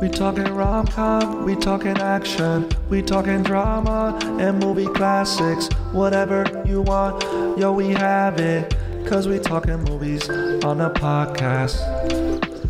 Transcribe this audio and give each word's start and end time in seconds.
We 0.00 0.08
talking 0.08 0.54
rom 0.54 0.86
com, 0.86 1.44
we 1.44 1.54
talking 1.56 1.98
action, 1.98 2.70
we 2.88 3.02
talking 3.02 3.42
drama 3.42 4.18
and 4.40 4.58
movie 4.58 4.86
classics. 4.86 5.68
Whatever 5.92 6.46
you 6.64 6.80
want, 6.80 7.22
yo, 7.58 7.72
we 7.72 7.90
have 7.90 8.40
it. 8.40 8.74
Cause 9.06 9.28
we 9.28 9.38
talking 9.38 9.84
movies 9.84 10.26
on 10.64 10.78
the 10.78 10.90
podcast. 10.90 11.76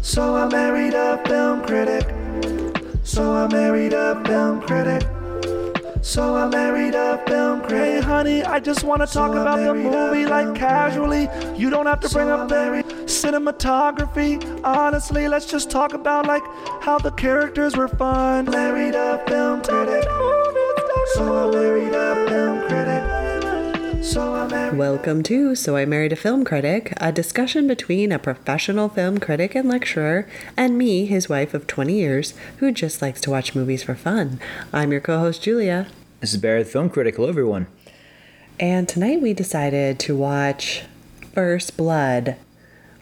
So 0.05 0.35
I 0.35 0.49
married 0.49 0.95
a 0.95 1.23
film 1.29 1.63
critic. 1.63 2.09
So 3.05 3.33
I 3.33 3.47
married 3.47 3.93
a 3.93 4.21
film 4.25 4.61
critic. 4.63 5.07
So 6.03 6.35
I 6.35 6.49
married 6.49 6.95
a 6.95 7.19
film 7.27 7.61
critic. 7.61 7.79
Hey, 7.79 8.01
honey, 8.01 8.43
I 8.43 8.59
just 8.59 8.85
want 8.85 9.03
to 9.03 9.07
talk 9.07 9.33
about 9.33 9.59
the 9.59 9.75
movie 9.75 10.25
like 10.25 10.55
casually. 10.55 11.29
You 11.57 11.69
don't 11.69 11.87
have 11.87 12.01
to 12.01 12.09
bring 12.09 12.31
up 12.31 12.49
the 12.49 12.83
cinematography. 13.05 14.65
Honestly, 14.65 15.29
let's 15.29 15.47
just 15.47 15.71
talk 15.71 15.93
about 15.93 16.27
like 16.27 16.43
how 16.81 16.99
the 16.99 17.11
characters 17.13 17.77
were 17.77 17.89
fun. 17.89 18.47
Married 18.47 18.95
a 18.95 19.23
film 19.29 19.63
critic. 19.63 20.05
So 21.15 21.49
I 21.49 21.51
married 21.51 21.93
a 21.93 22.29
film 22.29 22.61
critic. 22.69 23.20
So 24.03 24.35
I 24.35 24.49
married 24.49 24.79
Welcome 24.79 25.23
to 25.25 25.55
So 25.55 25.77
I 25.77 25.85
Married 25.85 26.13
a 26.13 26.17
Film 26.17 26.43
Critic, 26.43 26.95
a 26.97 27.13
discussion 27.13 27.67
between 27.67 28.13
a 28.13 28.19
professional 28.19 28.89
film 28.89 29.19
critic 29.19 29.55
and 29.55 29.69
lecturer 29.69 30.27
and 30.57 30.79
me, 30.79 31.05
his 31.05 31.29
wife 31.29 31.53
of 31.53 31.67
20 31.67 31.93
years, 31.93 32.33
who 32.57 32.73
just 32.73 33.03
likes 33.03 33.21
to 33.21 33.31
watch 33.31 33.55
movies 33.55 33.83
for 33.83 33.95
fun. 33.95 34.41
I'm 34.73 34.91
your 34.91 35.03
co 35.03 35.19
host, 35.19 35.43
Julia. 35.43 35.87
This 36.21 36.33
is 36.33 36.41
Barry, 36.41 36.63
the 36.63 36.71
film 36.71 36.89
critic. 36.89 37.17
Hello, 37.17 37.29
everyone. 37.29 37.67
And 38.59 38.89
tonight 38.89 39.21
we 39.21 39.35
decided 39.35 39.99
to 40.01 40.17
watch 40.17 40.85
First 41.35 41.77
Blood, 41.77 42.37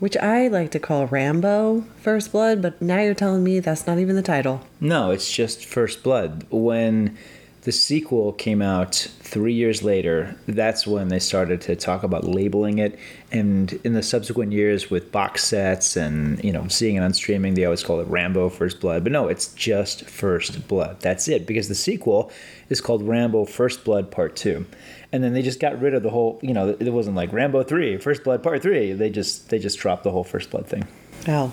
which 0.01 0.17
I 0.17 0.48
like 0.48 0.73
to 0.73 0.80
call 0.80 1.06
Rambo 1.06 1.84
First 2.03 2.33
Blood, 2.33 2.61
but 2.61 2.83
now 2.83 2.98
you're 2.98 3.15
telling 3.15 3.45
me 3.45 3.61
that's 3.61 3.87
not 3.87 3.98
even 3.98 4.17
the 4.17 4.23
title. 4.23 4.62
No, 4.80 5.12
it's 5.12 5.30
just 5.30 5.65
First 5.65 6.03
Blood. 6.03 6.45
When 6.51 7.17
the 7.62 7.73
sequel 7.73 8.33
came 8.33 8.62
out 8.62 8.95
three 9.20 9.53
years 9.53 9.83
later, 9.83 10.37
that's 10.47 10.87
when 10.87 11.09
they 11.09 11.19
started 11.19 11.61
to 11.62 11.77
talk 11.77 12.03
about 12.03 12.25
labeling 12.25 12.78
it. 12.78 12.98
And 13.33 13.73
in 13.84 13.92
the 13.92 14.03
subsequent 14.03 14.53
years, 14.53 14.91
with 14.91 15.12
box 15.12 15.45
sets 15.45 15.97
and 15.97 16.42
you 16.42 16.53
know 16.53 16.69
seeing 16.69 16.97
it 16.97 17.00
on 17.00 17.12
streaming, 17.12 17.55
they 17.55 17.65
always 17.65 17.83
call 17.83 18.00
it 18.00 18.06
Rambo 18.06 18.48
First 18.48 18.81
Blood. 18.81 19.03
But 19.03 19.12
no, 19.12 19.28
it's 19.28 19.53
just 19.55 20.05
First 20.05 20.67
Blood. 20.69 21.00
That's 21.00 21.28
it. 21.28 21.47
Because 21.47 21.69
the 21.69 21.75
sequel 21.75 22.31
is 22.69 22.81
called 22.81 23.03
Rambo 23.03 23.45
First 23.45 23.84
Blood 23.84 24.11
Part 24.11 24.37
Two. 24.37 24.67
And 25.11 25.25
then 25.25 25.33
they 25.33 25.43
just 25.43 25.59
got 25.59 25.81
rid 25.81 25.95
of 25.95 26.03
the 26.03 26.11
whole, 26.11 26.39
you 26.43 26.53
know, 26.53 26.77
it 26.78 26.93
wasn't 26.93 27.17
like 27.17 27.33
Rambo 27.33 27.62
Three, 27.62 27.97
First 27.97 28.25
Blood 28.25 28.43
Part 28.43 28.62
3. 28.62 28.93
They 28.93 29.09
just 29.11 29.48
they 29.48 29.59
just 29.59 29.78
dropped 29.78 30.05
the 30.05 30.11
whole 30.11 30.25
First 30.25 30.50
Blood 30.50 30.67
thing. 30.67 30.87
Oh, 31.27 31.53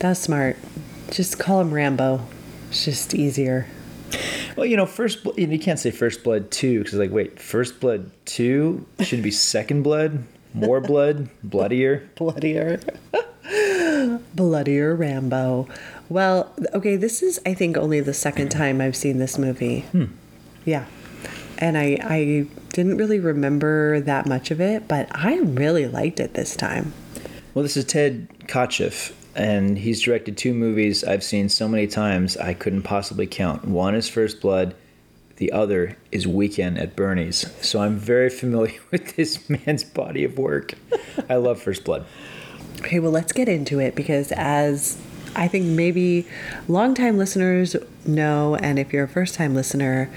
that's 0.00 0.20
smart. 0.20 0.56
Just 1.10 1.38
call 1.38 1.60
him 1.60 1.72
Rambo. 1.72 2.20
It's 2.70 2.84
just 2.84 3.14
easier. 3.14 3.68
Well, 4.56 4.66
you 4.66 4.76
know, 4.76 4.86
first 4.86 5.24
Bl- 5.24 5.38
you 5.38 5.58
can't 5.58 5.78
say 5.78 5.90
First 5.90 6.22
Blood 6.22 6.50
two 6.50 6.78
because 6.78 6.94
like, 6.94 7.10
wait, 7.10 7.40
First 7.40 7.80
Blood 7.80 8.10
two 8.24 8.86
should 9.00 9.22
be 9.22 9.30
Second 9.30 9.82
Blood, 9.82 10.24
more 10.52 10.80
blood, 10.80 11.28
bloodier. 11.42 12.08
bloodier. 12.14 12.80
Bloodier 14.34 14.94
rambo. 14.94 15.68
Well 16.08 16.52
okay 16.72 16.96
this 16.96 17.22
is 17.22 17.40
i 17.46 17.54
think 17.54 17.76
only 17.76 18.00
the 18.00 18.12
second 18.14 18.48
time 18.50 18.80
i've 18.80 18.96
seen 18.96 19.18
this 19.18 19.38
movie. 19.38 19.80
Hmm. 19.92 20.04
Yeah. 20.64 20.86
And 21.58 21.78
i 21.78 21.98
i 22.02 22.46
didn't 22.72 22.96
really 22.96 23.20
remember 23.20 24.00
that 24.00 24.26
much 24.26 24.50
of 24.50 24.60
it 24.60 24.88
but 24.88 25.06
i 25.12 25.36
really 25.38 25.86
liked 25.86 26.20
it 26.20 26.34
this 26.34 26.56
time. 26.56 26.92
Well, 27.54 27.62
this 27.62 27.76
is 27.76 27.84
Ted 27.84 28.26
Kotcheff, 28.48 29.12
and 29.36 29.78
he's 29.78 30.00
directed 30.00 30.36
two 30.36 30.54
movies 30.54 31.02
I've 31.04 31.24
seen 31.24 31.48
so 31.48 31.68
many 31.68 31.86
times 31.86 32.36
I 32.36 32.54
couldn't 32.54 32.82
possibly 32.82 33.26
count. 33.26 33.64
One 33.66 33.94
is 33.94 34.08
First 34.08 34.40
Blood, 34.40 34.74
the 35.36 35.50
other 35.52 35.96
is 36.12 36.26
Weekend 36.26 36.78
at 36.78 36.94
Bernie's. 36.94 37.44
So 37.60 37.80
I'm 37.80 37.96
very 37.96 38.30
familiar 38.30 38.78
with 38.90 39.16
this 39.16 39.48
man's 39.48 39.84
body 39.84 40.24
of 40.24 40.38
work. 40.38 40.74
I 41.28 41.36
love 41.36 41.60
First 41.60 41.84
Blood. 41.84 42.06
okay 42.80 42.98
well 43.00 43.10
let's 43.12 43.32
get 43.32 43.48
into 43.48 43.78
it 43.80 43.94
because 43.94 44.32
as 44.32 44.98
i 45.36 45.46
think 45.48 45.64
maybe 45.64 46.26
longtime 46.68 47.16
listeners 47.16 47.76
know 48.04 48.56
and 48.56 48.78
if 48.78 48.92
you're 48.92 49.04
a 49.04 49.08
first 49.08 49.34
time 49.36 49.54
listener 49.54 50.10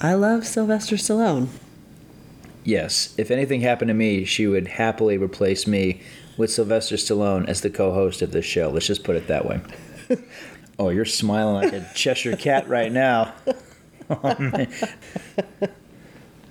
i 0.00 0.12
love 0.12 0.44
sylvester 0.46 0.96
stallone 0.96 1.48
Yes, 2.64 3.12
if 3.18 3.32
anything 3.32 3.62
happened 3.62 3.88
to 3.88 3.94
me, 3.94 4.24
she 4.24 4.46
would 4.46 4.68
happily 4.68 5.16
replace 5.18 5.66
me 5.66 6.00
with 6.36 6.50
Sylvester 6.50 6.96
Stallone 6.96 7.48
as 7.48 7.60
the 7.60 7.70
co-host 7.70 8.22
of 8.22 8.32
this 8.32 8.44
show. 8.44 8.70
Let's 8.70 8.86
just 8.86 9.04
put 9.04 9.16
it 9.16 9.28
that 9.28 9.46
way. 9.46 9.60
oh, 10.78 10.88
you're 10.90 11.04
smiling 11.04 11.64
like 11.64 11.72
a 11.72 11.86
Cheshire 11.94 12.36
cat 12.36 12.68
right 12.68 12.92
now. 12.92 13.34
Oh, 14.10 14.36
man. 14.38 14.68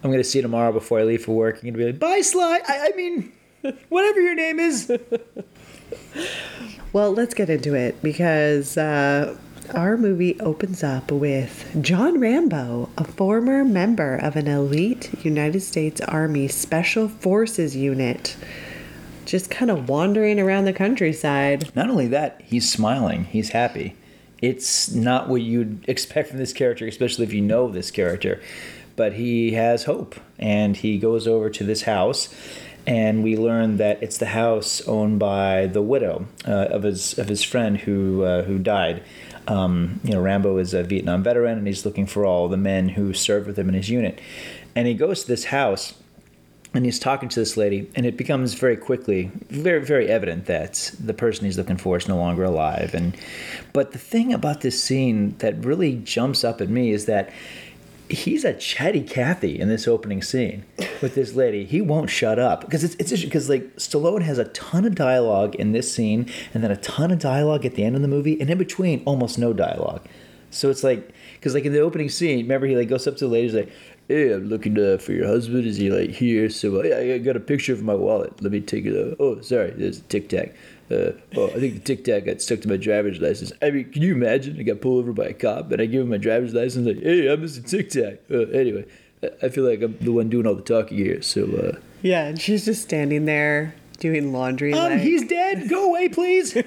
I'm 0.04 0.10
gonna 0.10 0.24
see 0.24 0.40
you 0.40 0.44
tomorrow 0.44 0.72
before 0.72 1.00
I 1.00 1.04
leave 1.04 1.26
for 1.26 1.36
work. 1.36 1.58
I'm 1.58 1.70
gonna 1.70 1.78
be 1.78 1.86
like, 1.86 2.00
"Bye, 2.00 2.22
Sly." 2.22 2.60
I, 2.68 2.90
I 2.92 2.96
mean, 2.96 3.32
whatever 3.90 4.20
your 4.22 4.36
name 4.36 4.60
is. 4.60 4.92
Well, 6.94 7.14
let's 7.14 7.34
get 7.34 7.50
into 7.50 7.74
it 7.74 8.02
because 8.02 8.78
uh, 8.78 9.38
our 9.74 9.96
movie 9.96 10.38
opens 10.42 10.84
up 10.84 11.10
with 11.10 11.66
John 11.82 12.20
Rambo, 12.20 12.90
a 12.98 13.06
former 13.06 13.64
member 13.64 14.18
of 14.18 14.36
an 14.36 14.48
elite 14.48 15.10
United 15.24 15.62
States 15.62 16.02
Army 16.02 16.50
Special 16.50 17.08
Forces 17.08 17.78
unit, 17.78 18.36
just 19.26 19.50
kind 19.50 19.72
of 19.72 19.90
wandering 19.90 20.40
around 20.40 20.66
the 20.66 20.74
countryside. 20.74 21.76
Not 21.76 21.90
only 21.90 22.08
that, 22.08 22.42
he's 22.44 22.72
smiling. 22.72 23.26
He's 23.26 23.50
happy. 23.50 23.96
It's 24.42 24.92
not 24.92 25.30
what 25.30 25.42
you'd 25.42 25.88
expect 25.88 26.30
from 26.30 26.40
this 26.40 26.54
character, 26.54 26.88
especially 26.88 27.26
if 27.26 27.34
you 27.34 27.42
know 27.42 27.70
this 27.70 27.92
character. 27.92 28.42
But 28.96 29.14
he 29.14 29.52
has 29.52 29.84
hope, 29.86 30.16
and 30.38 30.76
he 30.76 30.98
goes 30.98 31.28
over 31.28 31.50
to 31.50 31.64
this 31.64 31.84
house, 31.84 32.34
and 32.86 33.24
we 33.24 33.38
learn 33.38 33.78
that 33.78 34.02
it's 34.02 34.18
the 34.18 34.28
house 34.28 34.82
owned 34.88 35.20
by 35.20 35.68
the 35.68 35.82
widow 35.82 36.26
uh, 36.48 36.68
of 36.72 36.84
his 36.84 37.18
of 37.18 37.28
his 37.30 37.44
friend 37.44 37.78
who 37.78 38.24
uh, 38.24 38.44
who 38.44 38.60
died. 38.60 39.04
Um, 39.48 40.00
you 40.04 40.14
know, 40.14 40.22
Rambo 40.22 40.58
is 40.58 40.74
a 40.74 40.84
Vietnam 40.84 41.24
veteran, 41.24 41.58
and 41.58 41.68
he's 41.68 41.86
looking 41.86 42.06
for 42.06 42.26
all 42.26 42.48
the 42.48 42.58
men 42.58 42.90
who 42.90 43.14
served 43.14 43.48
with 43.48 43.58
him 43.58 43.70
in 43.70 43.76
his 43.76 43.90
unit. 43.90 44.20
And 44.76 44.88
he 44.88 44.94
goes 44.94 45.22
to 45.22 45.28
this 45.28 45.46
house, 45.46 45.94
and 46.74 46.86
he's 46.86 47.00
talking 47.00 47.28
to 47.30 47.40
this 47.40 47.58
lady, 47.58 47.90
and 47.96 48.06
it 48.06 48.16
becomes 48.16 48.54
very 48.54 48.78
quickly 48.78 49.32
very 49.50 49.84
very 49.84 50.08
evident 50.08 50.46
that 50.46 50.94
the 51.00 51.14
person 51.14 51.46
he's 51.46 51.58
looking 51.58 51.78
for 51.78 51.98
is 51.98 52.08
no 52.08 52.16
longer 52.18 52.44
alive. 52.44 52.94
And 52.94 53.16
but 53.74 53.92
the 53.92 53.98
thing 53.98 54.34
about 54.34 54.62
this 54.62 54.82
scene 54.82 55.36
that 55.40 55.66
really 55.66 55.96
jumps 55.98 56.44
up 56.44 56.62
at 56.62 56.70
me 56.70 56.92
is 56.92 57.06
that 57.06 57.30
he's 58.10 58.44
a 58.44 58.54
chatty 58.54 59.02
Cathy 59.02 59.60
in 59.60 59.70
this 59.70 59.88
opening 59.88 60.22
scene 60.22 60.66
with 61.02 61.16
this 61.16 61.34
lady. 61.34 61.66
He 61.66 61.82
won't 61.82 62.10
shut 62.10 62.40
up 62.40 62.62
because 62.62 62.84
it's 62.84 62.96
it's 62.96 63.24
because 63.24 63.50
like 63.50 63.76
Stallone 63.76 64.22
has 64.22 64.38
a 64.38 64.46
ton 64.46 64.86
of 64.86 64.96
dialogue 64.96 65.56
in 65.56 65.74
this 65.74 65.94
scene, 65.94 66.30
and 66.54 66.64
then 66.64 66.72
a 66.72 66.78
ton 66.78 67.12
of 67.12 67.20
dialogue 67.20 67.66
at 67.66 67.76
the 67.76 67.84
end 67.84 67.96
of 67.96 68.02
the 68.02 68.08
movie, 68.08 68.40
and 68.40 68.50
in 68.50 68.58
between 68.58 69.04
almost 69.06 69.38
no 69.38 69.52
dialogue. 69.52 70.06
So 70.52 70.70
it's 70.70 70.84
like 70.84 71.12
because 71.34 71.54
like 71.54 71.66
in 71.66 71.74
the 71.74 71.80
opening 71.80 72.10
scene, 72.10 72.40
remember 72.40 72.68
he 72.68 72.78
like 72.78 72.88
goes 72.88 73.08
up 73.08 73.18
to 73.18 73.26
the 73.26 73.32
lady, 73.32 73.50
like. 73.52 73.72
Hey, 74.12 74.34
I'm 74.34 74.50
looking 74.50 74.78
uh, 74.78 74.98
for 74.98 75.14
your 75.14 75.26
husband. 75.26 75.66
Is 75.66 75.78
he 75.78 75.90
like 75.90 76.10
here? 76.10 76.50
So 76.50 76.82
uh, 76.82 76.98
I 77.14 77.18
got 77.20 77.38
a 77.38 77.40
picture 77.40 77.72
of 77.72 77.82
my 77.82 77.94
wallet. 77.96 78.42
Let 78.42 78.52
me 78.52 78.60
take 78.60 78.86
it. 78.86 78.94
Uh, 78.94 79.16
oh, 79.24 79.40
sorry, 79.40 79.72
there's 79.72 80.00
a 80.00 80.02
tic 80.02 80.28
tac. 80.28 80.54
Uh, 80.92 81.12
oh, 81.38 81.48
I 81.48 81.60
think 81.62 81.76
the 81.76 81.80
tic 81.80 82.04
tac 82.04 82.26
got 82.26 82.42
stuck 82.42 82.60
to 82.62 82.68
my 82.68 82.76
driver's 82.76 83.22
license. 83.22 83.54
I 83.62 83.72
mean, 83.72 83.90
can 83.90 84.02
you 84.02 84.14
imagine? 84.14 84.60
I 84.60 84.64
got 84.64 84.82
pulled 84.82 85.00
over 85.00 85.14
by 85.14 85.28
a 85.28 85.34
cop, 85.34 85.72
and 85.72 85.82
I 85.82 85.86
give 85.86 86.02
him 86.02 86.10
my 86.10 86.18
driver's 86.18 86.54
license. 86.54 86.86
Like, 86.88 87.02
hey, 87.02 87.32
I'm 87.32 87.42
Mr. 87.42 87.66
Tic 87.66 87.90
Tac. 87.90 88.20
Uh, 88.30 88.50
anyway, 88.52 88.84
I- 89.24 89.46
I 89.46 89.48
feel 89.50 89.64
like 89.64 89.82
I'm 89.82 89.98
the 90.02 90.12
one 90.12 90.28
doing 90.28 90.46
all 90.46 90.56
the 90.56 90.62
talking 90.62 90.98
here. 90.98 91.22
So, 91.22 91.46
uh, 91.46 91.80
Yeah, 92.02 92.26
and 92.26 92.42
she's 92.42 92.66
just 92.66 92.82
standing 92.82 93.24
there 93.24 93.76
doing 94.00 94.34
laundry. 94.34 94.74
um, 94.74 94.92
like- 94.92 95.00
he's 95.00 95.24
dead. 95.26 95.70
Go 95.70 95.86
away, 95.88 96.10
please. 96.10 96.58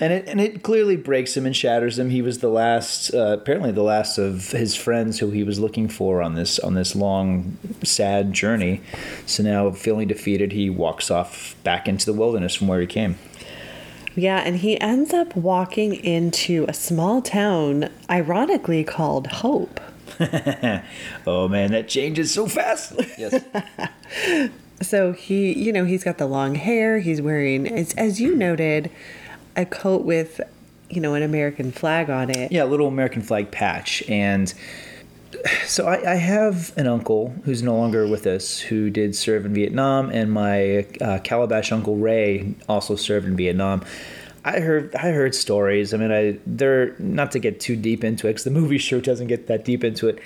and 0.00 0.12
it 0.12 0.28
and 0.28 0.40
it 0.40 0.62
clearly 0.62 0.96
breaks 0.96 1.36
him 1.36 1.46
and 1.46 1.54
shatters 1.54 1.98
him. 1.98 2.10
He 2.10 2.22
was 2.22 2.38
the 2.38 2.48
last, 2.48 3.12
uh, 3.14 3.38
apparently 3.40 3.72
the 3.72 3.82
last 3.82 4.18
of 4.18 4.50
his 4.50 4.74
friends 4.74 5.18
who 5.18 5.30
he 5.30 5.42
was 5.42 5.58
looking 5.58 5.88
for 5.88 6.22
on 6.22 6.34
this 6.34 6.58
on 6.58 6.74
this 6.74 6.94
long, 6.94 7.56
sad 7.84 8.32
journey. 8.32 8.80
So 9.26 9.42
now, 9.42 9.70
feeling 9.70 10.08
defeated, 10.08 10.52
he 10.52 10.70
walks 10.70 11.10
off 11.10 11.56
back 11.64 11.88
into 11.88 12.06
the 12.06 12.12
wilderness 12.12 12.54
from 12.54 12.68
where 12.68 12.80
he 12.80 12.86
came. 12.86 13.18
Yeah, 14.14 14.38
and 14.38 14.56
he 14.56 14.80
ends 14.80 15.14
up 15.14 15.36
walking 15.36 15.94
into 15.94 16.64
a 16.68 16.74
small 16.74 17.22
town, 17.22 17.88
ironically 18.10 18.82
called 18.82 19.28
Hope. 19.28 19.80
oh 21.26 21.48
man, 21.48 21.70
that 21.70 21.86
changes 21.88 22.32
so 22.32 22.46
fast. 22.46 22.94
Yes. 23.16 23.44
So 24.80 25.12
he, 25.12 25.52
you 25.52 25.72
know, 25.72 25.84
he's 25.84 26.04
got 26.04 26.18
the 26.18 26.26
long 26.26 26.54
hair. 26.54 27.00
He's 27.00 27.20
wearing, 27.20 27.66
as, 27.66 27.92
as 27.94 28.20
you 28.20 28.36
noted, 28.36 28.90
a 29.58 29.66
coat 29.66 30.02
with, 30.02 30.40
you 30.88 31.00
know, 31.00 31.14
an 31.14 31.22
American 31.22 31.72
flag 31.72 32.08
on 32.08 32.30
it. 32.30 32.52
yeah, 32.52 32.64
a 32.64 32.66
little 32.66 32.86
American 32.86 33.22
flag 33.22 33.50
patch. 33.50 34.02
And 34.08 34.52
so 35.66 35.86
I, 35.86 36.12
I 36.12 36.14
have 36.14 36.72
an 36.78 36.86
uncle 36.86 37.34
who's 37.44 37.62
no 37.62 37.76
longer 37.76 38.06
with 38.06 38.26
us 38.26 38.58
who 38.58 38.88
did 38.88 39.14
serve 39.14 39.44
in 39.44 39.52
Vietnam, 39.52 40.10
and 40.10 40.32
my 40.32 40.86
uh, 41.00 41.18
Calabash 41.18 41.72
uncle 41.72 41.96
Ray 41.96 42.54
also 42.68 42.96
served 42.96 43.26
in 43.26 43.36
Vietnam. 43.36 43.84
I 44.44 44.60
heard 44.60 44.94
I 44.94 45.10
heard 45.10 45.34
stories. 45.34 45.92
I 45.92 45.98
mean, 45.98 46.12
I 46.12 46.38
they're 46.46 46.94
not 46.98 47.32
to 47.32 47.38
get 47.38 47.60
too 47.60 47.76
deep 47.76 48.04
into 48.04 48.28
it 48.28 48.30
because 48.30 48.44
the 48.44 48.50
movie 48.50 48.78
sure 48.78 49.00
doesn't 49.00 49.26
get 49.26 49.48
that 49.48 49.64
deep 49.64 49.84
into 49.84 50.08
it, 50.08 50.20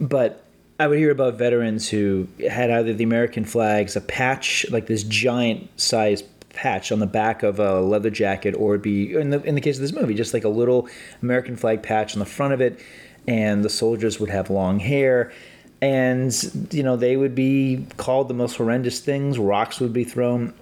but 0.00 0.44
I 0.80 0.86
would 0.86 0.98
hear 0.98 1.10
about 1.10 1.34
veterans 1.34 1.88
who 1.88 2.26
had 2.48 2.70
either 2.70 2.92
the 2.92 3.04
American 3.04 3.44
flags, 3.44 3.94
a 3.94 4.00
patch 4.00 4.66
like 4.70 4.86
this 4.86 5.02
giant 5.02 5.68
size 5.78 6.22
patch 6.58 6.90
on 6.90 6.98
the 6.98 7.06
back 7.06 7.44
of 7.44 7.60
a 7.60 7.80
leather 7.80 8.10
jacket, 8.10 8.52
or 8.56 8.74
it'd 8.74 8.82
be 8.82 9.14
in 9.14 9.30
the 9.30 9.40
in 9.42 9.54
the 9.54 9.60
case 9.60 9.76
of 9.76 9.82
this 9.82 9.92
movie, 9.92 10.14
just 10.14 10.34
like 10.34 10.42
a 10.42 10.48
little 10.48 10.88
American 11.22 11.56
flag 11.56 11.84
patch 11.84 12.14
on 12.14 12.18
the 12.18 12.26
front 12.26 12.52
of 12.52 12.60
it, 12.60 12.80
and 13.28 13.64
the 13.64 13.70
soldiers 13.70 14.18
would 14.18 14.30
have 14.30 14.50
long 14.50 14.80
hair. 14.80 15.32
And 15.80 16.34
you 16.72 16.82
know 16.82 16.96
they 16.96 17.16
would 17.16 17.36
be 17.36 17.86
called 17.96 18.26
the 18.26 18.34
most 18.34 18.56
horrendous 18.56 18.98
things. 18.98 19.38
Rocks 19.38 19.78
would 19.78 19.92
be 19.92 20.02
thrown 20.02 20.52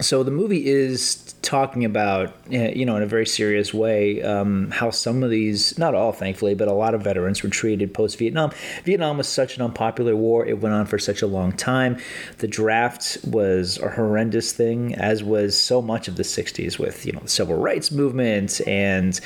so 0.00 0.22
the 0.22 0.30
movie 0.30 0.66
is 0.66 1.34
talking 1.42 1.84
about 1.84 2.34
eh, 2.50 2.72
you 2.74 2.84
know 2.84 2.96
in 2.96 3.02
a 3.02 3.06
very 3.06 3.26
serious 3.26 3.72
way 3.72 4.22
um, 4.22 4.70
how 4.70 4.90
some 4.90 5.22
of 5.22 5.30
these 5.30 5.78
not 5.78 5.94
all 5.94 6.12
thankfully 6.12 6.54
but 6.54 6.68
a 6.68 6.72
lot 6.72 6.94
of 6.94 7.02
veterans 7.02 7.42
were 7.42 7.48
treated 7.48 7.94
post 7.94 8.18
vietnam 8.18 8.50
vietnam 8.84 9.16
was 9.16 9.28
such 9.28 9.56
an 9.56 9.62
unpopular 9.62 10.16
war. 10.16 10.46
It 10.46 10.60
went 10.60 10.74
on 10.74 10.86
for 10.86 10.98
such 10.98 11.22
a 11.22 11.26
long 11.26 11.52
time. 11.52 11.98
The 12.38 12.48
draft 12.48 13.18
was 13.26 13.78
a 13.78 13.90
horrendous 13.90 14.52
thing 14.52 14.94
as 14.94 15.22
was 15.22 15.58
so 15.58 15.82
much 15.82 16.08
of 16.08 16.16
the 16.16 16.22
60s 16.22 16.78
with 16.78 17.06
you 17.06 17.12
know 17.12 17.20
the 17.20 17.28
civil 17.28 17.56
rights 17.56 17.90
movement 17.90 18.60
and 18.66 19.20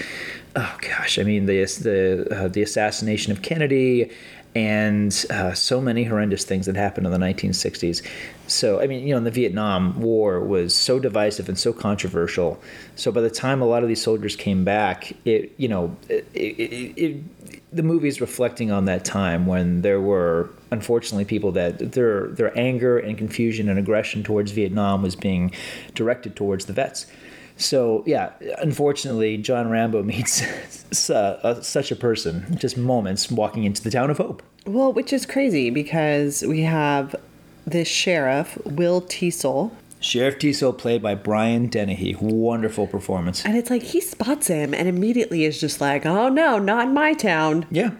oh 0.57 0.77
gosh 0.81 1.19
i 1.19 1.23
mean 1.23 1.47
the 1.47 1.65
the 1.65 2.27
uh, 2.33 2.49
the 2.49 2.63
assassination 2.63 3.31
of 3.31 3.43
kennedy 3.43 4.11
and 4.55 5.27
uh, 5.31 5.55
so 5.55 5.81
many 5.81 6.05
horrendous 6.05 6.45
things 6.45 6.67
that 6.67 6.75
happened 6.75 7.07
in 7.07 7.13
the 7.13 7.19
1960s. 7.19 8.05
So, 8.49 8.81
I 8.81 8.89
mean, 8.89 9.07
you 9.07 9.15
know, 9.15 9.21
the 9.21 9.31
Vietnam 9.31 10.01
War 10.01 10.41
was 10.41 10.75
so 10.75 10.99
divisive 10.99 11.49
and 11.49 11.57
so 11.57 11.73
controversial. 11.73 12.61
So, 12.97 13.13
by 13.13 13.21
the 13.21 13.31
time 13.31 13.63
a 13.63 13.65
lot 13.65 13.85
of 13.85 13.89
these 13.89 14.03
soldiers 14.03 14.35
came 14.35 14.65
back, 14.65 15.13
it, 15.25 15.53
you 15.57 15.69
know, 15.69 15.97
it, 16.09 16.27
it, 16.35 16.95
it, 16.97 17.73
the 17.73 17.85
movie 17.85 18.09
is 18.09 18.21
reflecting 18.21 18.73
on 18.73 18.87
that 18.87 19.05
time 19.05 19.47
when 19.47 19.83
there 19.83 20.01
were, 20.01 20.51
unfortunately, 20.73 21.25
people 21.25 21.53
that 21.53 21.93
their 21.93 22.27
their 22.29 22.57
anger 22.59 22.99
and 22.99 23.17
confusion 23.17 23.69
and 23.69 23.79
aggression 23.79 24.25
towards 24.25 24.51
Vietnam 24.51 25.03
was 25.03 25.15
being 25.15 25.53
directed 25.95 26.35
towards 26.35 26.67
the 26.67 26.73
vets. 26.73 27.07
So 27.61 28.03
yeah, 28.07 28.33
unfortunately, 28.59 29.37
John 29.37 29.71
Rambo 29.71 30.03
meets 30.03 31.11
uh, 31.11 31.63
such 31.63 31.91
a 31.93 31.97
person, 31.97 32.57
just 32.59 32.77
moments 32.77 33.31
walking 33.31 33.65
into 33.65 33.83
the 33.83 33.91
town 33.91 34.11
of 34.11 34.17
Hope. 34.17 34.43
Well, 34.67 34.93
which 34.93 35.13
is 35.13 35.27
crazy 35.27 35.71
because 35.71 36.43
we 36.43 36.63
have 36.63 37.15
this 37.67 37.89
sheriff, 37.89 38.59
Will 38.65 39.01
Teasel. 39.03 39.73
Sheriff 40.01 40.39
Teasel, 40.39 40.77
played 40.77 41.03
by 41.03 41.15
Brian 41.15 41.67
Dennehy. 41.67 42.17
Wonderful 42.19 42.87
performance. 42.87 43.45
And 43.45 43.57
it's 43.57 43.69
like 43.69 43.83
he 43.83 44.01
spots 44.01 44.47
him 44.47 44.73
and 44.73 44.89
immediately 44.89 45.45
is 45.45 45.61
just 45.61 45.81
like, 45.81 46.07
oh 46.07 46.29
no, 46.29 46.59
not 46.59 46.89
in 46.89 46.95
my 46.95 47.13
town. 47.13 47.67
Yeah. 47.71 47.91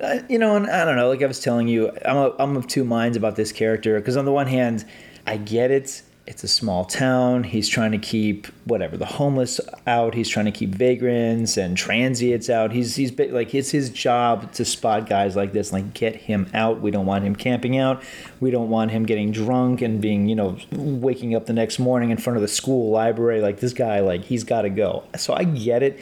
Uh, 0.00 0.20
you 0.28 0.38
know, 0.38 0.56
and 0.56 0.66
I 0.66 0.84
don't 0.84 0.96
know, 0.96 1.08
like 1.08 1.22
I 1.22 1.26
was 1.26 1.40
telling 1.40 1.68
you, 1.68 1.90
I'm, 2.04 2.16
a, 2.16 2.34
I'm 2.38 2.56
of 2.56 2.66
two 2.66 2.84
minds 2.84 3.16
about 3.16 3.36
this 3.36 3.52
character 3.52 3.98
because 3.98 4.16
on 4.16 4.24
the 4.24 4.32
one 4.32 4.46
hand, 4.46 4.84
I 5.26 5.36
get 5.36 5.70
it 5.70 6.02
it's 6.26 6.42
a 6.42 6.48
small 6.48 6.84
town. 6.84 7.44
He's 7.44 7.68
trying 7.68 7.92
to 7.92 7.98
keep 7.98 8.48
whatever 8.64 8.96
the 8.96 9.06
homeless 9.06 9.60
out. 9.86 10.14
He's 10.14 10.28
trying 10.28 10.46
to 10.46 10.50
keep 10.50 10.70
vagrants 10.70 11.56
and 11.56 11.76
transients 11.76 12.50
out. 12.50 12.72
He's 12.72 12.96
he's 12.96 13.16
like 13.16 13.54
it's 13.54 13.70
his 13.70 13.90
job 13.90 14.52
to 14.54 14.64
spot 14.64 15.08
guys 15.08 15.36
like 15.36 15.52
this, 15.52 15.72
like 15.72 15.94
get 15.94 16.16
him 16.16 16.50
out. 16.52 16.80
We 16.80 16.90
don't 16.90 17.06
want 17.06 17.24
him 17.24 17.36
camping 17.36 17.78
out. 17.78 18.02
We 18.40 18.50
don't 18.50 18.68
want 18.68 18.90
him 18.90 19.06
getting 19.06 19.30
drunk 19.30 19.82
and 19.82 20.00
being 20.00 20.28
you 20.28 20.34
know 20.34 20.58
waking 20.72 21.34
up 21.36 21.46
the 21.46 21.52
next 21.52 21.78
morning 21.78 22.10
in 22.10 22.16
front 22.16 22.36
of 22.36 22.42
the 22.42 22.48
school 22.48 22.90
library. 22.90 23.40
Like 23.40 23.60
this 23.60 23.72
guy, 23.72 24.00
like 24.00 24.24
he's 24.24 24.42
got 24.42 24.62
to 24.62 24.70
go. 24.70 25.04
So 25.16 25.32
I 25.32 25.44
get 25.44 25.84
it, 25.84 26.00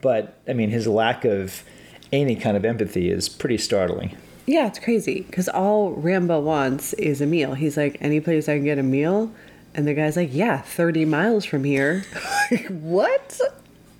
but 0.00 0.38
I 0.46 0.52
mean 0.52 0.70
his 0.70 0.86
lack 0.86 1.24
of 1.24 1.64
any 2.12 2.36
kind 2.36 2.56
of 2.56 2.64
empathy 2.64 3.10
is 3.10 3.28
pretty 3.28 3.58
startling. 3.58 4.16
Yeah, 4.46 4.68
it's 4.68 4.78
crazy 4.78 5.22
because 5.22 5.48
all 5.48 5.90
Rambo 5.90 6.38
wants 6.38 6.92
is 6.92 7.20
a 7.20 7.26
meal. 7.26 7.54
He's 7.54 7.76
like, 7.76 7.96
any 8.00 8.20
place 8.20 8.48
I 8.48 8.54
can 8.54 8.64
get 8.64 8.78
a 8.78 8.82
meal 8.84 9.32
and 9.76 9.86
the 9.86 9.94
guy's 9.94 10.16
like, 10.16 10.30
yeah, 10.32 10.62
30 10.62 11.04
miles 11.04 11.44
from 11.44 11.62
here. 11.62 12.04
what? 12.70 13.38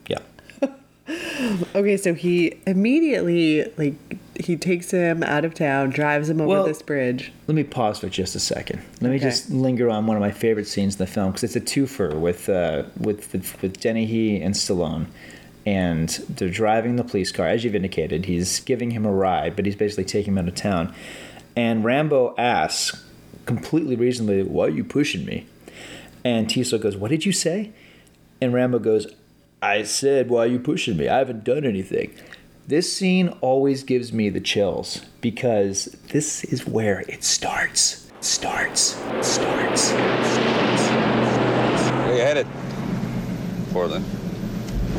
Yeah. 0.09 0.19
okay, 1.75 1.99
so 1.99 2.15
he 2.15 2.59
immediately, 2.67 3.71
like, 3.77 3.95
he 4.41 4.57
takes 4.57 4.91
him 4.91 5.23
out 5.23 5.45
of 5.45 5.53
town, 5.53 5.91
drives 5.91 6.31
him 6.31 6.41
over 6.41 6.49
well, 6.49 6.65
this 6.65 6.81
bridge. 6.81 7.31
Let 7.47 7.55
me 7.55 7.63
pause 7.63 7.99
for 7.99 8.09
just 8.09 8.35
a 8.35 8.41
second. 8.41 8.83
Let 9.03 9.13
me 9.13 9.19
just 9.19 9.51
linger 9.51 9.91
on 9.91 10.07
one 10.07 10.17
of 10.17 10.23
my 10.23 10.31
favorite 10.31 10.67
scenes 10.67 10.95
in 10.95 10.99
the 10.99 11.07
film 11.07 11.31
because 11.31 11.45
it's 11.45 11.57
a 11.57 11.61
twofer 11.61 12.19
with, 12.19 12.49
uh, 12.49 12.85
with, 12.99 13.31
with, 13.35 13.61
with 13.63 13.79
Dennehy 13.79 14.41
and 14.41 14.55
Stallone 14.55 15.07
and 15.67 16.09
they're 16.29 16.49
driving 16.49 16.97
the 16.97 17.05
police 17.05 17.33
car. 17.33 17.49
As 17.49 17.65
you've 17.65 17.75
indicated, 17.75 18.25
he's 18.25 18.61
giving 18.61 18.93
him 18.93 19.05
a 19.05 19.13
ride, 19.13 19.57
but 19.57 19.67
he's 19.67 19.75
basically 19.75 20.05
taking 20.05 20.33
him 20.33 20.39
out 20.39 20.49
of 20.49 20.55
town. 20.55 20.95
And 21.57 21.85
Rambo 21.85 22.35
asks, 22.39 23.05
completely 23.47 23.97
reasonably, 23.97 24.43
"Why 24.43 24.67
are 24.67 24.71
you 24.71 24.85
pushing 24.85 25.25
me?" 25.25 25.47
And 26.27 26.49
Teasel 26.49 26.81
goes, 26.81 26.97
What 26.97 27.13
did 27.13 27.25
you 27.25 27.31
say? 27.31 27.71
And 28.41 28.53
Rambo 28.53 28.81
goes, 28.81 29.07
I 29.63 29.85
said, 29.85 30.29
Why 30.29 30.41
are 30.41 30.47
you 30.49 30.59
pushing 30.59 30.97
me? 30.97 31.09
I 31.09 31.19
haven't 31.19 31.45
done 31.45 31.65
anything. 31.65 32.13
This 32.67 32.93
scene 32.93 33.29
always 33.43 33.85
gives 33.85 34.13
me 34.13 34.29
the 34.29 34.41
chills 34.41 35.03
because 35.21 35.85
this 36.09 36.43
is 36.43 36.67
where 36.67 37.03
it 37.03 37.23
starts. 37.23 38.11
Starts. 38.19 39.01
Starts. 39.21 39.83
starts. 39.83 39.91
Where 41.93 42.17
you 42.17 42.23
headed? 42.23 42.49
Portland. 43.71 44.05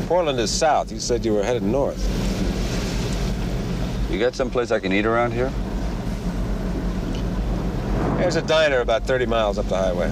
Portland 0.06 0.40
is 0.40 0.50
south. 0.50 0.90
You 0.90 0.98
said 0.98 1.26
you 1.26 1.34
were 1.34 1.42
headed 1.42 1.62
north. 1.62 2.00
You 4.10 4.18
got 4.18 4.34
someplace 4.34 4.70
I 4.70 4.80
can 4.80 4.94
eat 4.94 5.04
around 5.04 5.32
here? 5.32 5.52
There's 8.16 8.36
a 8.36 8.42
diner 8.42 8.80
about 8.80 9.04
30 9.04 9.26
miles 9.26 9.58
up 9.58 9.66
the 9.66 9.76
highway. 9.76 10.10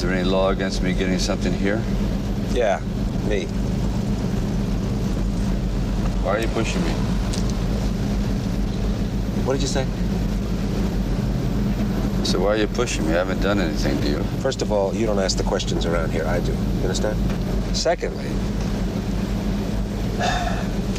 Is 0.00 0.06
there 0.06 0.14
any 0.14 0.24
law 0.24 0.48
against 0.48 0.82
me 0.82 0.94
getting 0.94 1.18
something 1.18 1.52
here? 1.52 1.78
Yeah, 2.52 2.80
me. 3.28 3.44
Why 6.24 6.36
are 6.36 6.40
you 6.40 6.48
pushing 6.48 6.82
me? 6.82 6.90
What 9.44 9.52
did 9.52 9.60
you 9.60 9.68
say? 9.68 9.84
So 12.24 12.40
why 12.40 12.54
are 12.54 12.56
you 12.56 12.66
pushing 12.68 13.04
me? 13.04 13.12
I 13.12 13.16
haven't 13.16 13.42
done 13.42 13.58
anything 13.58 14.00
to 14.00 14.08
you. 14.08 14.22
First 14.40 14.62
of 14.62 14.72
all, 14.72 14.94
you 14.94 15.04
don't 15.04 15.18
ask 15.18 15.36
the 15.36 15.42
questions 15.42 15.84
around 15.84 16.12
here. 16.12 16.24
I 16.24 16.40
do. 16.40 16.52
You 16.52 16.84
understand? 16.84 17.18
Secondly, 17.76 18.24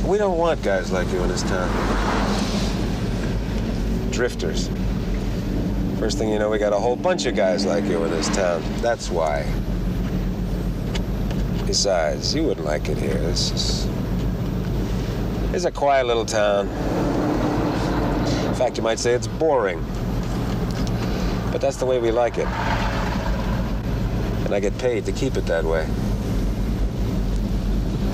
we 0.08 0.20
don't 0.20 0.38
want 0.38 0.62
guys 0.62 0.92
like 0.92 1.12
you 1.12 1.24
in 1.24 1.28
this 1.28 1.42
town. 1.42 1.72
Drifters. 4.12 4.70
First 6.02 6.18
thing 6.18 6.30
you 6.30 6.40
know, 6.40 6.50
we 6.50 6.58
got 6.58 6.74
a 6.74 6.80
whole 6.80 6.96
bunch 6.96 7.28
of 7.28 7.36
guys 7.36 7.64
like 7.64 7.84
you 7.84 8.04
in 8.04 8.10
this 8.10 8.28
town. 8.30 8.64
That's 8.82 9.12
why. 9.12 9.46
Besides, 11.68 12.34
you 12.34 12.42
wouldn't 12.42 12.66
like 12.66 12.90
it 12.90 12.98
here. 12.98 13.20
This 13.20 13.52
is. 13.52 13.86
It's 15.54 15.66
a 15.66 15.72
quiet 15.72 16.08
little 16.08 16.26
town. 16.26 16.70
In 18.48 18.56
fact, 18.56 18.78
you 18.78 18.84
might 18.84 18.98
say 18.98 19.14
it's 19.14 19.28
boring. 19.28 19.80
But 21.52 21.62
that's 21.62 21.78
the 21.78 21.86
way 21.86 22.00
we 22.00 22.10
like 22.10 22.40
it. 22.40 22.48
And 24.46 24.56
I 24.56 24.60
get 24.60 24.76
paid 24.80 25.06
to 25.06 25.12
keep 25.12 25.38
it 25.38 25.46
that 25.46 25.64
way. 25.64 25.88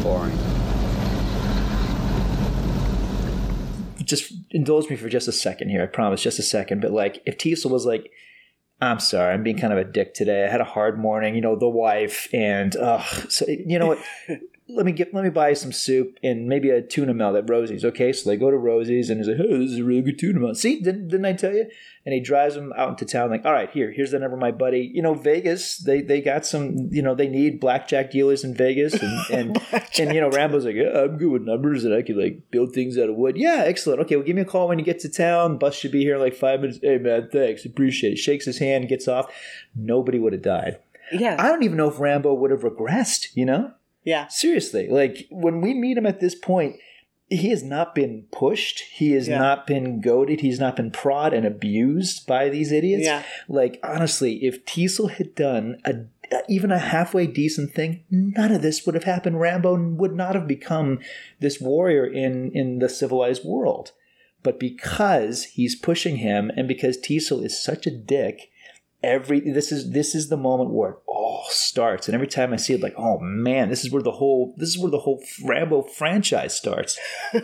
Boring. 0.03 0.38
just 4.03 4.37
indulge 4.57 4.89
me 4.89 4.95
for 4.95 5.07
just 5.07 5.27
a 5.27 5.31
second 5.31 5.69
here. 5.69 5.83
I 5.83 5.85
promise, 5.85 6.23
just 6.23 6.39
a 6.39 6.43
second. 6.43 6.81
But 6.81 6.91
like, 6.91 7.21
if 7.27 7.37
Teasel 7.37 7.69
was 7.69 7.85
like, 7.85 8.09
I'm 8.81 8.99
sorry, 8.99 9.33
I'm 9.33 9.43
being 9.43 9.57
kind 9.57 9.71
of 9.71 9.77
a 9.79 9.83
dick 9.83 10.15
today. 10.15 10.45
I 10.45 10.51
had 10.51 10.61
a 10.61 10.65
hard 10.65 10.99
morning, 10.99 11.35
you 11.35 11.41
know, 11.41 11.55
the 11.55 11.69
wife, 11.69 12.27
and 12.33 12.75
ugh. 12.75 13.31
So 13.31 13.45
you 13.47 13.79
know 13.79 13.87
what? 13.87 13.99
let 14.69 14.86
me 14.86 14.91
get 14.91 15.13
let 15.13 15.24
me 15.24 15.29
buy 15.29 15.53
some 15.53 15.71
soup 15.71 16.17
and 16.21 16.47
maybe 16.47 16.69
a 16.69 16.81
tuna 16.81 17.13
melt 17.13 17.36
at 17.36 17.50
Rosie's. 17.50 17.86
Okay, 17.86 18.12
so 18.12 18.29
they 18.29 18.36
go 18.36 18.51
to 18.51 18.57
Rosie's 18.57 19.09
and 19.09 19.19
he's 19.19 19.27
like, 19.27 19.38
"Hey, 19.38 19.57
this 19.57 19.71
is 19.71 19.79
a 19.79 19.83
really 19.83 20.01
good 20.01 20.19
tuna 20.19 20.39
melt." 20.39 20.57
See, 20.57 20.81
didn't, 20.81 21.07
didn't 21.07 21.25
I 21.25 21.33
tell 21.33 21.53
you? 21.53 21.69
And 22.05 22.13
he 22.13 22.19
drives 22.19 22.55
them 22.55 22.74
out 22.77 22.89
into 22.89 23.05
town. 23.05 23.29
Like, 23.29 23.45
all 23.45 23.53
right, 23.53 23.69
here, 23.71 23.91
here's 23.91 24.12
the 24.12 24.19
number 24.19 24.36
of 24.36 24.41
my 24.41 24.51
buddy. 24.51 24.91
You 24.93 25.01
know, 25.01 25.13
Vegas. 25.13 25.77
They 25.77 26.01
they 26.01 26.21
got 26.21 26.45
some. 26.45 26.89
You 26.91 27.01
know, 27.01 27.15
they 27.15 27.29
need 27.29 27.59
blackjack 27.59 28.12
dealers 28.12 28.43
in 28.43 28.53
Vegas, 28.53 28.93
and 28.93 29.27
and, 29.31 29.63
and 30.00 30.13
you 30.13 30.19
know, 30.19 30.29
Rambo's 30.29 30.65
like, 30.65 30.75
yeah, 30.75 31.03
I'm 31.03 31.17
good 31.17 31.31
with 31.31 31.43
numbers, 31.43 31.86
and 31.86 31.93
I 31.93 32.01
can 32.01 32.19
like 32.19 32.51
build 32.51 32.74
things 32.74 32.97
out 32.97 33.09
of 33.09 33.15
wood. 33.15 33.38
Yeah, 33.38 33.63
excellent. 33.65 34.01
Okay, 34.01 34.17
well, 34.17 34.25
give 34.25 34.36
me 34.36 34.41
a 34.41 34.45
call 34.45 34.67
when 34.67 34.79
you 34.79 34.86
get 34.86 35.00
to 35.00 35.09
town. 35.09 35.57
Bus 35.57 35.75
should 35.75 35.91
be 35.91 36.01
here 36.01 36.15
in 36.15 36.21
like 36.21 36.36
five 36.36 36.59
minutes. 36.59 36.79
Hey, 36.81 36.97
man, 36.97 37.29
thanks, 37.31 37.65
appreciate 37.65 38.13
it. 38.13 38.17
Shakes 38.17 38.45
his 38.45 38.59
hand, 38.59 38.89
gets 38.89 39.07
off. 39.07 39.31
Nobody 39.75 40.19
would 40.19 40.33
have 40.33 40.41
died. 40.41 40.79
Yeah. 41.12 41.38
I 41.39 41.47
don't 41.47 41.63
even 41.63 41.77
know 41.77 41.89
if 41.89 42.00
Rambo 42.00 42.33
would 42.33 42.51
have 42.51 42.62
regressed, 42.62 43.27
you 43.33 43.45
know? 43.45 43.71
Yeah. 44.07 44.27
Seriously, 44.29 44.87
like 44.87 45.27
when 45.29 45.59
we 45.59 45.73
meet 45.73 45.97
him 45.97 46.05
at 46.05 46.21
this 46.21 46.33
point, 46.33 46.77
he 47.29 47.49
has 47.49 47.61
not 47.61 47.93
been 47.93 48.23
pushed. 48.31 48.79
He 48.79 49.11
has 49.11 49.27
yeah. 49.27 49.37
not 49.37 49.67
been 49.67 49.99
goaded. 49.99 50.39
He's 50.39 50.61
not 50.61 50.77
been 50.77 50.91
prod 50.91 51.33
and 51.33 51.45
abused 51.45 52.25
by 52.25 52.47
these 52.47 52.71
idiots. 52.71 53.03
Yeah. 53.03 53.23
Like 53.49 53.81
honestly, 53.83 54.45
if 54.45 54.63
Teasel 54.63 55.09
had 55.09 55.35
done 55.35 55.81
a 55.83 56.05
even 56.47 56.71
a 56.71 56.79
halfway 56.79 57.27
decent 57.27 57.73
thing, 57.73 58.05
none 58.09 58.53
of 58.53 58.61
this 58.61 58.85
would 58.85 58.95
have 58.95 59.03
happened. 59.03 59.41
Rambo 59.41 59.77
would 59.77 60.15
not 60.15 60.35
have 60.35 60.47
become 60.47 60.99
this 61.41 61.59
warrior 61.59 62.05
in 62.05 62.53
in 62.53 62.79
the 62.79 62.87
civilized 62.87 63.43
world. 63.43 63.91
But 64.41 64.57
because 64.57 65.43
he's 65.43 65.75
pushing 65.75 66.17
him, 66.17 66.49
and 66.55 66.65
because 66.65 66.97
Teasel 66.97 67.43
is 67.43 67.61
such 67.61 67.85
a 67.85 67.91
dick, 67.91 68.51
every 69.03 69.39
this 69.39 69.71
is 69.71 69.91
this 69.91 70.15
is 70.15 70.29
the 70.29 70.37
moment 70.37 70.71
where 70.71 70.91
it 70.91 70.97
all 71.07 71.45
starts. 71.49 72.07
And 72.07 72.15
every 72.15 72.27
time 72.27 72.53
I 72.53 72.57
see 72.57 72.73
it, 72.73 72.81
like, 72.81 72.95
oh 72.97 73.19
man, 73.19 73.69
this 73.69 73.83
is 73.85 73.91
where 73.91 74.03
the 74.03 74.11
whole 74.11 74.53
this 74.57 74.69
is 74.69 74.77
where 74.77 74.91
the 74.91 74.99
whole 74.99 75.23
Rambo 75.43 75.83
franchise 75.83 76.55
starts. 76.55 76.99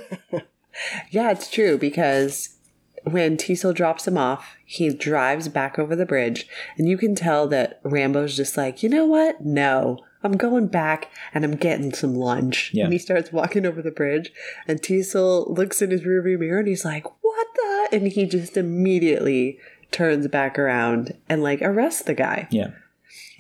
Yeah, 1.09 1.31
it's 1.31 1.49
true 1.49 1.77
because 1.77 2.57
when 3.03 3.37
Teasel 3.37 3.73
drops 3.73 4.07
him 4.07 4.17
off, 4.17 4.55
he 4.65 4.89
drives 4.89 5.47
back 5.47 5.77
over 5.77 5.95
the 5.95 6.05
bridge, 6.05 6.47
and 6.77 6.87
you 6.87 6.97
can 6.97 7.15
tell 7.15 7.47
that 7.49 7.79
Rambo's 7.83 8.35
just 8.35 8.55
like, 8.57 8.81
you 8.81 8.89
know 8.89 9.05
what? 9.05 9.41
No, 9.41 9.99
I'm 10.23 10.37
going 10.37 10.67
back 10.67 11.11
and 11.33 11.43
I'm 11.43 11.55
getting 11.55 11.93
some 11.93 12.15
lunch. 12.15 12.71
Yeah. 12.73 12.85
And 12.85 12.93
he 12.93 12.99
starts 12.99 13.31
walking 13.31 13.65
over 13.65 13.81
the 13.81 13.91
bridge, 13.91 14.31
and 14.67 14.81
Teasel 14.81 15.53
looks 15.55 15.81
in 15.81 15.91
his 15.91 16.01
rearview 16.01 16.39
mirror 16.39 16.59
and 16.59 16.67
he's 16.67 16.85
like, 16.85 17.05
what 17.21 17.47
the? 17.55 17.89
And 17.91 18.07
he 18.07 18.25
just 18.25 18.57
immediately 18.57 19.59
turns 19.93 20.27
back 20.27 20.59
around 20.59 21.17
and 21.29 21.41
like 21.41 21.61
arrests 21.61 22.01
the 22.01 22.13
guy 22.13 22.47
Yeah, 22.51 22.71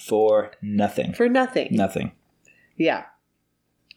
for 0.01 0.51
nothing, 0.61 1.13
for 1.13 1.27
nothing. 1.27 1.69
nothing. 1.71 2.11
Yeah. 2.77 3.05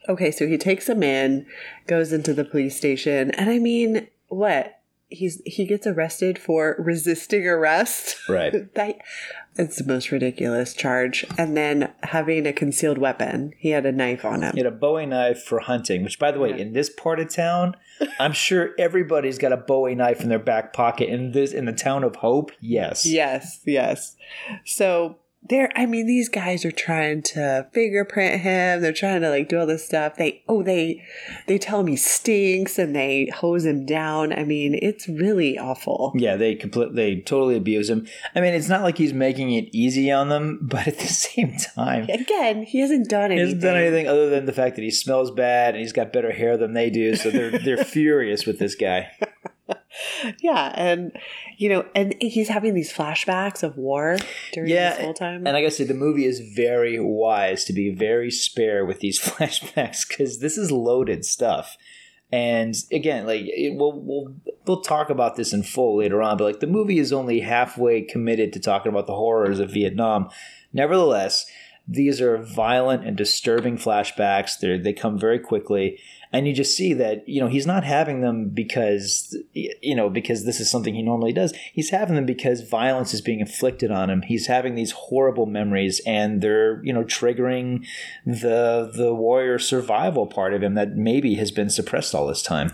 Okay, 0.09 0.31
so 0.31 0.47
he 0.47 0.57
takes 0.59 0.89
him 0.89 1.03
in, 1.03 1.47
goes 1.87 2.13
into 2.13 2.33
the 2.33 2.45
police 2.45 2.77
station, 2.77 3.31
and 3.33 3.51
I 3.51 3.59
mean, 3.59 4.07
what? 4.29 4.75
He's 5.09 5.41
he 5.45 5.67
gets 5.67 5.87
arrested 5.87 6.39
for 6.39 6.77
resisting 6.79 7.47
arrest. 7.47 8.17
Right. 8.29 8.53
that 8.75 8.99
it's 9.59 9.77
the 9.77 9.85
most 9.85 10.11
ridiculous 10.11 10.75
charge. 10.75 11.25
And 11.39 11.57
then 11.57 11.93
having 12.03 12.47
a 12.47 12.53
concealed 12.53 12.99
weapon. 12.99 13.53
He 13.57 13.71
had 13.71 13.87
a 13.87 13.93
knife 13.93 14.25
on 14.25 14.43
him. 14.43 14.53
He 14.53 14.61
had 14.61 14.67
a 14.67 14.77
Bowie 14.77 15.07
knife 15.07 15.43
for 15.43 15.61
hunting, 15.61 16.03
which, 16.03 16.19
by 16.19 16.31
the 16.31 16.39
way, 16.39 16.59
in 16.59 16.73
this 16.73 16.91
part 16.91 17.21
of 17.21 17.31
town, 17.33 17.77
I'm 18.19 18.33
sure 18.33 18.71
everybody's 18.79 19.39
got 19.39 19.53
a 19.53 19.57
Bowie 19.57 19.95
knife 19.95 20.21
in 20.21 20.29
their 20.29 20.39
back 20.39 20.73
pocket. 20.73 21.09
In 21.09 21.33
this, 21.33 21.53
in 21.53 21.65
the 21.65 21.73
town 21.73 22.05
of 22.05 22.17
Hope, 22.17 22.53
yes, 22.61 23.07
Yes, 23.07 23.61
yes. 23.65 24.17
So 24.65 25.17
there 25.49 25.71
I 25.76 25.87
mean 25.87 26.07
these 26.07 26.29
guys 26.29 26.65
are 26.65 26.73
trying 26.73 27.23
to 27.23 27.67
fingerprint 27.73 28.41
him. 28.43 28.81
They're 28.83 28.93
trying 28.93 29.21
to 29.23 29.31
like 29.31 29.49
do 29.49 29.59
all 29.59 29.67
this 29.67 29.85
stuff. 29.87 30.17
They 30.17 30.43
oh 30.49 30.62
they 30.62 31.03
they 31.47 31.59
tell 31.59 31.81
him 31.81 31.87
he 31.87 31.97
stinks 31.97 32.79
and 32.79 32.95
they 32.95 33.31
hose 33.35 33.65
him 33.65 33.87
down. 33.87 34.33
I 34.33 34.45
mean, 34.45 34.79
it's 34.81 35.09
really 35.09 35.59
awful. 35.59 36.12
yeah. 36.17 36.37
They 36.37 36.55
completely, 36.55 36.95
they 36.95 37.21
totally 37.21 37.57
abuse 37.57 37.88
him. 37.91 38.07
I 38.35 38.41
mean, 38.41 38.55
it's 38.55 38.69
not 38.69 38.83
like 38.83 38.99
he's 38.99 39.12
making 39.12 39.53
it 39.53 39.69
easy 39.73 40.11
on 40.11 40.29
them, 40.29 40.59
but 40.62 40.87
at 40.87 40.99
the 40.99 41.07
same 41.07 41.57
time, 41.57 42.05
Again, 42.09 42.62
he 42.65 42.81
hasn't 42.81 43.09
done 43.09 43.33
anything. 43.33 43.38
he 43.38 43.43
hasn't 43.45 43.62
done 43.62 43.76
anything 43.76 44.09
other 44.09 44.29
than 44.31 44.47
the 44.47 44.53
fact 44.53 44.76
that 44.76 44.83
he 44.83 44.91
smells 44.91 45.31
bad 45.31 45.75
and 45.75 45.81
he's 45.83 45.93
got 45.93 46.12
better 46.12 46.33
hair 46.33 46.57
than 46.57 46.73
they 46.75 46.91
do. 46.91 47.15
So 47.17 47.31
they're 47.31 47.59
they're 47.59 47.76
furious 47.85 48.47
with 48.47 48.59
this 48.59 48.75
guy. 48.75 49.11
Yeah, 50.40 50.73
and 50.75 51.12
you 51.56 51.68
know, 51.68 51.87
and 51.94 52.14
he's 52.20 52.49
having 52.49 52.75
these 52.75 52.92
flashbacks 52.92 53.62
of 53.62 53.76
war 53.76 54.18
during 54.52 54.70
Yeah, 54.70 54.90
this 54.90 55.04
whole 55.04 55.14
time. 55.14 55.46
And 55.46 55.54
like 55.54 55.64
I 55.64 55.68
said, 55.70 55.88
the 55.88 55.94
movie 55.94 56.26
is 56.26 56.40
very 56.40 57.00
wise 57.00 57.64
to 57.64 57.73
be 57.73 57.94
very 57.94 58.30
spare 58.30 58.85
with 58.85 59.00
these 59.00 59.18
flashbacks 59.23 60.06
because 60.06 60.40
this 60.40 60.58
is 60.58 60.70
loaded 60.70 61.25
stuff. 61.25 61.76
And 62.32 62.75
again, 62.92 63.26
like 63.26 63.42
it, 63.44 63.76
we'll 63.76 64.00
we'll 64.00 64.35
we'll 64.66 64.80
talk 64.82 65.11
about 65.11 65.37
this 65.37 65.52
in 65.52 65.62
full 65.62 65.99
later 65.99 66.20
on, 66.23 66.37
but 66.37 66.44
like 66.44 66.61
the 66.61 66.66
movie 66.66 66.99
is 66.99 67.12
only 67.12 67.40
halfway 67.40 68.02
committed 68.02 68.52
to 68.52 68.61
talking 68.61 68.90
about 68.90 69.06
the 69.06 69.14
horrors 69.14 69.61
of 69.61 69.70
Vietnam. 69.70 70.28
Nevertheless, 70.73 71.46
these 71.87 72.20
are 72.20 72.38
violent 72.38 73.04
and 73.04 73.16
disturbing 73.16 73.78
flashbacks. 73.78 74.58
They 74.58 74.76
they 74.76 74.92
come 74.92 75.18
very 75.18 75.38
quickly, 75.38 76.00
and 76.37 76.47
you 76.47 76.52
just 76.52 76.76
see 76.76 76.93
that 76.93 77.26
you 77.26 77.40
know 77.40 77.49
he's 77.49 77.66
not 77.66 77.83
having 77.83 78.21
them 78.21 78.50
because 78.50 79.35
you 79.55 79.97
know 79.97 80.11
because 80.11 80.45
this 80.45 80.61
is 80.61 80.71
something 80.71 80.95
he 80.95 81.02
normally 81.02 81.33
does. 81.33 81.55
He's 81.73 81.88
having 81.88 82.14
them 82.14 82.26
because 82.26 82.61
violence 82.61 83.14
is 83.14 83.23
being 83.23 83.40
inflicted 83.40 83.90
on 83.90 84.11
him. 84.11 84.21
He's 84.21 84.47
having 84.47 84.75
these 84.75 84.90
horrible 84.90 85.47
memories, 85.47 86.00
and 86.07 86.43
they're 86.43 86.85
you 86.85 86.93
know 86.93 87.05
triggering 87.05 87.87
the 88.26 88.93
the 88.95 89.14
warrior 89.14 89.59
survival 89.59 90.26
part 90.26 90.52
of 90.52 90.62
him 90.62 90.75
that 90.75 90.95
maybe 90.97 91.37
has 91.37 91.50
been 91.50 91.71
suppressed 91.71 92.14
all 92.14 92.26
this 92.26 92.43
time. 92.43 92.73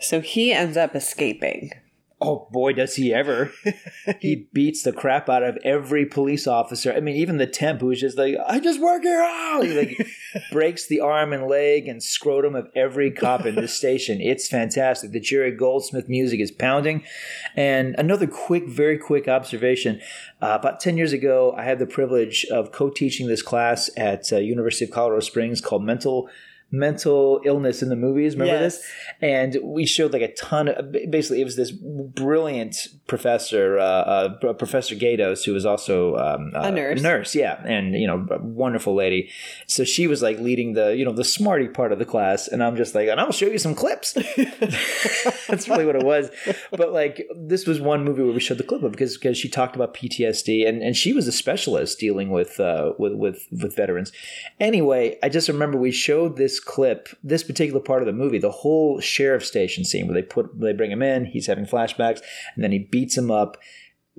so 0.00 0.20
he 0.20 0.52
ends 0.52 0.76
up 0.76 0.96
escaping. 0.96 1.70
Oh 2.18 2.48
boy, 2.50 2.72
does 2.72 2.96
he 2.96 3.12
ever! 3.12 3.52
he 4.20 4.48
beats 4.54 4.82
the 4.82 4.92
crap 4.92 5.28
out 5.28 5.42
of 5.42 5.58
every 5.62 6.06
police 6.06 6.46
officer. 6.46 6.90
I 6.90 7.00
mean, 7.00 7.16
even 7.16 7.36
the 7.36 7.46
temp 7.46 7.82
who's 7.82 8.00
just 8.00 8.16
like, 8.16 8.36
"I 8.46 8.58
just 8.58 8.80
work 8.80 9.02
here." 9.02 9.22
Oh! 9.22 9.60
He 9.62 9.76
like 9.76 10.08
breaks 10.50 10.86
the 10.86 11.00
arm 11.00 11.34
and 11.34 11.46
leg 11.46 11.86
and 11.86 12.02
scrotum 12.02 12.54
of 12.54 12.68
every 12.74 13.10
cop 13.10 13.44
in 13.44 13.54
this 13.54 13.76
station. 13.76 14.22
It's 14.22 14.48
fantastic. 14.48 15.12
The 15.12 15.20
Jerry 15.20 15.50
Goldsmith 15.50 16.08
music 16.08 16.40
is 16.40 16.50
pounding. 16.50 17.04
And 17.54 17.94
another 17.98 18.26
quick, 18.26 18.66
very 18.66 18.96
quick 18.96 19.28
observation: 19.28 20.00
uh, 20.40 20.56
about 20.58 20.80
ten 20.80 20.96
years 20.96 21.12
ago, 21.12 21.54
I 21.54 21.64
had 21.64 21.78
the 21.78 21.86
privilege 21.86 22.46
of 22.46 22.72
co-teaching 22.72 23.26
this 23.26 23.42
class 23.42 23.90
at 23.94 24.32
uh, 24.32 24.38
University 24.38 24.86
of 24.86 24.90
Colorado 24.90 25.20
Springs 25.20 25.60
called 25.60 25.84
Mental 25.84 26.30
mental 26.70 27.40
illness 27.44 27.82
in 27.82 27.88
the 27.88 27.96
movies. 27.96 28.34
Remember 28.34 28.60
Yes. 28.60 28.76
this? 28.78 28.90
And 29.20 29.56
we 29.62 29.86
showed 29.86 30.12
like 30.12 30.22
a 30.22 30.32
ton 30.34 30.68
of. 30.68 30.92
Basically, 30.92 31.40
it 31.40 31.44
was 31.44 31.56
this 31.56 31.70
brilliant 31.70 32.76
professor, 33.06 33.78
uh, 33.78 33.82
uh, 33.82 34.52
Professor 34.54 34.94
Gatos, 34.94 35.44
who 35.44 35.52
was 35.52 35.64
also 35.64 36.16
um, 36.16 36.52
uh, 36.54 36.62
A 36.68 36.70
nurse. 36.72 37.02
Nurse, 37.02 37.34
yeah, 37.34 37.62
and 37.64 37.94
you 37.94 38.06
know, 38.06 38.26
a 38.30 38.38
wonderful 38.38 38.94
lady. 38.94 39.30
So 39.66 39.84
she 39.84 40.06
was 40.06 40.22
like 40.22 40.38
leading 40.38 40.74
the 40.74 40.96
you 40.96 41.04
know 41.04 41.12
the 41.12 41.24
smarty 41.24 41.68
part 41.68 41.92
of 41.92 41.98
the 41.98 42.04
class, 42.04 42.48
and 42.48 42.62
I'm 42.62 42.76
just 42.76 42.94
like, 42.94 43.08
and 43.08 43.20
I'll 43.20 43.32
show 43.32 43.46
you 43.46 43.58
some 43.58 43.74
clips. 43.74 44.12
That's 45.48 45.68
really 45.68 45.86
what 45.86 45.96
it 45.96 46.04
was. 46.04 46.30
But 46.70 46.92
like, 46.92 47.26
this 47.36 47.66
was 47.66 47.80
one 47.80 48.04
movie 48.04 48.22
where 48.22 48.32
we 48.32 48.40
showed 48.40 48.58
the 48.58 48.64
clip 48.64 48.82
of 48.82 48.92
because 48.92 49.16
because 49.16 49.38
she 49.38 49.48
talked 49.48 49.76
about 49.76 49.94
PTSD, 49.94 50.66
and 50.68 50.82
and 50.82 50.96
she 50.96 51.12
was 51.12 51.26
a 51.26 51.32
specialist 51.32 51.98
dealing 51.98 52.30
with 52.30 52.58
uh, 52.60 52.92
with 52.98 53.14
with 53.14 53.46
with 53.50 53.76
veterans. 53.76 54.12
Anyway, 54.60 55.18
I 55.22 55.28
just 55.28 55.48
remember 55.48 55.78
we 55.78 55.92
showed 55.92 56.36
this 56.36 56.55
clip, 56.60 57.08
this 57.22 57.42
particular 57.42 57.80
part 57.80 58.02
of 58.02 58.06
the 58.06 58.12
movie, 58.12 58.38
the 58.38 58.50
whole 58.50 59.00
sheriff 59.00 59.44
station 59.44 59.84
scene 59.84 60.06
where 60.06 60.14
they 60.14 60.26
put 60.26 60.58
they 60.58 60.72
bring 60.72 60.90
him 60.90 61.02
in, 61.02 61.24
he's 61.24 61.46
having 61.46 61.66
flashbacks, 61.66 62.20
and 62.54 62.64
then 62.64 62.72
he 62.72 62.78
beats 62.78 63.16
him 63.16 63.30
up. 63.30 63.56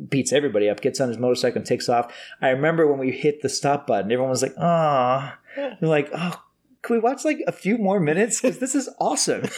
Beats 0.09 0.31
everybody 0.31 0.69
up, 0.69 0.81
gets 0.81 1.01
on 1.01 1.07
his 1.07 1.17
motorcycle 1.17 1.57
and 1.57 1.65
takes 1.65 1.89
off. 1.89 2.13
I 2.39 2.49
remember 2.49 2.85
when 2.85 2.99
we 2.99 3.11
hit 3.11 3.41
the 3.41 3.49
stop 3.49 3.87
button, 3.87 4.11
everyone 4.11 4.29
was 4.29 4.43
like, 4.43 4.53
"Ah," 4.59 5.39
like, 5.81 6.09
"Oh, 6.13 6.39
can 6.83 6.97
we 6.97 6.99
watch 6.99 7.25
like 7.25 7.39
a 7.47 7.51
few 7.51 7.79
more 7.79 7.99
minutes? 7.99 8.39
Because 8.39 8.59
this 8.59 8.75
is 8.75 8.87
awesome." 8.99 9.45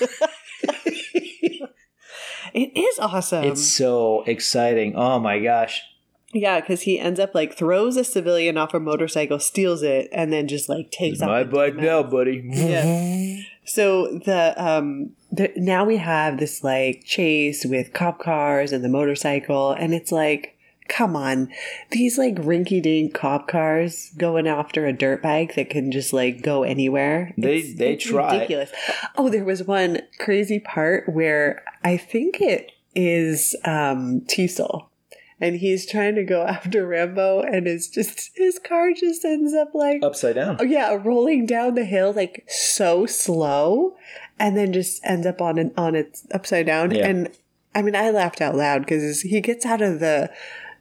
It 2.53 2.77
is 2.77 2.99
awesome. 2.99 3.43
It's 3.43 3.65
so 3.65 4.23
exciting. 4.25 4.95
Oh 4.95 5.19
my 5.19 5.39
gosh. 5.39 5.81
Yeah, 6.33 6.59
because 6.59 6.81
he 6.81 6.99
ends 6.99 7.19
up 7.19 7.33
like 7.33 7.55
throws 7.57 7.97
a 7.97 8.03
civilian 8.03 8.57
off 8.57 8.73
a 8.73 8.79
motorcycle, 8.79 9.39
steals 9.39 9.81
it, 9.83 10.09
and 10.11 10.31
then 10.31 10.47
just 10.47 10.69
like 10.69 10.91
takes 10.91 11.21
off. 11.21 11.27
my 11.27 11.43
bike 11.43 11.75
now, 11.75 12.03
buddy. 12.03 12.43
Yeah. 12.45 13.41
So 13.65 14.17
the 14.25 14.55
um 14.57 15.11
the, 15.31 15.51
now 15.55 15.85
we 15.85 15.97
have 15.97 16.39
this 16.39 16.63
like 16.63 17.03
chase 17.05 17.63
with 17.63 17.93
cop 17.93 18.17
cars 18.19 18.71
and 18.71 18.83
the 18.83 18.89
motorcycle, 18.89 19.73
and 19.73 19.93
it's 19.93 20.11
like, 20.11 20.57
come 20.87 21.15
on, 21.15 21.49
these 21.91 22.17
like 22.17 22.33
rinky 22.37 22.81
dink 22.81 23.13
cop 23.13 23.47
cars 23.47 24.09
going 24.17 24.47
after 24.47 24.87
a 24.87 24.91
dirt 24.93 25.21
bike 25.21 25.53
that 25.53 25.69
can 25.69 25.91
just 25.91 26.13
like 26.13 26.41
go 26.41 26.63
anywhere. 26.63 27.31
They- 27.37 27.57
It's- 27.57 27.77
they 27.77 27.93
it's 27.93 28.05
try. 28.05 28.33
ridiculous. 28.33 28.71
Oh, 29.15 29.29
there 29.29 29.43
was 29.45 29.63
one 29.65 29.99
crazy 30.17 30.59
part 30.59 31.07
where 31.07 31.63
I 31.83 31.95
think 31.97 32.41
it 32.41 32.71
is 32.95 33.55
um 33.65 34.21
Teasel. 34.21 34.88
And 35.41 35.55
he's 35.55 35.89
trying 35.89 36.15
to 36.15 36.23
go 36.23 36.43
after 36.47 36.85
Rambo, 36.85 37.41
and 37.41 37.67
it's 37.67 37.87
just 37.87 38.31
his 38.35 38.59
car 38.59 38.91
just 38.93 39.23
ends 39.23 39.53
up 39.53 39.73
like 39.73 40.03
Upside 40.03 40.35
down. 40.35 40.57
Oh 40.59 40.63
yeah, 40.63 40.97
rolling 41.01 41.45
down 41.45 41.75
the 41.75 41.85
hill 41.85 42.13
like 42.13 42.45
so 42.47 43.05
slow, 43.05 43.95
and 44.37 44.57
then 44.57 44.73
just 44.73 45.03
ends 45.05 45.25
up 45.25 45.41
on 45.41 45.57
an 45.57 45.73
on 45.77 45.95
its 45.95 46.27
upside 46.33 46.65
down. 46.65 46.91
Yeah. 46.91 47.07
And 47.07 47.29
I 47.73 47.81
mean, 47.81 47.95
I 47.95 48.09
laughed 48.09 48.41
out 48.41 48.55
loud 48.55 48.81
because 48.81 49.21
he 49.21 49.41
gets 49.41 49.65
out 49.65 49.81
of 49.81 49.99
the 49.99 50.29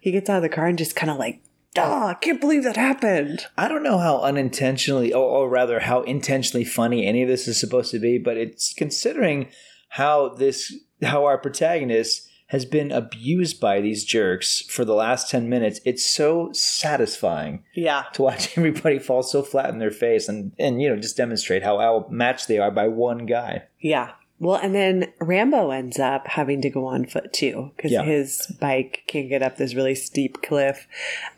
he 0.01 0.11
gets 0.11 0.31
out 0.31 0.37
of 0.37 0.43
the 0.43 0.49
car 0.49 0.67
and 0.67 0.79
just 0.79 0.97
kind 0.97 1.11
of 1.11 1.19
like, 1.19 1.41
oh, 1.77 2.07
I 2.09 2.15
can't 2.15 2.41
believe 2.41 2.65
that 2.65 2.77
happened. 2.77 3.47
I 3.57 3.69
don't 3.69 3.83
know 3.83 3.99
how 3.99 4.21
unintentionally, 4.21 5.13
or, 5.13 5.25
or 5.25 5.49
rather, 5.49 5.81
how 5.81 6.03
intentionally 6.03 6.65
funny 6.65 7.07
any 7.07 7.23
of 7.23 7.29
this 7.29 7.49
is 7.49 7.59
supposed 7.59 7.91
to 7.93 7.99
be, 7.99 8.19
but 8.19 8.37
it's 8.37 8.73
considering 8.73 9.49
how 9.91 10.31
this, 10.31 10.75
how 11.03 11.25
our 11.25 11.39
protagonist 11.39 12.28
has 12.49 12.65
been 12.65 12.91
abused 12.91 13.61
by 13.61 13.81
these 13.81 14.05
jerks 14.05 14.63
for 14.63 14.85
the 14.85 14.95
last 14.95 15.31
10 15.31 15.49
minutes. 15.49 15.81
It's 15.85 16.05
so 16.05 16.51
satisfying 16.53 17.63
Yeah, 17.75 18.05
to 18.15 18.23
watch 18.23 18.53
everybody 18.59 18.99
fall 18.99 19.23
so 19.23 19.43
flat 19.43 19.69
in 19.71 19.79
their 19.79 19.91
face 19.91 20.29
and, 20.29 20.53
and 20.59 20.81
you 20.81 20.89
know, 20.89 20.97
just 20.97 21.17
demonstrate 21.17 21.63
how 21.63 21.81
outmatched 21.81 22.49
they 22.49 22.59
are 22.59 22.71
by 22.71 22.89
one 22.89 23.27
guy. 23.27 23.65
yeah, 23.81 24.13
Well, 24.41 24.57
and 24.63 24.75
then 24.75 25.13
Rambo 25.21 25.71
ends 25.71 25.99
up 25.99 26.27
having 26.29 26.63
to 26.63 26.71
go 26.71 26.87
on 26.87 27.05
foot 27.07 27.33
too 27.33 27.73
because 27.77 27.93
Yeah. 27.93 28.03
his 28.05 28.47
bike 28.61 29.03
can't 29.07 29.29
get 29.29 29.43
up 29.43 29.57
this 29.57 29.75
really 29.75 29.95
steep 29.95 30.41
cliff. 30.43 30.87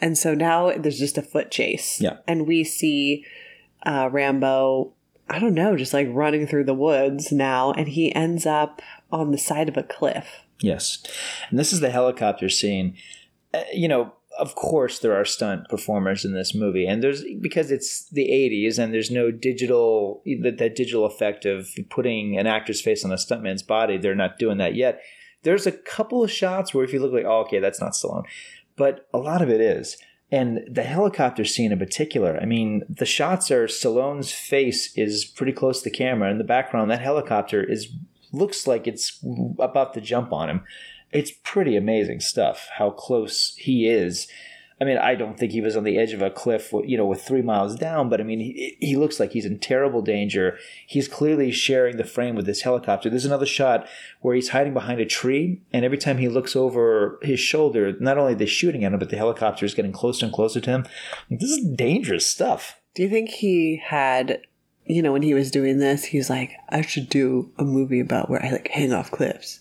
And 0.00 0.16
so 0.16 0.34
now 0.34 0.70
there's 0.76 0.98
just 0.98 1.18
a 1.18 1.22
foot 1.22 1.50
chase. 1.50 2.00
Yeah. 2.00 2.18
And 2.28 2.46
we 2.46 2.62
see 2.62 3.24
uh, 3.84 4.10
Rambo, 4.12 4.92
I 5.28 5.38
don't 5.38 5.54
know, 5.54 5.76
just 5.76 5.94
like 5.94 6.06
running 6.10 6.46
through 6.46 6.64
the 6.64 6.74
woods 6.74 7.32
now. 7.32 7.72
And 7.72 7.88
he 7.88 8.14
ends 8.14 8.46
up 8.46 8.80
on 9.10 9.30
the 9.32 9.38
side 9.38 9.68
of 9.68 9.76
a 9.76 9.82
cliff. 9.82 10.26
Yes. 10.62 11.02
And 11.48 11.58
this 11.58 11.72
is 11.72 11.80
the 11.80 11.90
helicopter 11.90 12.48
scene. 12.48 12.96
Uh, 13.52 13.62
you 13.72 13.88
know, 13.88 14.12
of 14.38 14.54
course 14.54 15.00
there 15.00 15.14
are 15.14 15.24
stunt 15.24 15.68
performers 15.68 16.24
in 16.24 16.34
this 16.34 16.54
movie 16.54 16.86
and 16.86 17.02
there's 17.02 17.24
because 17.40 17.70
it's 17.70 18.08
the 18.10 18.28
80s 18.28 18.78
and 18.78 18.94
there's 18.94 19.10
no 19.10 19.30
digital 19.30 20.22
that, 20.42 20.58
that 20.58 20.76
digital 20.76 21.04
effect 21.04 21.44
of 21.44 21.68
putting 21.90 22.38
an 22.38 22.46
actor's 22.46 22.80
face 22.80 23.04
on 23.04 23.12
a 23.12 23.16
stuntman's 23.16 23.62
body. 23.62 23.98
They're 23.98 24.14
not 24.14 24.38
doing 24.38 24.58
that 24.58 24.74
yet. 24.74 25.00
There's 25.42 25.66
a 25.66 25.72
couple 25.72 26.22
of 26.22 26.30
shots 26.30 26.72
where 26.72 26.84
if 26.84 26.92
you 26.92 27.00
look 27.00 27.12
like, 27.12 27.24
oh, 27.24 27.40
okay, 27.40 27.58
that's 27.58 27.80
not 27.80 27.92
Stallone. 27.92 28.24
But 28.76 29.08
a 29.12 29.18
lot 29.18 29.42
of 29.42 29.48
it 29.48 29.60
is. 29.60 29.96
And 30.32 30.60
the 30.70 30.84
helicopter 30.84 31.44
scene 31.44 31.72
in 31.72 31.78
particular, 31.78 32.38
I 32.40 32.44
mean, 32.44 32.82
the 32.88 33.06
shots 33.06 33.50
are 33.50 33.66
Stallone's 33.66 34.32
face 34.32 34.96
is 34.96 35.24
pretty 35.24 35.52
close 35.52 35.82
to 35.82 35.90
the 35.90 35.96
camera. 35.96 36.30
In 36.30 36.38
the 36.38 36.44
background, 36.44 36.90
that 36.90 37.00
helicopter 37.00 37.64
is 37.64 37.92
looks 38.32 38.66
like 38.66 38.86
it's 38.86 39.22
about 39.58 39.94
to 39.94 40.00
jump 40.00 40.32
on 40.32 40.48
him. 40.48 40.64
It's 41.12 41.32
pretty 41.42 41.76
amazing 41.76 42.20
stuff 42.20 42.68
how 42.78 42.90
close 42.90 43.54
he 43.56 43.88
is. 43.88 44.28
I 44.82 44.86
mean, 44.86 44.96
I 44.96 45.14
don't 45.14 45.38
think 45.38 45.52
he 45.52 45.60
was 45.60 45.76
on 45.76 45.84
the 45.84 45.98
edge 45.98 46.14
of 46.14 46.22
a 46.22 46.30
cliff, 46.30 46.72
you 46.84 46.96
know, 46.96 47.04
with 47.04 47.20
three 47.20 47.42
miles 47.42 47.76
down, 47.76 48.08
but 48.08 48.18
I 48.18 48.24
mean, 48.24 48.40
he, 48.40 48.78
he 48.80 48.96
looks 48.96 49.20
like 49.20 49.32
he's 49.32 49.44
in 49.44 49.58
terrible 49.58 50.00
danger. 50.00 50.56
He's 50.86 51.06
clearly 51.06 51.52
sharing 51.52 51.98
the 51.98 52.04
frame 52.04 52.34
with 52.34 52.46
this 52.46 52.62
helicopter. 52.62 53.10
There's 53.10 53.26
another 53.26 53.44
shot 53.44 53.86
where 54.22 54.34
he's 54.34 54.48
hiding 54.48 54.72
behind 54.72 54.98
a 54.98 55.04
tree, 55.04 55.60
and 55.70 55.84
every 55.84 55.98
time 55.98 56.16
he 56.16 56.28
looks 56.28 56.56
over 56.56 57.18
his 57.20 57.40
shoulder, 57.40 57.94
not 58.00 58.16
only 58.16 58.32
they're 58.32 58.46
they 58.46 58.46
shooting 58.46 58.82
at 58.82 58.94
him, 58.94 58.98
but 58.98 59.10
the 59.10 59.18
helicopter 59.18 59.66
is 59.66 59.74
getting 59.74 59.92
closer 59.92 60.24
and 60.24 60.34
closer 60.34 60.62
to 60.62 60.70
him. 60.70 60.86
This 61.28 61.50
is 61.50 61.68
dangerous 61.74 62.26
stuff. 62.26 62.80
Do 62.94 63.02
you 63.02 63.10
think 63.10 63.28
he 63.28 63.82
had, 63.84 64.40
you 64.86 65.02
know, 65.02 65.12
when 65.12 65.22
he 65.22 65.34
was 65.34 65.50
doing 65.50 65.78
this, 65.78 66.04
he 66.04 66.18
was 66.18 66.30
like, 66.30 66.52
I 66.68 66.80
should 66.80 67.08
do 67.08 67.52
a 67.58 67.64
movie 67.64 68.00
about 68.00 68.28
where 68.28 68.44
I 68.44 68.50
like 68.50 68.68
hang 68.68 68.92
off 68.92 69.10
cliffs. 69.10 69.60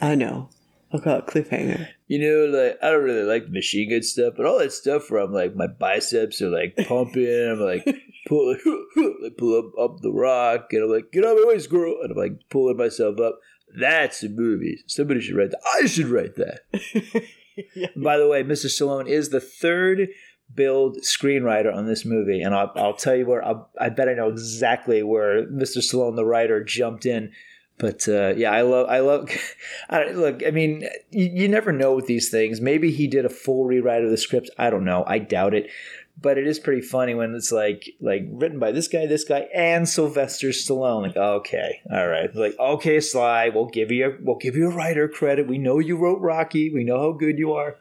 I 0.00 0.14
know. 0.14 0.50
I'll 0.92 1.00
call 1.00 1.18
it 1.18 1.26
Cliffhanger. 1.26 1.88
You 2.06 2.18
know, 2.20 2.56
like 2.56 2.78
I 2.80 2.90
don't 2.90 3.02
really 3.02 3.24
like 3.24 3.48
machine 3.48 3.90
gun 3.90 4.02
stuff, 4.02 4.34
but 4.36 4.46
all 4.46 4.60
that 4.60 4.72
stuff 4.72 5.10
where 5.10 5.20
I'm 5.20 5.32
like 5.32 5.56
my 5.56 5.66
biceps 5.66 6.40
are 6.40 6.50
like 6.50 6.76
pumping, 6.86 7.48
I'm 7.50 7.58
like 7.58 7.84
pull 8.28 8.50
like 9.22 9.36
pull 9.36 9.58
up 9.58 9.72
up 9.78 10.00
the 10.00 10.12
rock, 10.12 10.68
and 10.72 10.84
I'm 10.84 10.90
like 10.90 11.10
get 11.10 11.24
out 11.24 11.36
of 11.36 11.44
my 11.44 11.48
way, 11.48 11.58
squirrel, 11.58 11.98
and 12.02 12.12
I'm 12.12 12.16
like 12.16 12.48
pulling 12.48 12.76
myself 12.76 13.18
up. 13.18 13.40
That's 13.76 14.22
a 14.22 14.28
movie. 14.28 14.84
Somebody 14.86 15.20
should 15.20 15.34
write 15.34 15.50
that. 15.50 15.62
I 15.82 15.86
should 15.86 16.06
write 16.06 16.36
that. 16.36 16.60
By 17.96 18.16
the 18.16 18.28
way, 18.28 18.44
Mr. 18.44 18.66
Stallone 18.66 19.08
is 19.08 19.30
the 19.30 19.40
third 19.40 20.08
build 20.52 20.98
screenwriter 20.98 21.74
on 21.74 21.86
this 21.86 22.04
movie, 22.04 22.42
and 22.42 22.54
I'll, 22.54 22.72
I'll 22.76 22.94
tell 22.94 23.14
you 23.14 23.26
where. 23.26 23.44
I'll, 23.44 23.70
I 23.80 23.88
bet 23.88 24.08
I 24.08 24.14
know 24.14 24.28
exactly 24.28 25.02
where 25.02 25.46
Mr. 25.46 25.78
Stallone, 25.78 26.16
the 26.16 26.24
writer, 26.24 26.62
jumped 26.62 27.06
in. 27.06 27.32
But 27.76 28.08
uh, 28.08 28.34
yeah, 28.36 28.52
I 28.52 28.62
love. 28.62 28.88
I 28.88 29.00
love. 29.00 29.30
I, 29.90 30.10
look, 30.10 30.42
I 30.46 30.50
mean, 30.50 30.88
you, 31.10 31.30
you 31.32 31.48
never 31.48 31.72
know 31.72 31.94
with 31.94 32.06
these 32.06 32.30
things. 32.30 32.60
Maybe 32.60 32.90
he 32.92 33.06
did 33.06 33.24
a 33.24 33.30
full 33.30 33.64
rewrite 33.64 34.04
of 34.04 34.10
the 34.10 34.16
script. 34.16 34.50
I 34.58 34.70
don't 34.70 34.84
know. 34.84 35.04
I 35.06 35.18
doubt 35.18 35.54
it. 35.54 35.70
But 36.16 36.38
it 36.38 36.46
is 36.46 36.60
pretty 36.60 36.82
funny 36.82 37.16
when 37.16 37.34
it's 37.34 37.50
like 37.50 37.90
like 38.00 38.22
written 38.30 38.60
by 38.60 38.70
this 38.70 38.86
guy, 38.86 39.06
this 39.06 39.24
guy, 39.24 39.48
and 39.52 39.88
Sylvester 39.88 40.50
Stallone. 40.50 41.02
Like, 41.02 41.16
okay, 41.16 41.80
all 41.90 42.06
right. 42.06 42.32
Like, 42.32 42.56
okay, 42.56 43.00
Sly, 43.00 43.48
we'll 43.48 43.66
give 43.66 43.90
you 43.90 44.06
a, 44.06 44.10
we'll 44.20 44.36
give 44.36 44.54
you 44.54 44.70
a 44.70 44.74
writer 44.74 45.08
credit. 45.08 45.48
We 45.48 45.58
know 45.58 45.80
you 45.80 45.96
wrote 45.96 46.20
Rocky. 46.20 46.72
We 46.72 46.84
know 46.84 47.00
how 47.00 47.12
good 47.18 47.36
you 47.36 47.52
are. 47.54 47.78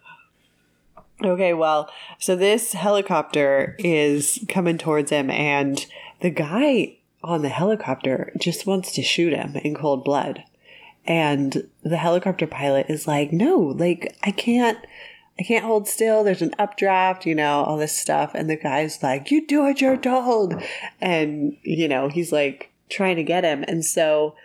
Okay, 1.24 1.54
well, 1.54 1.90
so 2.20 2.36
this 2.36 2.74
helicopter 2.74 3.76
is 3.80 4.44
coming 4.50 4.78
towards 4.78 5.10
him, 5.10 5.30
and 5.30 5.86
the 6.20 6.30
guy 6.30 6.98
on 7.24 7.42
the 7.42 7.50
helicopter 7.50 8.34
just 8.38 8.68
wants 8.68 8.92
to 8.94 9.02
shoot 9.02 9.32
him 9.32 9.56
in 9.58 9.74
cold 9.74 10.04
blood. 10.04 10.44
And 11.06 11.70
the 11.82 11.98
helicopter 11.98 12.46
pilot 12.46 12.88
is 12.90 13.08
like, 13.08 13.32
no, 13.32 13.58
like, 13.58 14.18
I 14.24 14.32
can't. 14.32 14.78
I 15.40 15.42
can't 15.42 15.66
hold 15.66 15.88
still. 15.88 16.24
There's 16.24 16.44
an 16.44 16.54
updraft, 16.60 17.26
you 17.26 17.34
know, 17.34 17.64
all 17.64 17.78
this 17.78 17.98
stuff. 17.98 18.36
And 18.36 18.48
the 18.48 18.56
guy's 18.56 19.02
like, 19.02 19.32
You 19.32 19.48
do 19.48 19.64
what 19.64 19.82
you're 19.82 19.98
told. 19.98 20.54
And, 21.02 21.58
you 21.64 21.88
know, 21.88 22.08
he's 22.08 22.32
like 22.32 22.72
trying 22.88 23.16
to 23.16 23.24
get 23.24 23.44
him. 23.44 23.66
And 23.68 23.84
so 23.84 24.36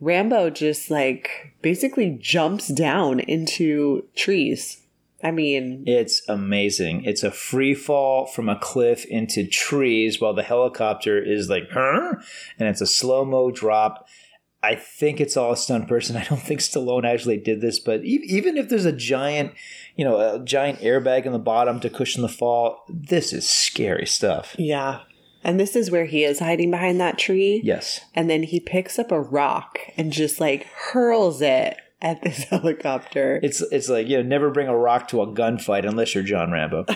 Rambo 0.00 0.48
just 0.48 0.90
like 0.90 1.52
basically 1.60 2.16
jumps 2.18 2.68
down 2.68 3.20
into 3.20 4.06
trees. 4.16 4.78
I 5.22 5.30
mean, 5.32 5.84
It's 5.86 6.22
amazing. 6.28 7.04
It's 7.04 7.24
a 7.24 7.30
free 7.30 7.74
fall 7.74 8.26
from 8.26 8.48
a 8.48 8.58
cliff 8.58 9.04
into 9.06 9.46
trees 9.46 10.20
while 10.20 10.34
the 10.34 10.42
helicopter 10.44 11.22
is 11.22 11.48
like, 11.48 11.64
huh? 11.72 12.14
And 12.58 12.68
it's 12.68 12.80
a 12.80 12.86
slow 12.86 13.24
mo 13.24 13.50
drop. 13.50 14.06
I 14.62 14.74
think 14.74 15.20
it's 15.20 15.36
all 15.36 15.52
a 15.52 15.56
stunt 15.56 15.88
person. 15.88 16.16
I 16.16 16.24
don't 16.24 16.40
think 16.42 16.60
Stallone 16.60 17.04
actually 17.04 17.36
did 17.38 17.60
this, 17.60 17.78
but 17.78 18.04
e- 18.04 18.24
even 18.26 18.56
if 18.56 18.68
there's 18.68 18.84
a 18.84 18.92
giant, 18.92 19.54
you 19.96 20.04
know, 20.04 20.18
a 20.18 20.44
giant 20.44 20.80
airbag 20.80 21.26
in 21.26 21.32
the 21.32 21.38
bottom 21.38 21.78
to 21.80 21.90
cushion 21.90 22.22
the 22.22 22.28
fall, 22.28 22.84
this 22.88 23.32
is 23.32 23.48
scary 23.48 24.06
stuff. 24.06 24.54
yeah. 24.58 25.00
And 25.44 25.58
this 25.60 25.76
is 25.76 25.88
where 25.92 26.04
he 26.06 26.24
is 26.24 26.40
hiding 26.40 26.72
behind 26.72 27.00
that 27.00 27.16
tree. 27.16 27.60
Yes. 27.62 28.00
And 28.12 28.28
then 28.28 28.42
he 28.42 28.58
picks 28.58 28.98
up 28.98 29.12
a 29.12 29.20
rock 29.20 29.78
and 29.96 30.12
just 30.12 30.40
like 30.40 30.64
hurls 30.66 31.40
it 31.40 31.76
at 32.00 32.22
this 32.22 32.44
helicopter. 32.50 33.40
It's 33.42 33.60
it's 33.60 33.88
like, 33.88 34.08
you 34.08 34.18
know, 34.18 34.22
never 34.22 34.50
bring 34.50 34.68
a 34.68 34.76
rock 34.76 35.08
to 35.08 35.22
a 35.22 35.26
gunfight 35.26 35.86
unless 35.86 36.14
you're 36.14 36.24
John 36.24 36.50
Rambo. 36.50 36.86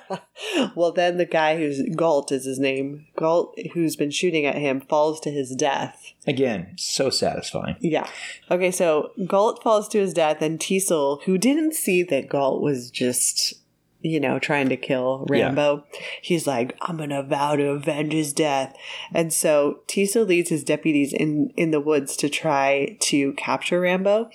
well, 0.74 0.92
then 0.92 1.16
the 1.16 1.26
guy 1.26 1.56
who's 1.56 1.82
Galt 1.94 2.32
is 2.32 2.44
his 2.44 2.58
name, 2.58 3.06
Galt, 3.16 3.58
who's 3.72 3.96
been 3.96 4.10
shooting 4.10 4.46
at 4.46 4.56
him, 4.56 4.80
falls 4.80 5.20
to 5.20 5.30
his 5.30 5.54
death. 5.54 6.12
Again, 6.26 6.74
so 6.76 7.10
satisfying. 7.10 7.76
Yeah. 7.80 8.08
Okay, 8.50 8.70
so 8.70 9.12
Galt 9.26 9.62
falls 9.62 9.88
to 9.88 9.98
his 9.98 10.12
death, 10.12 10.42
and 10.42 10.60
Teasel, 10.60 11.22
who 11.24 11.38
didn't 11.38 11.74
see 11.74 12.02
that 12.04 12.28
Galt 12.28 12.62
was 12.62 12.90
just, 12.90 13.54
you 14.00 14.20
know, 14.20 14.38
trying 14.38 14.68
to 14.68 14.76
kill 14.76 15.26
Rambo, 15.28 15.84
he's 16.22 16.46
like, 16.46 16.76
I'm 16.80 16.96
gonna 16.98 17.22
vow 17.22 17.56
to 17.56 17.70
avenge 17.70 18.12
his 18.12 18.32
death. 18.32 18.76
And 19.12 19.32
so 19.32 19.80
Teasel 19.88 20.26
leads 20.26 20.50
his 20.50 20.64
deputies 20.64 21.12
in, 21.12 21.52
in 21.56 21.70
the 21.70 21.80
woods 21.80 22.16
to 22.18 22.28
try 22.28 22.96
to 23.00 23.32
capture 23.34 23.80
Rambo. 23.80 24.30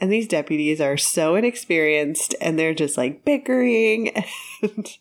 And 0.00 0.12
these 0.12 0.28
deputies 0.28 0.80
are 0.80 0.96
so 0.96 1.34
inexperienced 1.34 2.34
and 2.40 2.58
they're 2.58 2.74
just 2.74 2.96
like 2.96 3.24
bickering. 3.24 4.24
And 4.60 4.98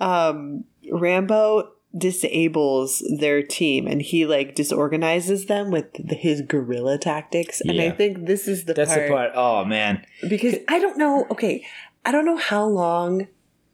um, 0.00 0.64
Rambo 0.90 1.72
disables 1.96 3.02
their 3.18 3.42
team 3.42 3.86
and 3.86 4.00
he 4.00 4.24
like 4.24 4.54
disorganizes 4.54 5.46
them 5.46 5.70
with 5.70 5.92
the, 5.92 6.14
his 6.14 6.40
guerrilla 6.40 6.96
tactics 6.96 7.60
and 7.60 7.78
i 7.80 7.90
think 7.90 8.26
this 8.26 8.48
is 8.48 8.64
the 8.64 8.72
That's 8.72 8.94
part, 8.94 9.08
the 9.08 9.12
part. 9.12 9.30
Oh 9.34 9.64
man. 9.66 10.06
because 10.26 10.54
i 10.68 10.78
don't 10.78 10.96
know 10.96 11.26
okay 11.30 11.66
i 12.06 12.10
don't 12.10 12.24
know 12.24 12.38
how 12.38 12.64
long 12.64 13.28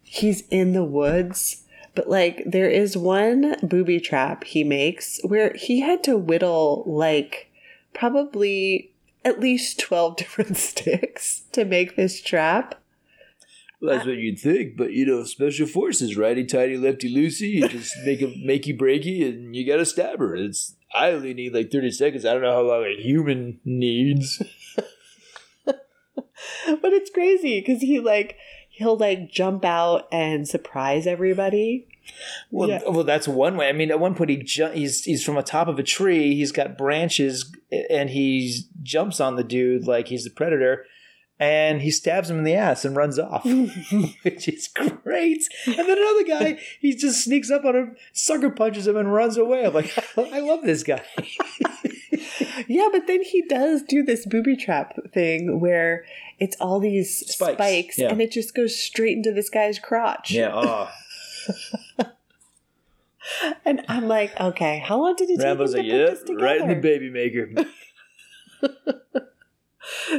he's 0.09 0.43
in 0.49 0.73
the 0.73 0.85
woods 0.85 1.65
but 1.95 2.09
like 2.09 2.43
there 2.47 2.69
is 2.69 2.97
one 2.97 3.57
booby 3.63 4.01
trap 4.01 4.45
he 4.45 4.65
makes 4.65 5.21
where 5.25 5.53
he 5.55 5.81
had 5.81 6.03
to 6.03 6.17
whittle 6.17 6.83
like 6.87 7.51
probably 7.93 8.93
at 9.25 9.41
least 9.41 9.81
12 9.81 10.17
different 10.23 10.57
sticks 10.57 11.43
to 11.53 11.65
make 11.65 11.97
this 11.97 12.23
trap 12.23 12.77
Well, 13.81 13.95
that's 13.95 14.07
what 14.07 14.17
you'd 14.17 14.41
think, 14.41 14.77
but 14.77 14.93
you 14.93 15.07
know, 15.07 15.23
special 15.25 15.67
forces, 15.67 16.17
righty 16.17 16.45
tighty, 16.45 16.77
lefty 16.77 17.15
loosey, 17.15 17.51
you 17.51 17.69
just 17.69 17.95
make 18.05 18.21
a 18.23 18.27
makey 18.27 18.77
breaky 18.77 19.29
and 19.29 19.55
you 19.55 19.65
gotta 19.67 19.87
stab 19.87 20.19
her. 20.19 20.35
It's 20.35 20.75
I 20.93 21.11
only 21.13 21.35
need 21.35 21.55
like 21.55 21.71
thirty 21.71 21.91
seconds. 21.91 22.25
I 22.25 22.33
don't 22.33 22.43
know 22.43 22.55
how 22.55 22.63
long 22.63 22.85
a 22.85 23.01
human 23.01 23.61
needs. 23.65 24.43
but 25.65 26.93
it's 26.93 27.11
crazy 27.11 27.61
because 27.61 27.83
he 27.83 28.01
like 28.01 28.37
he'll 28.79 28.97
like 28.97 29.31
jump 29.31 29.65
out 29.65 30.09
and 30.11 30.49
surprise 30.49 31.07
everybody 31.07 31.87
Well, 32.51 32.69
Yeah. 32.71 32.81
well, 32.89 33.05
that's 33.05 33.29
one 33.29 33.57
way. 33.59 33.69
I 33.69 33.73
mean, 33.73 33.91
at 33.91 34.01
one 34.01 34.15
point 34.15 34.31
he 34.31 34.37
ju- 34.39 34.71
he's 34.73 35.05
he's 35.05 35.23
from 35.23 35.35
the 35.35 35.43
top 35.43 35.69
of 35.69 35.79
a 35.79 35.83
tree. 35.83 36.35
He's 36.35 36.53
got 36.53 36.79
branches, 36.79 37.55
and 37.91 38.09
he 38.11 38.61
jumps 38.83 39.21
on 39.21 39.37
the 39.37 39.45
dude 39.45 39.87
like 39.87 40.09
he's 40.09 40.25
the 40.25 40.31
predator, 40.31 40.87
and 41.39 41.83
he 41.83 41.91
stabs 41.91 42.31
him 42.31 42.39
in 42.39 42.45
the 42.45 42.55
ass 42.55 42.85
and 42.87 42.97
runs 42.97 43.19
off, 43.19 43.45
which 44.25 44.49
is 44.49 44.69
great. 44.69 45.43
And 45.67 45.77
then 45.77 45.99
another 45.99 46.25
guy, 46.25 46.59
he 46.81 46.95
just 46.97 47.23
sneaks 47.25 47.51
up 47.51 47.65
on 47.67 47.77
him, 47.77 47.97
sucker 48.15 48.49
punches 48.51 48.87
him, 48.89 48.97
and 48.97 49.13
runs 49.13 49.37
away. 49.37 49.67
I'm 49.67 49.75
like, 49.75 49.93
I 50.17 50.41
love 50.41 50.63
this 50.63 50.83
guy. 50.83 51.03
yeah 52.69 52.89
but 52.91 53.07
then 53.07 53.23
he 53.23 53.43
does 53.43 53.83
do 53.83 54.03
this 54.03 54.25
booby 54.27 54.57
trap 54.57 54.97
thing 55.13 55.61
where 55.61 56.05
it's 56.39 56.57
all 56.61 56.81
these 56.81 57.19
Spikes, 57.27 57.55
spikes, 57.55 57.99
yeah. 57.99 58.09
and 58.11 58.21
it 58.23 58.31
just 58.31 58.55
goes 58.55 58.77
straight 58.77 59.17
into 59.17 59.33
this 59.33 59.51
guy's 59.51 59.79
crotch 59.79 60.31
Yeah. 60.31 60.51
Oh, 60.55 60.91
and 63.65 63.83
i'm 63.89 64.09
like 64.09 64.39
okay 64.41 64.79
how 64.79 64.99
long 65.01 65.15
did 65.17 65.29
it 65.29 65.37
take 65.37 65.45
Rambo's 65.47 65.75
him 65.75 65.79
like, 65.81 65.87
to 65.87 65.93
put 65.93 65.99
yeah, 65.99 66.07
this 66.11 66.21
together? 66.23 66.45
right 66.45 66.61
in 66.61 66.69
the 66.69 66.75
baby 66.77 67.11
maker. 67.11 67.51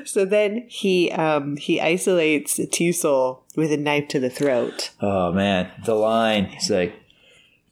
So 0.06 0.26
then 0.26 0.66
he 0.68 1.12
um 1.12 1.58
he 1.58 1.80
isolates 1.80 2.58
Teasel 2.72 3.44
with 3.56 3.72
a 3.72 3.78
knife 3.78 4.08
to 4.10 4.20
the 4.20 4.30
throat. 4.30 4.92
Oh 5.02 5.32
man, 5.32 5.72
the 5.86 5.94
line. 5.96 6.46
He's 6.46 6.70
like, 6.72 6.94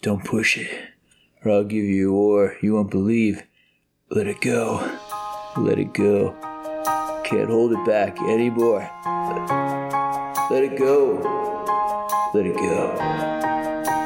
"Don't 0.02 0.24
push 0.24 0.58
it, 0.58 0.70
or 1.44 1.52
I'll 1.52 1.64
give 1.64 1.84
you 1.84 2.10
a 2.10 2.14
war 2.14 2.58
you 2.62 2.74
won't 2.76 2.92
believe. 2.92 3.44
Let 4.10 4.26
it 4.26 4.40
go, 4.40 4.90
let 5.58 5.78
it 5.78 5.94
go. 5.94 6.34
Can't 7.26 7.50
hold 7.50 7.74
it 7.74 7.86
back 7.86 8.18
anymore. 8.22 8.90
Let 10.50 10.64
it 10.64 10.78
go, 10.80 11.20
let 12.34 12.46
it 12.46 12.56
go. 12.56 12.96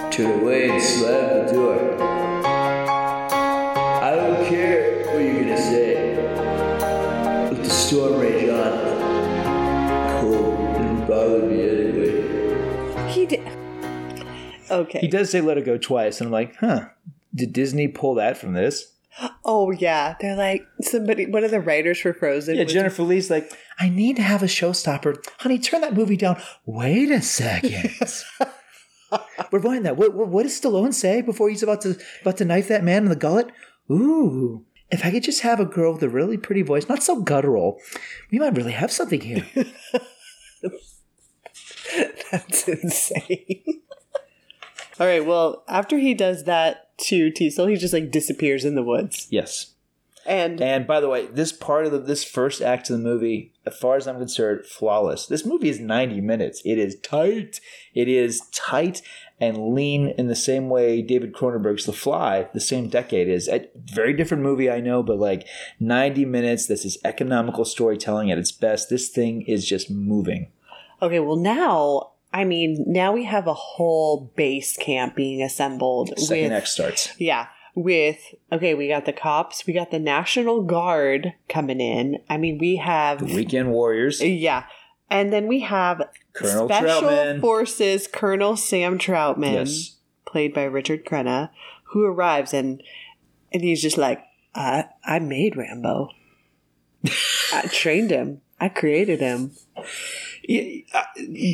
Turn 0.10 0.42
away 0.42 0.72
and 0.72 0.82
slam 0.82 1.46
the 1.46 1.54
door. 1.54 2.04
I 4.02 4.16
don't 4.16 4.44
care 4.48 5.06
what 5.06 5.24
you're 5.24 5.44
gonna 5.44 5.56
say. 5.56 6.16
Let 7.52 7.64
the 7.64 7.70
storm 7.70 8.20
rage 8.20 8.50
on. 8.50 10.20
Cold 10.20 10.78
didn't 10.78 11.06
bother 11.06 11.44
me 11.44 11.62
anyway." 11.62 13.12
He 13.12 13.28
did. 13.28 13.48
Okay. 14.72 15.00
He 15.00 15.08
does 15.08 15.30
say 15.30 15.42
"let 15.42 15.60
it 15.60 15.66
go" 15.66 15.78
twice, 15.78 16.20
and 16.20 16.26
I'm 16.30 16.32
like, 16.32 16.56
huh? 16.56 16.88
Did 17.36 17.54
Disney 17.54 17.88
pull 17.88 18.16
that 18.16 18.36
from 18.36 18.54
this? 18.54 18.88
Oh 19.44 19.72
yeah, 19.72 20.16
they're 20.20 20.36
like 20.36 20.66
somebody. 20.82 21.26
One 21.26 21.44
of 21.44 21.52
the 21.52 21.60
writers 21.60 22.00
for 22.00 22.14
Frozen. 22.14 22.56
Yeah, 22.56 22.64
Jennifer 22.64 23.04
Lee's 23.04 23.30
like, 23.30 23.52
I 23.80 23.90
need 23.90 24.16
to 24.16 24.22
have 24.22 24.42
a 24.42 24.48
showstopper. 24.48 25.18
Honey, 25.40 25.60
turn 25.60 25.82
that 25.82 25.94
movie 25.94 26.18
down. 26.18 26.42
Wait 26.66 27.12
a 27.12 27.22
second. 27.22 27.92
Rewind 29.52 29.86
that. 29.86 29.98
What, 29.98 30.14
what, 30.14 30.30
what 30.30 30.44
does 30.44 30.60
Stallone 30.60 30.94
say 30.94 31.22
before 31.22 31.50
he's 31.50 31.64
about 31.64 31.82
to 31.82 31.98
about 32.22 32.38
to 32.38 32.46
knife 32.46 32.70
that 32.70 32.84
man 32.84 33.04
in 33.04 33.10
the 33.10 33.16
gullet? 33.16 33.52
Ooh, 33.92 34.66
if 34.90 35.06
I 35.06 35.12
could 35.12 35.24
just 35.24 35.42
have 35.42 35.60
a 35.60 35.66
girl 35.66 35.94
with 35.94 36.04
a 36.04 36.10
really 36.10 36.38
pretty 36.38 36.62
voice, 36.62 36.88
not 36.88 37.04
so 37.04 37.22
guttural, 37.22 37.80
we 38.32 38.40
might 38.40 38.56
really 38.56 38.72
have 38.72 38.92
something 38.92 39.22
here. 39.22 39.46
That's 42.32 42.68
insane. 42.68 43.64
All 45.00 45.08
right. 45.08 45.26
Well, 45.26 45.64
after 45.68 45.98
he 45.98 46.14
does 46.14 46.44
that 46.44 46.91
to 47.02 47.32
Teasel, 47.32 47.70
he 47.70 47.76
just 47.76 47.94
like 47.94 48.12
disappears 48.12 48.66
in 48.66 48.76
the 48.76 48.84
woods. 48.84 49.28
yes. 49.30 49.68
And 50.24 50.62
And 50.62 50.86
by 50.86 51.00
the 51.00 51.10
way, 51.10 51.26
this 51.26 51.52
part 51.52 51.88
of 51.88 51.92
the, 51.92 51.98
this 51.98 52.24
first 52.24 52.62
act 52.62 52.92
of 52.92 52.98
the 52.98 53.04
movie, 53.04 53.54
as 53.66 53.76
far 53.76 53.96
as 53.96 54.08
I'm 54.08 54.20
concerned, 54.20 54.68
flawless. 54.68 55.26
This 55.26 55.48
movie 55.48 55.68
is 55.70 55.80
90 55.80 56.22
minutes. 56.22 56.62
It 56.64 56.78
is 56.78 56.96
tight. 57.02 57.60
It 57.96 58.08
is 58.08 58.42
tight 58.52 59.02
and 59.40 59.74
lean 59.74 60.10
in 60.20 60.28
the 60.28 60.36
same 60.36 60.70
way 60.70 61.02
David 61.02 61.34
Cronenberg's 61.34 61.88
The 61.88 61.94
Fly, 61.94 62.48
the 62.54 62.60
same 62.60 62.88
decade 62.88 63.28
is. 63.28 63.48
A 63.50 63.68
very 63.76 64.14
different 64.14 64.44
movie, 64.44 64.70
I 64.70 64.80
know, 64.80 65.02
but 65.02 65.18
like 65.18 65.48
90 65.80 66.26
minutes. 66.26 66.68
This 66.68 66.86
is 66.86 67.00
economical 67.04 67.66
storytelling 67.66 68.30
at 68.30 68.38
its 68.38 68.52
best. 68.52 68.92
This 68.92 69.10
thing 69.10 69.42
is 69.48 69.66
just 69.68 69.90
moving. 69.90 70.52
okay, 71.02 71.20
well 71.20 71.36
now, 71.36 72.11
I 72.34 72.46
mean, 72.46 72.84
now 72.88 73.12
we 73.12 73.26
have 73.26 73.48
a 73.48 73.54
whole 73.54 74.32
base 74.36 74.78
camp 74.78 75.16
being 75.16 75.42
assembled 75.44 76.18
Second 76.18 76.44
with 76.44 76.52
act 76.54 76.68
starts. 76.70 77.10
yeah, 77.20 77.48
with 77.76 78.20
okay, 78.52 78.74
we 78.74 78.88
got 78.88 79.06
the 79.06 79.14
cops, 79.14 79.66
we 79.68 79.74
got 79.74 79.92
the 79.92 80.00
National 80.00 80.64
Guard 80.64 81.34
coming 81.50 81.82
in. 81.82 82.20
I 82.30 82.38
mean, 82.38 82.58
we 82.58 82.78
have 82.78 83.22
Weekend 83.22 83.72
Warriors. 83.72 84.22
yeah. 84.22 84.66
And 85.10 85.34
then 85.34 85.48
we 85.48 85.60
have 85.60 86.02
Colonel 86.32 86.70
Special 86.70 87.02
Troutman. 87.10 87.42
Forces 87.42 88.08
Colonel 88.08 88.56
Sam 88.56 88.98
Troutman, 88.98 89.52
Yes. 89.54 89.98
played 90.26 90.54
by 90.54 90.64
Richard 90.64 91.04
Crenna, 91.06 91.50
who 91.92 92.06
arrives 92.06 92.54
and 92.54 92.82
and 93.52 93.62
he's 93.62 93.82
just 93.82 93.98
like, 93.98 94.24
I 94.56 94.86
I 95.04 95.20
made 95.20 95.58
Rambo. 95.58 96.08
I 97.54 97.68
trained 97.74 98.10
him. 98.12 98.40
I 98.58 98.70
created 98.70 99.20
him. 99.20 99.52
Yeah, 100.44 100.82
uh, 100.94 101.04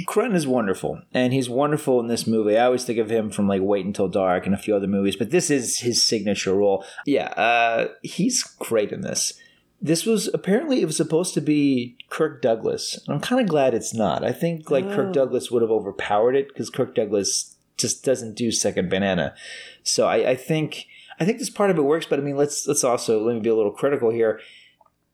Crenna 0.07 0.35
is 0.35 0.47
wonderful, 0.47 1.01
and 1.13 1.33
he's 1.33 1.49
wonderful 1.49 1.99
in 1.99 2.07
this 2.07 2.25
movie. 2.25 2.57
I 2.57 2.65
always 2.65 2.85
think 2.85 2.99
of 2.99 3.09
him 3.09 3.29
from 3.29 3.47
like 3.47 3.61
Wait 3.61 3.85
Until 3.85 4.07
Dark 4.07 4.45
and 4.45 4.55
a 4.55 4.57
few 4.57 4.75
other 4.75 4.87
movies, 4.87 5.15
but 5.15 5.31
this 5.31 5.49
is 5.49 5.79
his 5.79 6.01
signature 6.05 6.53
role. 6.53 6.85
Yeah, 7.05 7.27
uh, 7.33 7.87
he's 8.01 8.43
great 8.43 8.91
in 8.91 9.01
this. 9.01 9.33
This 9.81 10.05
was 10.05 10.27
apparently 10.33 10.81
it 10.81 10.85
was 10.85 10.97
supposed 10.97 11.33
to 11.35 11.41
be 11.41 11.97
Kirk 12.09 12.41
Douglas. 12.41 12.99
and 13.05 13.15
I'm 13.15 13.21
kind 13.21 13.39
of 13.41 13.47
glad 13.47 13.73
it's 13.75 13.93
not. 13.93 14.23
I 14.23 14.31
think 14.31 14.71
like 14.71 14.85
Kirk 14.89 15.09
Oh. 15.09 15.13
Douglas 15.13 15.51
would 15.51 15.61
have 15.61 15.69
overpowered 15.71 16.35
it 16.35 16.47
because 16.47 16.69
Kirk 16.71 16.95
Douglas 16.95 17.55
just 17.77 18.03
doesn't 18.03 18.33
do 18.35 18.51
second 18.51 18.89
banana. 18.89 19.35
So 19.83 20.07
I, 20.07 20.31
I 20.31 20.35
think 20.35 20.87
I 21.19 21.25
think 21.25 21.37
this 21.37 21.51
part 21.51 21.69
of 21.69 21.77
it 21.77 21.83
works, 21.83 22.07
but 22.09 22.17
I 22.19 22.23
mean 22.23 22.37
let's 22.37 22.65
let's 22.67 22.83
also 22.83 23.23
let 23.23 23.35
me 23.35 23.39
be 23.41 23.49
a 23.49 23.55
little 23.55 23.71
critical 23.71 24.09
here 24.09 24.39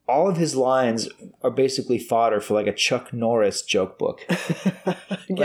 all 0.06 0.28
of 0.28 0.36
his 0.36 0.54
lines 0.54 1.08
are 1.42 1.50
basically 1.50 1.98
fodder 1.98 2.40
for 2.40 2.54
like 2.54 2.66
a 2.66 2.72
Chuck 2.72 3.12
Norris 3.12 3.62
joke 3.62 3.98
book. 3.98 4.20
Yeah, 4.86 4.94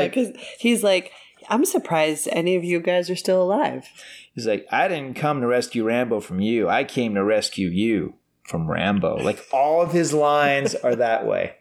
Like- 0.01 0.11
because 0.13 0.33
he's 0.59 0.83
like, 0.83 1.11
I'm 1.49 1.63
surprised 1.65 2.27
any 2.31 2.55
of 2.57 2.63
you 2.65 2.79
guys 2.81 3.09
are 3.09 3.15
still 3.15 3.41
alive. 3.41 3.87
He's 4.35 4.45
like, 4.45 4.67
I 4.71 4.87
didn't 4.89 5.15
come 5.15 5.39
to 5.41 5.47
rescue 5.47 5.85
Rambo 5.85 6.19
from 6.19 6.41
you. 6.41 6.67
I 6.69 6.83
came 6.83 7.15
to 7.15 7.23
rescue 7.23 7.69
you 7.69 8.15
from 8.43 8.69
Rambo. 8.69 9.17
Like 9.17 9.45
all 9.53 9.81
of 9.81 9.91
his 9.93 10.13
lines 10.13 10.75
are 10.75 10.95
that 10.95 11.25
way. 11.25 11.53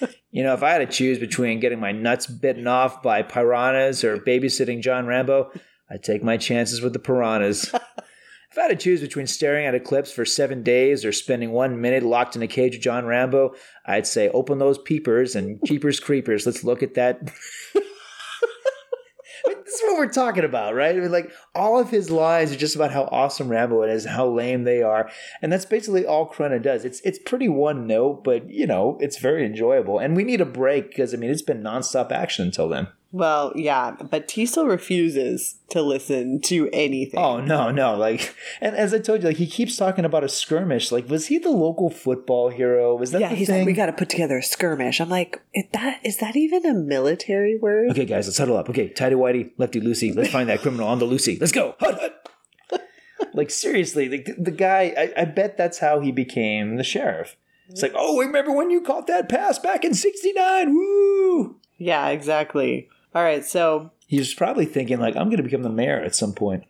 You 0.32 0.44
know, 0.44 0.54
if 0.54 0.62
I 0.62 0.70
had 0.70 0.78
to 0.78 0.86
choose 0.86 1.18
between 1.18 1.58
getting 1.58 1.80
my 1.80 1.90
nuts 1.90 2.26
bitten 2.28 2.68
off 2.68 3.02
by 3.02 3.22
piranhas 3.22 4.04
or 4.04 4.16
babysitting 4.16 4.80
John 4.80 5.06
Rambo, 5.06 5.50
I'd 5.90 6.04
take 6.04 6.22
my 6.22 6.36
chances 6.36 6.80
with 6.80 6.92
the 6.92 7.00
piranhas. 7.00 7.74
If 8.50 8.58
I 8.58 8.62
had 8.62 8.68
to 8.68 8.76
choose 8.76 9.00
between 9.00 9.28
staring 9.28 9.66
at 9.66 9.76
eclipse 9.76 10.10
for 10.10 10.24
seven 10.24 10.64
days 10.64 11.04
or 11.04 11.12
spending 11.12 11.52
one 11.52 11.80
minute 11.80 12.02
locked 12.02 12.34
in 12.34 12.42
a 12.42 12.48
cage 12.48 12.72
with 12.72 12.82
John 12.82 13.06
Rambo, 13.06 13.54
I'd 13.86 14.08
say 14.08 14.28
open 14.30 14.58
those 14.58 14.76
peepers 14.76 15.36
and 15.36 15.60
jeepers 15.64 16.00
creepers. 16.00 16.46
Let's 16.46 16.64
look 16.64 16.82
at 16.82 16.94
that. 16.94 17.30
This 19.70 19.82
is 19.82 19.82
what 19.82 19.98
we're 19.98 20.12
talking 20.12 20.44
about, 20.44 20.74
right? 20.74 20.96
I 20.96 20.98
mean, 20.98 21.12
like 21.12 21.30
all 21.54 21.78
of 21.78 21.90
his 21.90 22.10
lines 22.10 22.50
are 22.50 22.56
just 22.56 22.74
about 22.74 22.90
how 22.90 23.04
awesome 23.04 23.48
Rambo 23.48 23.84
is, 23.84 24.04
and 24.04 24.14
how 24.14 24.28
lame 24.28 24.64
they 24.64 24.82
are, 24.82 25.08
and 25.40 25.52
that's 25.52 25.64
basically 25.64 26.04
all 26.04 26.28
Crenna 26.28 26.60
does. 26.60 26.84
It's 26.84 27.00
it's 27.02 27.20
pretty 27.20 27.48
one 27.48 27.86
note, 27.86 28.24
but 28.24 28.50
you 28.50 28.66
know 28.66 28.98
it's 29.00 29.18
very 29.18 29.46
enjoyable. 29.46 30.00
And 30.00 30.16
we 30.16 30.24
need 30.24 30.40
a 30.40 30.44
break 30.44 30.88
because 30.88 31.14
I 31.14 31.18
mean 31.18 31.30
it's 31.30 31.40
been 31.40 31.62
nonstop 31.62 32.10
action 32.10 32.46
until 32.46 32.68
then. 32.68 32.88
Well, 33.12 33.52
yeah, 33.56 33.96
but 34.08 34.28
Teasel 34.28 34.68
refuses 34.68 35.56
to 35.70 35.82
listen 35.82 36.40
to 36.42 36.70
anything. 36.72 37.18
Oh 37.18 37.40
no, 37.40 37.72
no! 37.72 37.96
Like, 37.96 38.36
and 38.60 38.76
as 38.76 38.94
I 38.94 39.00
told 39.00 39.22
you, 39.22 39.28
like 39.28 39.36
he 39.36 39.48
keeps 39.48 39.76
talking 39.76 40.04
about 40.04 40.22
a 40.22 40.28
skirmish. 40.28 40.92
Like, 40.92 41.08
was 41.08 41.26
he 41.26 41.38
the 41.38 41.50
local 41.50 41.90
football 41.90 42.50
hero? 42.50 42.94
Was 42.94 43.10
that 43.10 43.20
yeah, 43.20 43.30
the 43.30 43.34
he's 43.34 43.48
thing? 43.48 43.60
like, 43.60 43.66
we 43.66 43.72
got 43.72 43.86
to 43.86 43.92
put 43.92 44.10
together 44.10 44.38
a 44.38 44.42
skirmish. 44.44 45.00
I'm 45.00 45.08
like, 45.08 45.42
is 45.52 45.64
that 45.72 45.98
is 46.04 46.18
that 46.18 46.36
even 46.36 46.64
a 46.64 46.72
military 46.72 47.58
word? 47.58 47.90
Okay, 47.90 48.04
guys, 48.04 48.28
let's 48.28 48.38
huddle 48.38 48.56
up. 48.56 48.70
Okay, 48.70 48.88
tighty 48.90 49.16
whitey, 49.16 49.50
lefty 49.58 49.80
loosey. 49.80 50.14
Let's 50.14 50.30
find 50.30 50.48
that 50.48 50.60
criminal 50.62 50.86
on 50.86 51.00
the 51.00 51.06
loosey. 51.06 51.40
Let's 51.40 51.52
go. 51.52 51.74
Hut 51.80 51.98
hut. 51.98 52.28
like 53.34 53.50
seriously, 53.50 54.08
like 54.08 54.26
the, 54.26 54.34
the 54.34 54.50
guy. 54.52 54.94
I, 54.96 55.22
I 55.22 55.24
bet 55.24 55.56
that's 55.56 55.78
how 55.78 55.98
he 55.98 56.12
became 56.12 56.76
the 56.76 56.84
sheriff. 56.84 57.36
It's 57.68 57.82
like, 57.82 57.92
oh, 57.96 58.18
remember 58.20 58.52
when 58.52 58.70
you 58.70 58.80
caught 58.80 59.08
that 59.08 59.28
pass 59.28 59.58
back 59.58 59.84
in 59.84 59.94
'69? 59.94 60.74
Woo! 60.74 61.56
Yeah, 61.76 62.08
exactly. 62.10 62.88
All 63.14 63.22
right, 63.22 63.44
so 63.44 63.90
he's 64.06 64.34
probably 64.34 64.66
thinking 64.66 65.00
like, 65.00 65.16
I'm 65.16 65.26
going 65.26 65.38
to 65.38 65.42
become 65.42 65.62
the 65.62 65.70
mayor 65.70 66.00
at 66.00 66.14
some 66.14 66.32
point. 66.32 66.64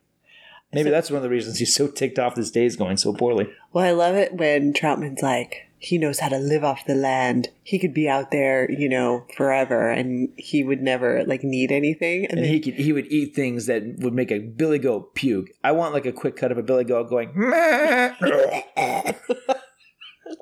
Maybe 0.72 0.90
that's 0.90 1.10
one 1.10 1.16
of 1.16 1.22
the 1.24 1.30
reasons 1.30 1.58
he's 1.58 1.74
so 1.74 1.88
ticked 1.88 2.18
off 2.18 2.36
this 2.36 2.50
day 2.50 2.64
is 2.64 2.76
going 2.76 2.96
so 2.96 3.12
poorly. 3.12 3.50
well, 3.72 3.84
I 3.84 3.90
love 3.90 4.14
it 4.14 4.34
when 4.34 4.72
Troutman's 4.72 5.20
like, 5.20 5.66
he 5.82 5.98
knows 5.98 6.20
how 6.20 6.28
to 6.28 6.38
live 6.38 6.62
off 6.62 6.84
the 6.86 6.94
land. 6.94 7.48
He 7.64 7.78
could 7.78 7.94
be 7.94 8.08
out 8.08 8.30
there, 8.30 8.70
you 8.70 8.88
know, 8.88 9.24
forever, 9.34 9.90
and 9.90 10.28
he 10.36 10.62
would 10.62 10.82
never 10.82 11.24
like 11.24 11.42
need 11.42 11.72
anything. 11.72 12.26
And, 12.26 12.34
And 12.34 12.44
then, 12.44 12.52
he 12.52 12.60
could 12.60 12.74
he 12.74 12.92
would 12.92 13.10
eat 13.10 13.34
things 13.34 13.64
that 13.66 13.82
would 13.98 14.12
make 14.12 14.30
a 14.30 14.40
billy 14.40 14.78
goat 14.78 15.14
puke. 15.14 15.48
I 15.64 15.72
want 15.72 15.94
like 15.94 16.04
a 16.04 16.12
quick 16.12 16.36
cut 16.36 16.52
of 16.52 16.58
a 16.58 16.62
billy 16.62 16.84
goat 16.84 17.08
going. 17.08 17.30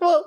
Well, 0.00 0.26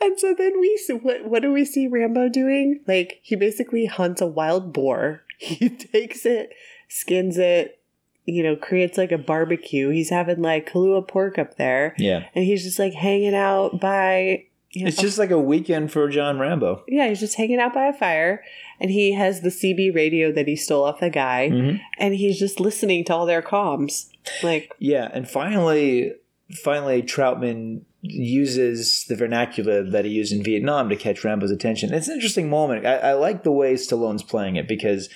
and 0.00 0.18
so 0.18 0.34
then 0.36 0.60
we 0.60 0.76
see 0.76 0.92
what 0.94 1.24
what 1.24 1.42
do 1.42 1.52
we 1.52 1.64
see 1.64 1.86
Rambo 1.88 2.28
doing? 2.28 2.80
Like 2.86 3.20
he 3.22 3.36
basically 3.36 3.86
hunts 3.86 4.20
a 4.20 4.26
wild 4.26 4.72
boar. 4.72 5.22
He 5.40 5.68
takes 5.68 6.26
it, 6.26 6.50
skins 6.88 7.38
it, 7.38 7.80
you 8.24 8.42
know, 8.42 8.56
creates 8.56 8.98
like 8.98 9.12
a 9.12 9.18
barbecue. 9.18 9.88
He's 9.90 10.10
having 10.10 10.42
like 10.42 10.68
Kalua 10.68 11.06
pork 11.06 11.38
up 11.38 11.56
there, 11.56 11.94
yeah, 11.96 12.24
and 12.34 12.44
he's 12.44 12.64
just 12.64 12.78
like 12.80 12.94
hanging 12.94 13.34
out 13.36 13.80
by. 13.80 14.44
You 14.72 14.84
know, 14.84 14.88
it's 14.88 14.98
just 15.00 15.16
like 15.16 15.30
a 15.30 15.38
weekend 15.40 15.92
for 15.92 16.08
John 16.08 16.38
Rambo. 16.40 16.82
yeah, 16.88 17.08
he's 17.08 17.20
just 17.20 17.36
hanging 17.36 17.58
out 17.60 17.72
by 17.72 17.86
a 17.86 17.92
fire, 17.92 18.42
and 18.80 18.90
he 18.90 19.12
has 19.14 19.40
the 19.40 19.48
CB 19.48 19.94
radio 19.94 20.30
that 20.32 20.46
he 20.48 20.56
stole 20.56 20.84
off 20.84 21.00
the 21.00 21.08
guy, 21.08 21.48
Mhm. 21.50 21.80
and 21.98 22.14
he's 22.16 22.38
just 22.38 22.58
listening 22.60 23.04
to 23.04 23.14
all 23.14 23.24
their 23.26 23.40
comms. 23.42 24.10
Like, 24.42 24.72
Yeah, 24.78 25.08
and 25.14 25.26
finally, 25.28 26.12
finally, 26.52 27.02
Troutman 27.02 27.82
uses 28.00 29.04
the 29.08 29.16
vernacular 29.16 29.82
that 29.82 30.04
he 30.04 30.10
used 30.12 30.32
in 30.32 30.42
Vietnam 30.42 30.88
to 30.88 30.96
catch 30.96 31.24
Rambo's 31.24 31.50
attention. 31.50 31.92
It's 31.92 32.08
an 32.08 32.14
interesting 32.14 32.48
moment. 32.48 32.86
I, 32.86 32.96
I 32.96 33.12
like 33.14 33.42
the 33.42 33.52
way 33.52 33.74
Stallone's 33.74 34.22
playing 34.22 34.56
it 34.56 34.68
because 34.68 35.08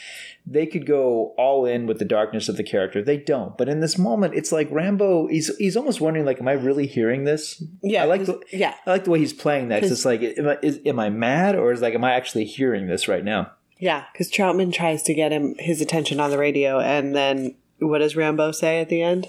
they 0.45 0.67
could 0.67 0.87
go 0.87 1.35
all 1.39 1.65
in 1.65 1.87
with 1.87 2.01
the 2.01 2.05
darkness 2.05 2.49
of 2.49 2.57
the 2.57 2.65
character. 2.65 3.03
They 3.03 3.17
don't. 3.17 3.57
But 3.57 3.69
in 3.69 3.81
this 3.81 3.97
moment, 3.97 4.35
it's 4.35 4.51
like 4.51 4.69
Rambo. 4.71 5.29
He's 5.29 5.57
he's 5.57 5.77
almost 5.77 6.01
wondering, 6.01 6.27
like, 6.27 6.41
am 6.41 6.49
I 6.49 6.53
really 6.53 6.87
hearing 6.87 7.25
this? 7.25 7.63
Yeah, 7.83 8.03
I 8.03 8.07
like 8.07 8.25
the 8.25 8.41
yeah. 8.51 8.75
I 8.87 8.91
like 8.91 9.05
the 9.05 9.11
way 9.11 9.21
he's 9.21 9.33
playing 9.33 9.69
that. 9.69 9.85
it's 9.85 10.05
like, 10.05 10.23
am 10.23 10.49
I, 10.49 10.59
is, 10.63 10.81
am 10.85 10.99
I 10.99 11.11
mad 11.11 11.55
or 11.55 11.71
is 11.71 11.81
like, 11.81 11.95
am 11.95 12.05
I 12.05 12.13
actually 12.13 12.45
hearing 12.45 12.89
this 12.89 13.07
right 13.07 13.25
now? 13.25 13.53
Yeah, 13.79 14.05
because 14.13 14.31
Troutman 14.31 14.73
tries 14.73 15.03
to 15.05 15.15
get 15.15 15.33
him 15.33 15.55
his 15.59 15.81
attention 15.81 16.19
on 16.19 16.31
the 16.31 16.39
radio, 16.39 16.81
and 16.81 17.15
then 17.15 17.55
what 17.79 17.99
does 17.99 18.17
Rambo 18.17 18.53
say 18.53 18.81
at 18.81 18.89
the 18.89 19.03
end? 19.03 19.29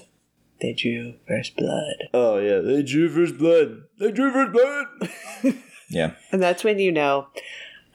They 0.63 0.73
drew 0.73 1.13
first 1.27 1.55
blood, 1.57 1.95
Oh 2.13 2.37
yeah, 2.39 2.59
they 2.59 2.81
drew 2.81 3.09
first 3.09 3.37
blood. 3.37 3.83
They 3.99 4.11
drew 4.11 4.31
first 4.31 4.53
blood. 4.53 5.55
yeah, 5.89 6.13
and 6.31 6.41
that's 6.41 6.63
when 6.63 6.79
you 6.79 6.91
know, 6.91 7.27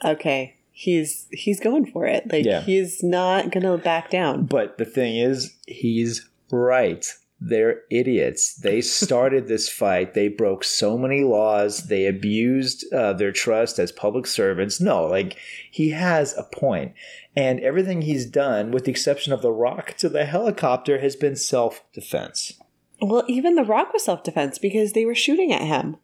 okay, 0.04 0.56
he's 0.70 1.26
he's 1.32 1.60
going 1.60 1.86
for 1.86 2.04
it. 2.06 2.30
Like 2.30 2.44
Yeah. 2.44 2.60
he's 2.60 3.02
not 3.02 3.50
gonna 3.50 3.78
back 3.78 4.10
down. 4.10 4.44
but 4.46 4.78
the 4.78 4.84
thing 4.84 5.16
is, 5.16 5.56
he's 5.66 6.28
right. 6.52 7.04
They're 7.40 7.82
idiots. 7.90 8.56
They 8.56 8.80
started 9.00 9.46
this 9.48 9.68
fight. 9.68 10.14
They 10.14 10.28
broke 10.28 10.62
so 10.64 10.98
many 10.98 11.22
laws. 11.22 11.86
They 11.86 12.06
abused 12.06 12.84
uh, 12.92 13.12
their 13.14 13.32
trust 13.32 13.78
as 13.78 13.92
public 13.92 14.26
servants. 14.26 14.80
No, 14.80 15.06
like 15.06 15.36
he 15.70 15.90
has 15.90 16.36
a 16.36 16.42
point, 16.42 16.92
and 17.38 17.60
everything 17.60 18.02
he's 18.02 18.26
done, 18.26 18.70
with 18.72 18.84
the 18.84 18.90
exception 18.90 19.32
of 19.32 19.42
the 19.42 19.52
rock 19.52 19.94
to 19.98 20.08
the 20.08 20.24
helicopter, 20.24 20.98
has 20.98 21.14
been 21.16 21.36
self-defense. 21.36 22.54
Well, 23.00 23.24
even 23.28 23.54
The 23.54 23.62
Rock 23.64 23.92
was 23.92 24.04
self 24.04 24.24
defense 24.24 24.58
because 24.58 24.92
they 24.92 25.04
were 25.04 25.14
shooting 25.14 25.52
at 25.52 25.62
him, 25.62 25.96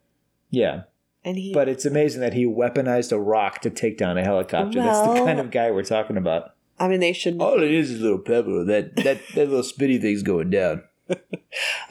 Yeah, 0.49 0.83
and 1.25 1.37
he. 1.37 1.53
but 1.53 1.67
it's 1.67 1.85
amazing 1.85 2.21
that 2.21 2.33
he 2.33 2.45
weaponized 2.45 3.11
a 3.11 3.19
rock 3.19 3.59
to 3.61 3.69
take 3.69 3.97
down 3.97 4.17
a 4.17 4.23
helicopter. 4.23 4.79
That's 4.81 5.01
the 5.19 5.25
kind 5.25 5.39
of 5.39 5.51
guy 5.51 5.71
we're 5.71 5.83
talking 5.83 6.15
about. 6.17 6.53
I 6.79 6.87
mean, 6.87 7.01
they 7.01 7.11
should. 7.13 7.41
All 7.41 7.61
it 7.61 7.71
is 7.71 7.91
is 7.91 7.99
a 7.99 8.03
little 8.03 8.19
pebble. 8.19 8.65
That 8.65 8.95
that 8.97 9.19
that 9.35 9.49
little 9.49 9.61
spitty 9.61 9.99
thing's 10.01 10.23
going 10.23 10.49
down. 10.51 10.83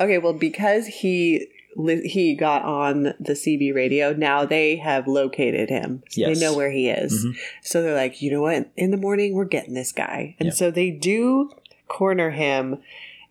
Okay, 0.01 0.19
well, 0.19 0.33
because 0.33 0.87
he 0.87 1.39
li- 1.39 1.49
he 1.77 2.35
got 2.35 2.63
on 2.63 3.15
the 3.21 3.33
CB 3.35 3.75
radio, 3.75 4.13
now 4.13 4.45
they 4.45 4.77
have 4.77 5.07
located 5.09 5.69
him. 5.71 6.03
Yes. 6.13 6.39
They 6.39 6.45
know 6.45 6.55
where 6.55 6.71
he 6.71 6.89
is. 6.89 7.25
Mhm. 7.25 7.37
So 7.63 7.83
they're 7.83 7.95
like, 7.95 8.23
you 8.23 8.31
know 8.31 8.43
what? 8.43 8.71
In 8.77 8.91
the 8.91 8.97
morning, 8.97 9.35
we're 9.35 9.45
getting 9.45 9.75
this 9.75 9.93
guy. 9.93 10.37
And 10.39 10.47
Yeah. 10.49 10.53
so 10.53 10.71
they 10.71 10.91
do 10.91 11.51
corner 11.89 12.31
him 12.31 12.79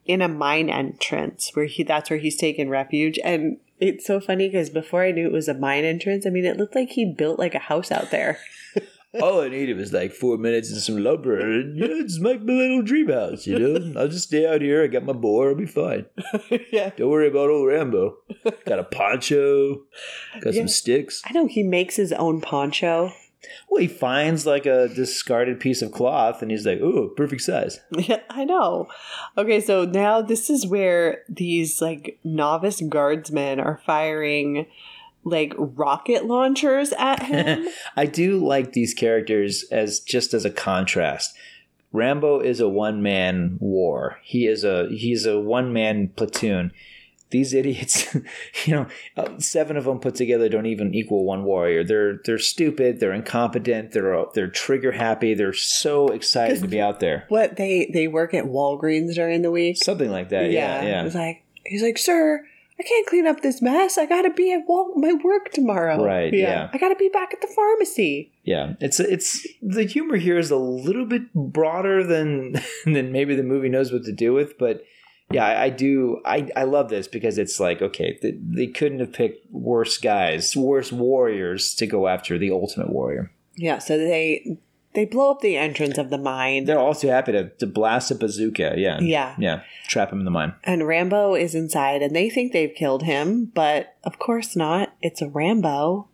in 0.05 0.21
a 0.21 0.27
mine 0.27 0.69
entrance 0.69 1.51
where 1.55 1.65
he 1.65 1.83
that's 1.83 2.09
where 2.09 2.19
he's 2.19 2.35
taken 2.37 2.69
refuge. 2.69 3.17
And 3.23 3.57
it's 3.79 4.05
so 4.05 4.19
funny 4.19 4.47
because 4.49 4.69
before 4.69 5.03
I 5.03 5.11
knew 5.11 5.25
it 5.25 5.31
was 5.31 5.47
a 5.47 5.53
mine 5.53 5.85
entrance, 5.85 6.25
I 6.25 6.29
mean, 6.29 6.45
it 6.45 6.57
looked 6.57 6.75
like 6.75 6.89
he 6.89 7.05
built 7.05 7.39
like 7.39 7.55
a 7.55 7.59
house 7.59 7.91
out 7.91 8.11
there. 8.11 8.39
All 9.21 9.41
I 9.41 9.49
needed 9.49 9.77
was 9.77 9.93
like 9.93 10.11
four 10.11 10.37
minutes 10.37 10.71
and 10.71 10.79
some 10.81 10.97
lumber, 11.03 11.39
and 11.39 11.77
yeah, 11.77 11.87
just 12.01 12.19
make 12.19 12.41
my 12.41 12.53
little 12.53 12.81
dream 12.81 13.09
house. 13.09 13.45
You 13.45 13.59
know, 13.59 13.99
I'll 14.01 14.07
just 14.07 14.27
stay 14.27 14.47
out 14.47 14.61
here. 14.61 14.83
I 14.83 14.87
got 14.87 15.03
my 15.03 15.13
boar. 15.13 15.49
I'll 15.49 15.55
be 15.55 15.65
fine. 15.67 16.05
yeah. 16.71 16.89
Don't 16.97 17.09
worry 17.11 17.27
about 17.27 17.49
old 17.49 17.67
Rambo. 17.67 18.17
Got 18.65 18.79
a 18.79 18.83
poncho. 18.83 19.83
Got 20.41 20.53
Yeah. 20.53 20.61
some 20.61 20.67
sticks. 20.67 21.21
I 21.25 21.33
know 21.33 21.45
he 21.45 21.61
makes 21.63 21.95
his 21.95 22.11
own 22.13 22.41
poncho. 22.41 23.11
Well, 23.69 23.81
he 23.81 23.87
finds 23.87 24.45
like 24.45 24.65
a 24.65 24.87
discarded 24.87 25.59
piece 25.59 25.81
of 25.81 25.91
cloth, 25.91 26.41
and 26.41 26.49
he's 26.49 26.65
like, 26.65 26.79
"Oh, 26.81 27.09
perfect 27.09 27.41
size." 27.41 27.79
Yeah, 27.91 28.21
I 28.29 28.45
know. 28.45 28.87
Okay, 29.37 29.59
so 29.59 29.83
now 29.85 30.21
this 30.21 30.49
is 30.49 30.65
where 30.65 31.23
these 31.29 31.81
like 31.81 32.19
novice 32.23 32.81
guardsmen 32.81 33.59
are 33.59 33.81
firing 33.85 34.65
like 35.23 35.53
rocket 35.57 36.25
launchers 36.25 36.91
at 36.93 37.23
him. 37.27 37.67
I 37.95 38.05
do 38.05 38.45
like 38.45 38.73
these 38.73 38.93
characters 38.93 39.63
as 39.71 39.99
just 39.99 40.33
as 40.33 40.45
a 40.45 40.49
contrast. 40.51 41.35
Rambo 41.91 42.39
is 42.39 42.59
a 42.59 42.67
one 42.67 43.01
man 43.03 43.57
war. 43.59 44.19
He 44.23 44.47
is 44.47 44.63
a 44.63 44.87
he's 44.89 45.25
a 45.25 45.39
one 45.39 45.73
man 45.73 46.07
platoon. 46.09 46.71
These 47.29 47.53
idiots, 47.61 48.13
you 48.65 48.73
know, 48.75 48.87
uh, 49.17 49.39
seven 49.39 49.75
of 49.75 49.85
them 49.85 49.99
put 49.99 50.13
together 50.13 50.49
don't 50.49 50.67
even 50.67 50.93
equal 50.93 51.23
one 51.25 51.43
warrior. 51.45 51.83
They're 51.83 52.19
they're 52.25 52.37
stupid. 52.39 52.99
They're 52.99 53.13
incompetent. 53.13 53.91
They're 53.91 54.25
they're 54.35 54.47
trigger 54.49 54.91
happy. 54.91 55.33
They're 55.33 55.53
so 55.53 56.07
excited 56.09 56.61
to 56.61 56.67
be 56.67 56.79
out 56.81 56.99
there. 56.99 57.25
what 57.29 57.55
they 57.57 57.89
they 57.91 58.07
work 58.07 58.33
at 58.35 58.45
Walgreens 58.45 59.15
during 59.15 59.41
the 59.41 59.49
week. 59.51 59.77
Something 59.77 60.11
like 60.11 60.29
that. 60.29 60.51
Yeah, 60.51 60.81
It 60.81 60.87
yeah. 60.89 61.03
was 61.03 61.15
like 61.15 61.43
he's 61.65 61.81
like, 61.81 61.97
"Sir, 61.97 62.45
I 62.79 62.83
can't 62.83 63.07
clean 63.07 63.27
up 63.27 63.41
this 63.41 63.61
mess. 63.61 63.97
I 63.97 64.05
got 64.05 64.23
to 64.23 64.31
be 64.31 64.51
at 64.51 64.61
my 64.95 65.13
work 65.23 65.51
tomorrow." 65.51 66.03
Right, 66.03 66.33
yeah. 66.33 66.69
I 66.73 66.77
got 66.77 66.89
to 66.89 66.95
be 66.95 67.09
back 67.09 67.33
at 67.33 67.41
the 67.41 67.47
pharmacy. 67.47 68.31
Yeah, 68.43 68.73
it's 68.79 68.99
it's 68.99 69.47
the 69.61 69.83
humor 69.83 70.17
here 70.17 70.37
is 70.37 70.51
a 70.51 70.57
little 70.57 71.05
bit 71.05 71.33
broader 71.33 72.03
than 72.03 72.53
than 72.85 73.11
maybe 73.11 73.35
the 73.35 73.43
movie 73.43 73.69
knows 73.69 73.91
what 73.91 74.03
to 74.03 74.11
do 74.11 74.33
with, 74.33 74.57
but 74.57 74.83
yeah, 75.31 75.45
I, 75.45 75.63
I 75.63 75.69
do 75.69 76.21
I 76.25 76.49
I 76.55 76.63
love 76.63 76.89
this 76.89 77.07
because 77.07 77.37
it's 77.37 77.59
like 77.59 77.81
okay, 77.81 78.17
they, 78.21 78.33
they 78.39 78.67
couldn't 78.67 78.99
have 78.99 79.13
picked 79.13 79.51
worse 79.51 79.97
guys, 79.97 80.55
worse 80.55 80.91
warriors 80.91 81.73
to 81.75 81.87
go 81.87 82.07
after 82.07 82.37
the 82.37 82.51
ultimate 82.51 82.89
warrior. 82.89 83.31
Yeah, 83.55 83.77
so 83.79 83.97
they 83.97 84.57
they 84.93 85.05
blow 85.05 85.31
up 85.31 85.41
the 85.41 85.57
entrance 85.57 85.97
of 85.97 86.09
the 86.09 86.17
mine. 86.17 86.65
They're 86.65 86.79
also 86.79 87.07
happy 87.09 87.31
to, 87.33 87.49
to 87.49 87.65
blast 87.67 88.11
a 88.11 88.15
bazooka. 88.15 88.73
Yeah, 88.77 88.99
Yeah. 88.99 89.35
yeah, 89.39 89.61
trap 89.87 90.11
him 90.11 90.19
in 90.19 90.25
the 90.25 90.31
mine. 90.31 90.53
And 90.63 90.87
Rambo 90.87 91.35
is 91.35 91.55
inside, 91.55 92.01
and 92.01 92.15
they 92.15 92.29
think 92.29 92.51
they've 92.53 92.73
killed 92.75 93.03
him, 93.03 93.45
but 93.53 93.95
of 94.03 94.19
course 94.19 94.55
not. 94.55 94.93
It's 95.01 95.21
a 95.21 95.29
Rambo, 95.29 96.07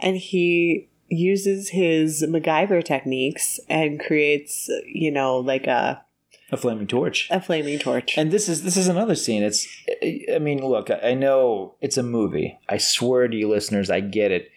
and 0.00 0.16
he 0.16 0.88
uses 1.08 1.68
his 1.70 2.22
MacGyver 2.22 2.82
techniques 2.84 3.60
and 3.68 4.00
creates, 4.00 4.70
you 4.86 5.10
know, 5.10 5.36
like 5.36 5.66
a 5.66 6.02
A 6.50 6.56
flaming 6.56 6.86
torch. 6.86 7.28
a 7.30 7.38
flaming 7.40 7.78
torch. 7.78 8.16
And 8.16 8.30
this 8.30 8.48
is 8.48 8.62
this 8.62 8.78
is 8.78 8.88
another 8.88 9.14
scene. 9.14 9.42
It's 9.42 9.66
I 10.34 10.38
mean, 10.38 10.66
look, 10.66 10.88
I 10.90 11.12
know 11.12 11.74
it's 11.82 11.98
a 11.98 12.02
movie. 12.02 12.58
I 12.68 12.78
swear 12.78 13.28
to 13.28 13.36
you 13.36 13.48
listeners, 13.50 13.90
I 13.90 14.00
get 14.00 14.30
it. 14.30 14.50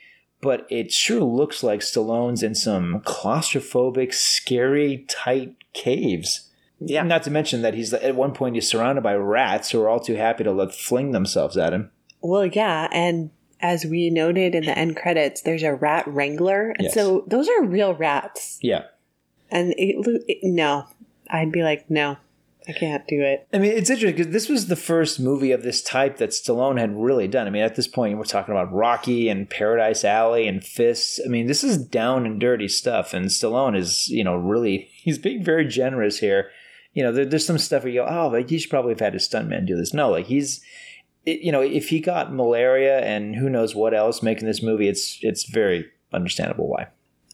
But 0.46 0.66
it 0.70 0.92
sure 0.92 1.22
looks 1.22 1.64
like 1.64 1.80
Stallone's 1.82 2.44
in 2.44 2.54
some 2.56 3.02
claustrophobic, 3.02 4.14
scary, 4.14 5.06
tight 5.10 5.56
caves. 5.74 6.50
yeah, 6.80 7.04
Not 7.04 7.24
to 7.24 7.32
mention 7.32 7.62
that 7.64 7.74
he's 7.74 7.94
at 7.94 8.16
one 8.16 8.34
point 8.34 8.56
he's 8.56 8.70
surrounded 8.70 9.02
by 9.04 9.16
rats 9.16 9.72
who 9.72 9.82
are 9.82 9.90
all 9.90 10.00
too 10.00 10.16
happy 10.16 10.44
to 10.44 10.52
let 10.52 10.74
fling 10.74 11.12
themselves 11.12 11.58
at 11.58 11.74
him. 11.74 11.90
well, 12.22 12.46
yeah, 12.46 12.88
and 12.92 13.30
as 13.62 13.86
we 13.86 14.10
noted 14.10 14.54
in 14.54 14.66
the 14.66 14.78
end 14.78 14.96
credits, 14.96 15.42
there's 15.42 15.64
a 15.64 15.74
rat 15.74 16.06
wrangler, 16.08 16.70
and 16.78 16.84
Yes. 16.86 16.94
so 16.94 17.24
those 17.28 17.48
are 17.50 17.64
real 17.64 17.94
rats. 17.96 18.60
Yeah. 18.62 18.84
And 19.50 19.74
it, 19.78 19.96
it, 20.28 20.38
no, 20.44 20.86
I'd 21.30 21.52
be 21.52 21.64
like, 21.64 21.90
no, 21.90 22.18
I 22.68 22.74
can't 22.74 23.08
do 23.08 23.22
it. 23.22 23.48
I 23.54 23.60
mean, 23.60 23.72
it's 23.72 23.90
interesting 23.90 24.16
because 24.18 24.34
this 24.34 24.50
was 24.50 24.68
the 24.68 24.76
first 24.76 25.20
movie 25.20 25.52
of 25.52 25.62
this 25.62 25.82
type 25.82 26.18
that 26.18 26.32
Stallone 26.32 26.80
had 26.80 26.96
really 26.96 27.28
done. 27.28 27.46
I 27.48 27.50
mean, 27.50 27.64
at 27.64 27.76
this 27.76 27.88
point, 27.88 28.18
we're 28.18 28.24
talking 28.24 28.54
about 28.54 28.74
Rocky 28.74 29.30
and 29.30 29.50
Paradise 29.50 30.04
Alley 30.04 30.48
and 30.48 30.64
Fists. 30.64 31.20
I 31.24 31.30
mean, 31.30 31.48
this 31.48 31.64
is 31.64 31.78
down 31.78 32.26
and 32.26 32.40
dirty 32.40 32.68
stuff, 32.68 33.14
and 33.14 33.28
Stallone 33.28 33.78
is, 33.78 34.08
you 34.10 34.24
know, 34.24 34.36
really 34.36 34.90
he's 34.96 35.18
being 35.18 35.44
very 35.44 35.66
generous 35.66 36.20
here. 36.20 36.50
You 36.94 37.04
know, 37.04 37.12
there, 37.12 37.26
there's 37.26 37.46
some 37.46 37.58
stuff 37.58 37.84
where 37.84 37.92
you 37.92 38.02
go, 38.02 38.08
oh, 38.08 38.30
like 38.30 38.50
he 38.50 38.58
should 38.58 38.70
probably 38.70 38.94
have 38.94 39.02
had 39.02 39.14
his 39.14 39.28
stuntman 39.28 39.68
do 39.68 39.76
this. 39.76 39.94
No, 39.94 40.10
like 40.10 40.28
he's, 40.28 40.62
it, 41.26 41.42
you 41.42 41.52
know, 41.52 41.62
if 41.62 41.90
he 41.90 42.00
got 42.00 42.34
malaria 42.34 43.00
and 43.00 43.36
who 43.36 43.50
knows 43.50 43.76
what 43.76 43.94
else 43.94 44.24
making 44.24 44.48
this 44.48 44.64
movie, 44.64 44.88
it's 44.88 45.20
it's 45.22 45.44
very 45.44 45.86
understandable 46.14 46.70
why. 46.70 46.88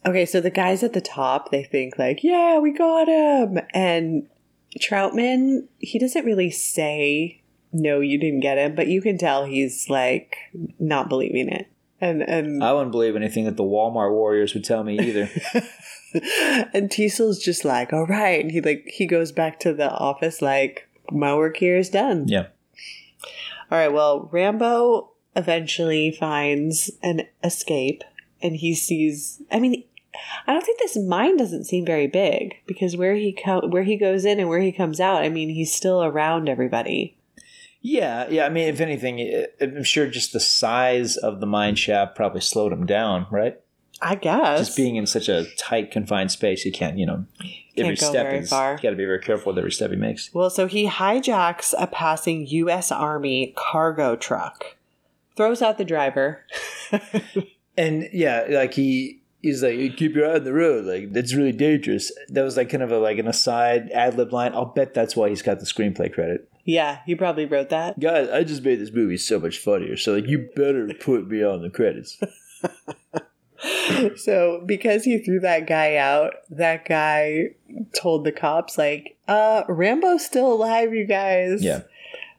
Okay, 0.05 0.25
so 0.25 0.41
the 0.41 0.49
guys 0.49 0.81
at 0.81 0.93
the 0.93 1.01
top, 1.01 1.51
they 1.51 1.63
think 1.63 1.99
like, 1.99 2.23
yeah, 2.23 2.57
we 2.57 2.71
got 2.71 3.07
him. 3.07 3.59
And 3.73 4.27
Troutman, 4.79 5.67
he 5.79 5.99
doesn't 5.99 6.25
really 6.25 6.49
say, 6.49 7.41
no, 7.73 7.99
you 7.99 8.17
didn't 8.17 8.41
get 8.41 8.57
him, 8.57 8.75
but 8.75 8.87
you 8.87 9.01
can 9.01 9.17
tell 9.17 9.45
he's 9.45 9.89
like 9.89 10.37
not 10.79 11.09
believing 11.09 11.49
it. 11.49 11.67
And 11.99 12.23
and 12.23 12.63
I 12.63 12.73
wouldn't 12.73 12.91
believe 12.91 13.15
anything 13.15 13.45
that 13.45 13.57
the 13.57 13.63
Walmart 13.63 14.11
Warriors 14.11 14.55
would 14.55 14.63
tell 14.63 14.83
me 14.83 14.97
either. 14.99 15.29
and 16.73 16.89
Teasel's 16.89 17.37
just 17.37 17.63
like, 17.63 17.93
all 17.93 18.07
right. 18.07 18.41
And 18.41 18.51
he 18.51 18.59
like 18.59 18.87
he 18.87 19.05
goes 19.05 19.31
back 19.31 19.59
to 19.61 19.73
the 19.73 19.91
office 19.91 20.41
like, 20.41 20.89
my 21.11 21.35
work 21.35 21.57
here 21.57 21.77
is 21.77 21.89
done. 21.89 22.27
yeah. 22.27 22.47
All 23.69 23.77
right, 23.77 23.93
well, 23.93 24.27
Rambo 24.33 25.11
eventually 25.35 26.11
finds 26.11 26.91
an 27.01 27.21
escape 27.41 28.03
and 28.41 28.57
he 28.57 28.73
sees 28.73 29.41
I 29.51 29.59
mean 29.59 29.83
I 30.47 30.53
don't 30.53 30.65
think 30.65 30.79
this 30.79 30.97
mine 30.97 31.37
doesn't 31.37 31.65
seem 31.65 31.85
very 31.85 32.07
big 32.07 32.55
because 32.67 32.97
where 32.97 33.15
he 33.15 33.31
co- 33.33 33.67
where 33.67 33.83
he 33.83 33.95
goes 33.97 34.25
in 34.25 34.39
and 34.39 34.49
where 34.49 34.59
he 34.61 34.71
comes 34.71 34.99
out, 34.99 35.23
I 35.23 35.29
mean, 35.29 35.49
he's 35.49 35.73
still 35.73 36.03
around 36.03 36.49
everybody. 36.49 37.17
Yeah, 37.81 38.27
yeah. 38.29 38.45
I 38.45 38.49
mean, 38.49 38.67
if 38.67 38.79
anything, 38.79 39.45
I'm 39.59 39.83
sure 39.83 40.07
just 40.07 40.33
the 40.33 40.39
size 40.39 41.17
of 41.17 41.39
the 41.39 41.47
mine 41.47 41.75
shaft 41.75 42.15
probably 42.15 42.41
slowed 42.41 42.71
him 42.73 42.85
down, 42.85 43.25
right? 43.31 43.59
I 44.03 44.15
guess. 44.15 44.59
Just 44.59 44.77
being 44.77 44.95
in 44.97 45.05
such 45.05 45.29
a 45.29 45.45
tight, 45.57 45.91
confined 45.91 46.31
space, 46.31 46.65
you 46.65 46.71
can't, 46.71 46.97
you 46.97 47.05
know, 47.05 47.25
every 47.77 47.95
Can't 47.95 47.99
go 47.99 48.09
step 48.09 48.25
very 48.27 48.39
is. 48.39 48.49
far. 48.49 48.73
You 48.73 48.79
got 48.81 48.89
to 48.91 48.95
be 48.95 49.05
very 49.05 49.19
careful 49.19 49.51
with 49.51 49.59
every 49.59 49.71
step 49.71 49.91
he 49.91 49.95
makes. 49.95 50.31
well, 50.33 50.49
so 50.49 50.67
he 50.67 50.87
hijacks 50.87 51.73
a 51.77 51.87
passing 51.87 52.45
U.S. 52.47 52.91
Army 52.91 53.53
cargo 53.55 54.15
truck, 54.15 54.75
throws 55.35 55.61
out 55.61 55.77
the 55.77 55.85
driver. 55.85 56.45
And 57.77 58.09
yeah, 58.11 58.45
like 58.49 58.73
he 58.73 59.20
he's 59.41 59.63
like, 59.63 59.75
"You 59.75 59.91
keep 59.91 60.15
your 60.15 60.29
eye 60.29 60.35
on 60.35 60.43
the 60.43 60.53
road. 60.53 60.85
Like 60.85 61.13
that's 61.13 61.33
really 61.33 61.51
dangerous." 61.51 62.11
That 62.29 62.43
was 62.43 62.57
like 62.57 62.69
kind 62.69 62.83
of 62.83 62.91
a 62.91 62.99
like 62.99 63.17
an 63.17 63.27
aside 63.27 63.89
ad 63.91 64.17
lib 64.17 64.33
line. 64.33 64.53
I'll 64.53 64.65
bet 64.65 64.93
that's 64.93 65.15
why 65.15 65.29
he's 65.29 65.41
got 65.41 65.59
the 65.59 65.65
screenplay 65.65 66.13
credit. 66.13 66.49
Yeah, 66.63 66.99
he 67.05 67.15
probably 67.15 67.45
wrote 67.45 67.69
that. 67.69 67.99
Guys, 67.99 68.29
I 68.29 68.43
just 68.43 68.63
made 68.63 68.79
this 68.79 68.91
movie 68.91 69.17
so 69.17 69.39
much 69.39 69.57
funnier. 69.57 69.97
So 69.97 70.13
like, 70.13 70.27
you 70.27 70.49
better 70.55 70.87
put 70.99 71.27
me 71.27 71.43
on 71.43 71.61
the 71.61 71.69
credits. 71.69 72.19
So 74.15 74.63
because 74.65 75.03
he 75.03 75.19
threw 75.19 75.39
that 75.41 75.67
guy 75.67 75.95
out, 75.95 76.33
that 76.49 76.85
guy 76.85 77.49
told 77.95 78.23
the 78.23 78.31
cops 78.31 78.77
like, 78.77 79.17
"Uh, 79.27 79.63
Rambo's 79.67 80.25
still 80.25 80.51
alive, 80.51 80.93
you 80.93 81.05
guys." 81.05 81.63
Yeah. 81.63 81.81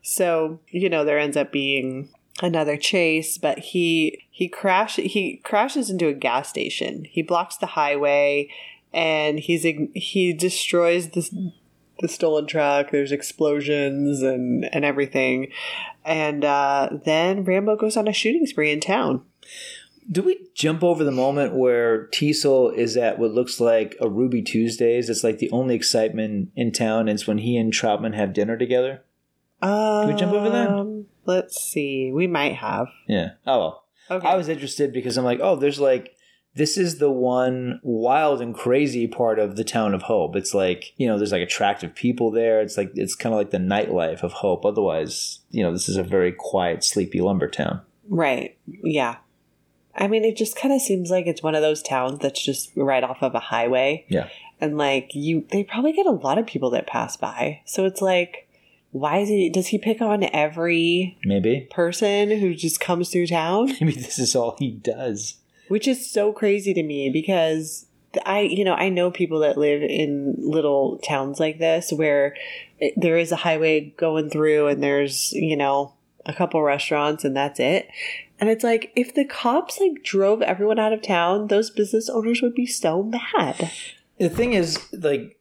So 0.02 0.58
you 0.68 0.88
know 0.88 1.04
there 1.04 1.18
ends 1.20 1.36
up 1.36 1.52
being 1.52 2.08
another 2.42 2.76
chase, 2.76 3.38
but 3.38 3.58
he 3.58 4.26
he 4.30 4.48
crash 4.48 4.96
he 4.96 5.36
crashes 5.38 5.90
into 5.90 6.08
a 6.08 6.12
gas 6.12 6.48
station. 6.48 7.04
He 7.08 7.22
blocks 7.22 7.56
the 7.56 7.66
highway, 7.66 8.50
and 8.92 9.38
he's 9.38 9.62
he 9.94 10.32
destroys 10.32 11.10
the 11.10 11.52
the 12.00 12.08
stolen 12.08 12.46
truck. 12.46 12.90
There's 12.90 13.12
explosions 13.12 14.22
and 14.22 14.68
and 14.72 14.84
everything, 14.84 15.52
and 16.04 16.44
uh, 16.44 16.88
then 17.04 17.44
Rambo 17.44 17.76
goes 17.76 17.96
on 17.96 18.08
a 18.08 18.12
shooting 18.12 18.46
spree 18.46 18.72
in 18.72 18.80
town. 18.80 19.24
Do 20.10 20.22
we 20.22 20.48
jump 20.54 20.82
over 20.82 21.04
the 21.04 21.12
moment 21.12 21.54
where 21.54 22.08
Teasel 22.08 22.70
is 22.70 22.96
at 22.96 23.20
what 23.20 23.30
looks 23.30 23.60
like 23.60 23.96
a 24.00 24.08
Ruby 24.08 24.42
Tuesdays? 24.42 25.08
It's 25.08 25.22
like 25.22 25.38
the 25.38 25.50
only 25.52 25.76
excitement 25.76 26.50
in 26.56 26.72
town. 26.72 27.02
And 27.02 27.10
it's 27.10 27.28
when 27.28 27.38
he 27.38 27.56
and 27.56 27.72
Troutman 27.72 28.14
have 28.14 28.32
dinner 28.32 28.56
together. 28.58 29.04
Um, 29.62 30.08
we 30.08 30.14
jump 30.14 30.32
over 30.32 30.50
that? 30.50 31.04
Let's 31.24 31.60
see. 31.60 32.10
We 32.12 32.26
might 32.26 32.56
have. 32.56 32.88
Yeah. 33.06 33.30
Oh 33.46 33.58
well. 33.58 33.84
Okay. 34.10 34.26
I 34.26 34.36
was 34.36 34.48
interested 34.48 34.92
because 34.92 35.16
I'm 35.16 35.24
like, 35.24 35.40
oh, 35.40 35.56
there's 35.56 35.80
like 35.80 36.16
this 36.54 36.76
is 36.76 36.98
the 36.98 37.10
one 37.10 37.80
wild 37.82 38.42
and 38.42 38.54
crazy 38.54 39.06
part 39.06 39.38
of 39.38 39.56
the 39.56 39.64
town 39.64 39.94
of 39.94 40.02
Hope. 40.02 40.36
It's 40.36 40.52
like 40.52 40.92
you 40.96 41.06
know, 41.06 41.16
there's 41.16 41.32
like 41.32 41.42
attractive 41.42 41.94
people 41.94 42.30
there. 42.30 42.60
It's 42.60 42.76
like 42.76 42.92
it's 42.94 43.14
kind 43.14 43.32
of 43.32 43.38
like 43.38 43.50
the 43.50 43.58
nightlife 43.58 44.22
of 44.22 44.32
Hope. 44.32 44.64
Otherwise, 44.64 45.40
you 45.50 45.62
know, 45.62 45.72
this 45.72 45.88
is 45.88 45.96
a 45.96 46.02
very 46.02 46.32
quiet, 46.32 46.84
sleepy 46.84 47.20
lumber 47.20 47.48
town. 47.48 47.80
Right. 48.08 48.58
Yeah. 48.66 49.16
I 49.94 50.08
mean, 50.08 50.24
it 50.24 50.36
just 50.36 50.56
kind 50.56 50.72
of 50.72 50.80
seems 50.80 51.10
like 51.10 51.26
it's 51.26 51.42
one 51.42 51.54
of 51.54 51.62
those 51.62 51.82
towns 51.82 52.18
that's 52.20 52.42
just 52.42 52.70
right 52.76 53.04
off 53.04 53.22
of 53.22 53.34
a 53.34 53.40
highway. 53.40 54.06
Yeah. 54.08 54.28
And 54.60 54.78
like 54.78 55.10
you, 55.14 55.46
they 55.50 55.64
probably 55.64 55.92
get 55.92 56.06
a 56.06 56.10
lot 56.10 56.38
of 56.38 56.46
people 56.46 56.70
that 56.70 56.86
pass 56.86 57.16
by. 57.16 57.60
So 57.66 57.84
it's 57.84 58.00
like, 58.00 58.48
why 58.92 59.18
is 59.18 59.28
he? 59.28 59.48
Does 59.48 59.68
he 59.68 59.78
pick 59.78 60.00
on 60.00 60.22
every 60.32 61.18
Maybe. 61.24 61.66
person 61.70 62.30
who 62.30 62.54
just 62.54 62.78
comes 62.78 63.08
through 63.10 63.26
town? 63.26 63.68
Maybe 63.80 63.92
this 63.92 64.18
is 64.18 64.36
all 64.36 64.56
he 64.58 64.70
does. 64.70 65.38
Which 65.68 65.88
is 65.88 66.08
so 66.08 66.32
crazy 66.32 66.74
to 66.74 66.82
me 66.82 67.08
because 67.10 67.86
I, 68.26 68.40
you 68.40 68.64
know, 68.64 68.74
I 68.74 68.90
know 68.90 69.10
people 69.10 69.40
that 69.40 69.56
live 69.56 69.82
in 69.82 70.34
little 70.38 70.98
towns 70.98 71.40
like 71.40 71.58
this 71.58 71.90
where 71.90 72.36
there 72.96 73.16
is 73.16 73.32
a 73.32 73.36
highway 73.36 73.94
going 73.96 74.28
through 74.28 74.68
and 74.68 74.82
there's, 74.82 75.32
you 75.32 75.56
know, 75.56 75.94
a 76.26 76.34
couple 76.34 76.62
restaurants 76.62 77.24
and 77.24 77.34
that's 77.34 77.58
it. 77.58 77.88
And 78.38 78.50
it's 78.50 78.64
like 78.64 78.92
if 78.94 79.14
the 79.14 79.24
cops 79.24 79.80
like 79.80 80.02
drove 80.02 80.42
everyone 80.42 80.78
out 80.78 80.92
of 80.92 81.00
town, 81.00 81.46
those 81.46 81.70
business 81.70 82.10
owners 82.10 82.42
would 82.42 82.54
be 82.54 82.66
so 82.66 83.02
mad. 83.02 83.70
The 84.18 84.28
thing 84.28 84.52
is, 84.52 84.78
like 84.92 85.38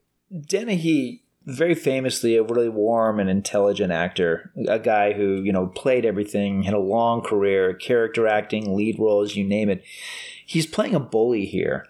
Dennehy, 0.48 1.24
very 1.46 1.74
famously 1.74 2.36
a 2.36 2.44
really 2.44 2.70
warm 2.70 3.20
and 3.20 3.30
intelligent 3.30 3.92
actor, 3.92 4.52
a 4.68 4.80
guy 4.80 5.14
who 5.14 5.42
you 5.42 5.52
know 5.52 5.68
played 5.68 6.06
everything, 6.06 6.64
had 6.64 6.74
a 6.74 6.80
long 6.80 7.22
career, 7.22 7.74
character 7.74 8.28
acting, 8.28 8.76
lead 8.76 9.00
roles, 9.00 9.36
you 9.36 9.44
name 9.44 9.70
it. 9.70 9.84
He's 10.46 10.68
playing 10.68 10.96
a 10.96 11.00
bully 11.00 11.46
here, 11.46 11.86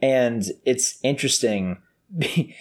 and 0.00 0.44
it's 0.64 0.98
interesting. 1.02 1.78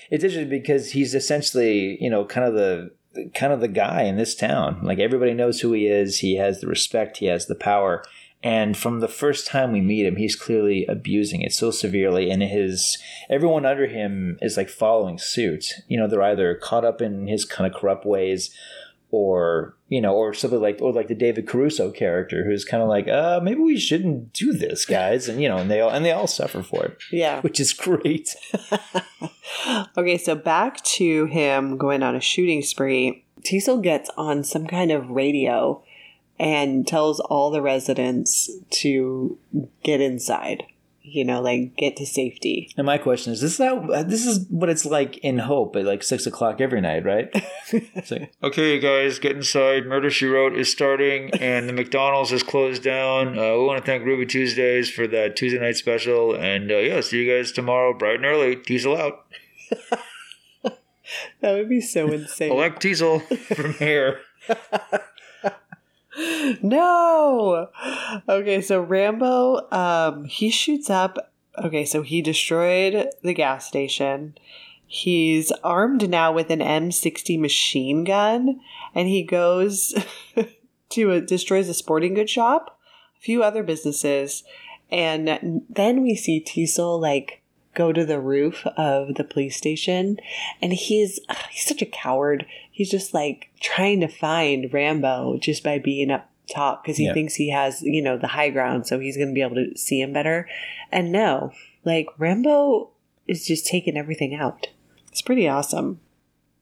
It's 0.10 0.24
interesting 0.24 0.50
because 0.50 0.92
he's 0.92 1.14
essentially 1.14 2.02
you 2.02 2.10
know 2.10 2.26
kind 2.26 2.48
of 2.48 2.56
the 2.56 2.92
kind 3.34 3.54
of 3.54 3.62
the 3.62 3.68
guy 3.68 4.04
in 4.04 4.18
this 4.18 4.36
town. 4.36 4.80
Like 4.84 5.00
everybody 5.00 5.34
knows 5.34 5.62
who 5.62 5.72
he 5.74 5.88
is. 5.88 6.20
He 6.20 6.36
has 6.38 6.60
the 6.60 6.68
respect. 6.68 7.18
He 7.18 7.28
has 7.28 7.46
the 7.46 7.56
power. 7.56 8.04
And 8.46 8.78
from 8.78 9.00
the 9.00 9.08
first 9.08 9.48
time 9.48 9.72
we 9.72 9.82
meet 9.82 10.06
him, 10.06 10.18
he's 10.18 10.36
clearly 10.36 10.86
abusing 10.86 11.42
it 11.42 11.52
so 11.52 11.72
severely, 11.72 12.30
and 12.30 12.44
his 12.44 12.98
everyone 13.30 13.66
under 13.66 13.88
him 13.88 14.38
is 14.40 14.56
like 14.56 14.70
following 14.70 15.18
suit. 15.18 15.66
You 15.88 15.98
know, 15.98 16.08
they're 16.08 16.22
either 16.22 16.54
caught 16.56 16.86
up 16.86 17.02
in 17.02 17.26
his 17.28 17.44
kind 17.44 17.66
of 17.70 17.78
corrupt 17.80 18.06
ways, 18.06 18.56
or 19.10 19.76
you 19.90 20.00
know, 20.00 20.14
or 20.14 20.34
something 20.34 20.62
like, 20.62 20.78
or 20.80 20.94
like 20.94 21.08
the 21.08 21.16
David 21.16 21.48
Caruso 21.48 21.90
character, 21.92 22.44
who's 22.46 22.66
kind 22.66 22.84
of 22.84 22.90
like, 22.90 23.08
uh, 23.08 23.40
maybe 23.42 23.62
we 23.62 23.80
shouldn't 23.80 24.32
do 24.34 24.54
this, 24.54 24.86
guys, 24.86 25.28
and 25.28 25.42
you 25.42 25.50
know, 25.50 25.58
and 25.58 25.72
they 25.72 25.82
all 25.82 25.90
and 25.90 26.06
they 26.06 26.12
all 26.12 26.28
suffer 26.28 26.62
for 26.62 26.86
it, 26.86 26.98
Yeah. 27.12 27.42
which 27.42 27.60
is 27.60 27.74
great. 27.74 28.36
Okay, 29.98 30.18
so 30.18 30.36
back 30.36 30.84
to 30.84 31.26
him 31.26 31.78
going 31.78 32.04
on 32.04 32.16
a 32.16 32.20
shooting 32.20 32.62
spree. 32.62 33.26
Teasel 33.44 33.82
gets 33.82 34.10
on 34.18 34.44
some 34.44 34.68
kind 34.68 34.92
of 34.92 35.10
radio 35.10 35.82
and 36.40 36.88
tells 36.88 37.20
all 37.20 37.52
the 37.52 37.62
residents 37.62 38.50
to 38.70 39.38
get 39.84 40.02
inside. 40.02 40.64
You 41.08 41.24
know, 41.24 41.40
like 41.40 41.76
get 41.76 41.98
to 41.98 42.06
safety. 42.06 42.72
And 42.76 42.86
my 42.86 42.98
question 42.98 43.32
is: 43.32 43.40
This 43.40 43.60
is 43.60 43.66
how 43.66 44.04
this 44.04 44.26
is 44.26 44.48
what 44.50 44.70
it's 44.70 44.86
like 44.86 45.20
in 45.20 45.38
Hope 45.38 45.76
at 45.76 45.86
like 45.86 46.02
six 46.02 46.26
o'clock 46.26 46.60
every 46.60 46.82
night, 46.82 47.06
right? 47.06 47.30
like, 48.10 48.34
okay, 48.44 48.74
you 48.74 48.82
guys, 48.82 49.20
get 49.20 49.36
inside. 49.36 49.86
Murder 49.86 50.10
She 50.10 50.26
Wrote 50.26 50.58
is 50.58 50.72
starting, 50.72 51.30
and 51.36 51.70
the 51.70 51.74
McDonald's 51.74 52.32
is 52.32 52.42
closed 52.42 52.82
down. 52.82 53.38
Uh, 53.38 53.54
we 53.54 53.66
want 53.66 53.86
to 53.86 53.86
thank 53.86 54.04
Ruby 54.04 54.26
Tuesdays 54.26 54.90
for 54.90 55.06
that 55.06 55.36
Tuesday 55.36 55.60
night 55.60 55.76
special, 55.76 56.34
and 56.36 56.72
uh, 56.72 56.78
yeah, 56.78 57.02
see 57.02 57.24
you 57.24 57.32
guys 57.32 57.52
tomorrow, 57.52 57.94
bright 57.94 58.16
and 58.16 58.26
early. 58.26 58.56
Teasel 58.56 58.98
out. 58.98 59.28
That 61.42 61.54
would 61.54 61.70
be 61.70 61.82
so 61.82 62.12
insane. 62.12 62.52
Elect 62.52 62.82
Teasel 62.82 63.20
from 63.56 63.74
here. 63.74 64.22
no. 66.62 67.70
Okay, 68.28 68.62
so 68.62 68.82
Rambo, 68.82 69.70
um, 69.72 70.26
he 70.26 70.50
shoots 70.50 70.90
up. 70.90 71.32
Okay, 71.58 71.86
so 71.86 72.02
he 72.02 72.22
destroyed 72.22 73.10
the 73.24 73.34
gas 73.34 73.66
station. 73.66 74.36
He's 74.88 75.52
armed 75.64 76.10
now 76.10 76.32
with 76.32 76.50
an 76.52 76.60
M60 76.60 77.40
machine 77.40 78.04
gun, 78.04 78.60
and 78.94 79.08
he 79.08 79.24
goes 79.24 79.94
to 80.90 81.12
a, 81.12 81.22
destroys 81.22 81.68
a 81.70 81.74
sporting 81.74 82.14
goods 82.14 82.32
shop, 82.32 82.80
a 83.18 83.22
few 83.22 83.44
other 83.44 83.64
businesses, 83.64 84.44
and 84.92 85.64
then 85.70 86.04
we 86.04 86.16
see 86.16 86.40
Teasel 86.40 87.00
like 87.00 87.42
go 87.76 87.92
to 87.92 88.06
the 88.06 88.20
roof 88.20 88.66
of 88.78 89.16
the 89.16 89.24
police 89.24 89.56
station, 89.56 90.18
and 90.62 90.74
he's 90.74 91.20
ugh, 91.30 91.38
he's 91.52 91.66
such 91.66 91.82
a 91.82 91.86
coward. 91.86 92.46
He's 92.72 92.90
just 92.90 93.14
like 93.14 93.50
trying 93.60 94.02
to 94.02 94.08
find 94.08 94.74
Rambo 94.74 95.38
just 95.38 95.64
by 95.64 95.80
being 95.80 96.12
up 96.12 96.30
top 96.48 96.84
because 96.84 96.98
he 96.98 97.12
thinks 97.12 97.34
he 97.36 97.50
has 97.50 97.82
you 97.82 98.02
know 98.02 98.18
the 98.18 98.28
high 98.28 98.50
ground, 98.50 98.88
so 98.88 99.00
he's 99.00 99.18
gonna 99.18 99.34
be 99.34 99.42
able 99.42 99.56
to 99.56 99.78
see 99.78 100.02
him 100.02 100.14
better. 100.14 100.48
And 100.92 101.12
no, 101.12 101.52
like 101.84 102.08
Rambo 102.18 102.90
is 103.28 103.46
just 103.46 103.66
taking 103.66 103.98
everything 103.98 104.34
out. 104.36 104.68
It's 105.12 105.22
pretty 105.22 105.48
awesome. 105.48 106.00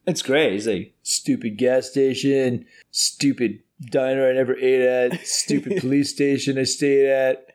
It's 0.06 0.22
great. 0.22 0.54
He's 0.54 0.68
like, 0.68 0.94
stupid 1.02 1.58
gas 1.58 1.90
station, 1.90 2.66
stupid 2.92 3.60
diner 3.90 4.30
I 4.30 4.34
never 4.34 4.56
ate 4.58 4.82
at, 4.82 5.26
stupid 5.26 5.78
police 5.80 6.10
station 6.10 6.58
I 6.58 6.64
stayed 6.64 7.08
at. 7.08 7.48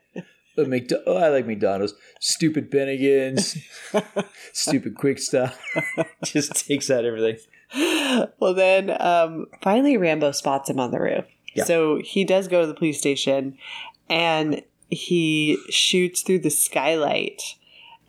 A 0.57 0.61
McDo- 0.61 1.01
oh, 1.05 1.17
I 1.17 1.29
like 1.29 1.45
McDonald's. 1.45 1.93
Stupid 2.19 2.69
Bennigan's, 2.69 3.57
stupid 4.53 4.95
Quick 4.95 5.19
Stop. 5.19 5.53
Just 6.23 6.67
takes 6.67 6.89
out 6.89 7.05
everything. 7.05 7.37
well, 8.39 8.53
then 8.53 8.99
um, 9.01 9.47
finally 9.61 9.95
Rambo 9.95 10.31
spots 10.31 10.69
him 10.69 10.79
on 10.79 10.91
the 10.91 10.99
roof. 10.99 11.25
Yeah. 11.53 11.63
So 11.63 11.99
he 12.03 12.25
does 12.25 12.47
go 12.47 12.61
to 12.61 12.67
the 12.67 12.73
police 12.73 12.97
station 12.97 13.57
and 14.09 14.63
he 14.89 15.57
shoots 15.69 16.21
through 16.21 16.39
the 16.39 16.49
skylight. 16.49 17.55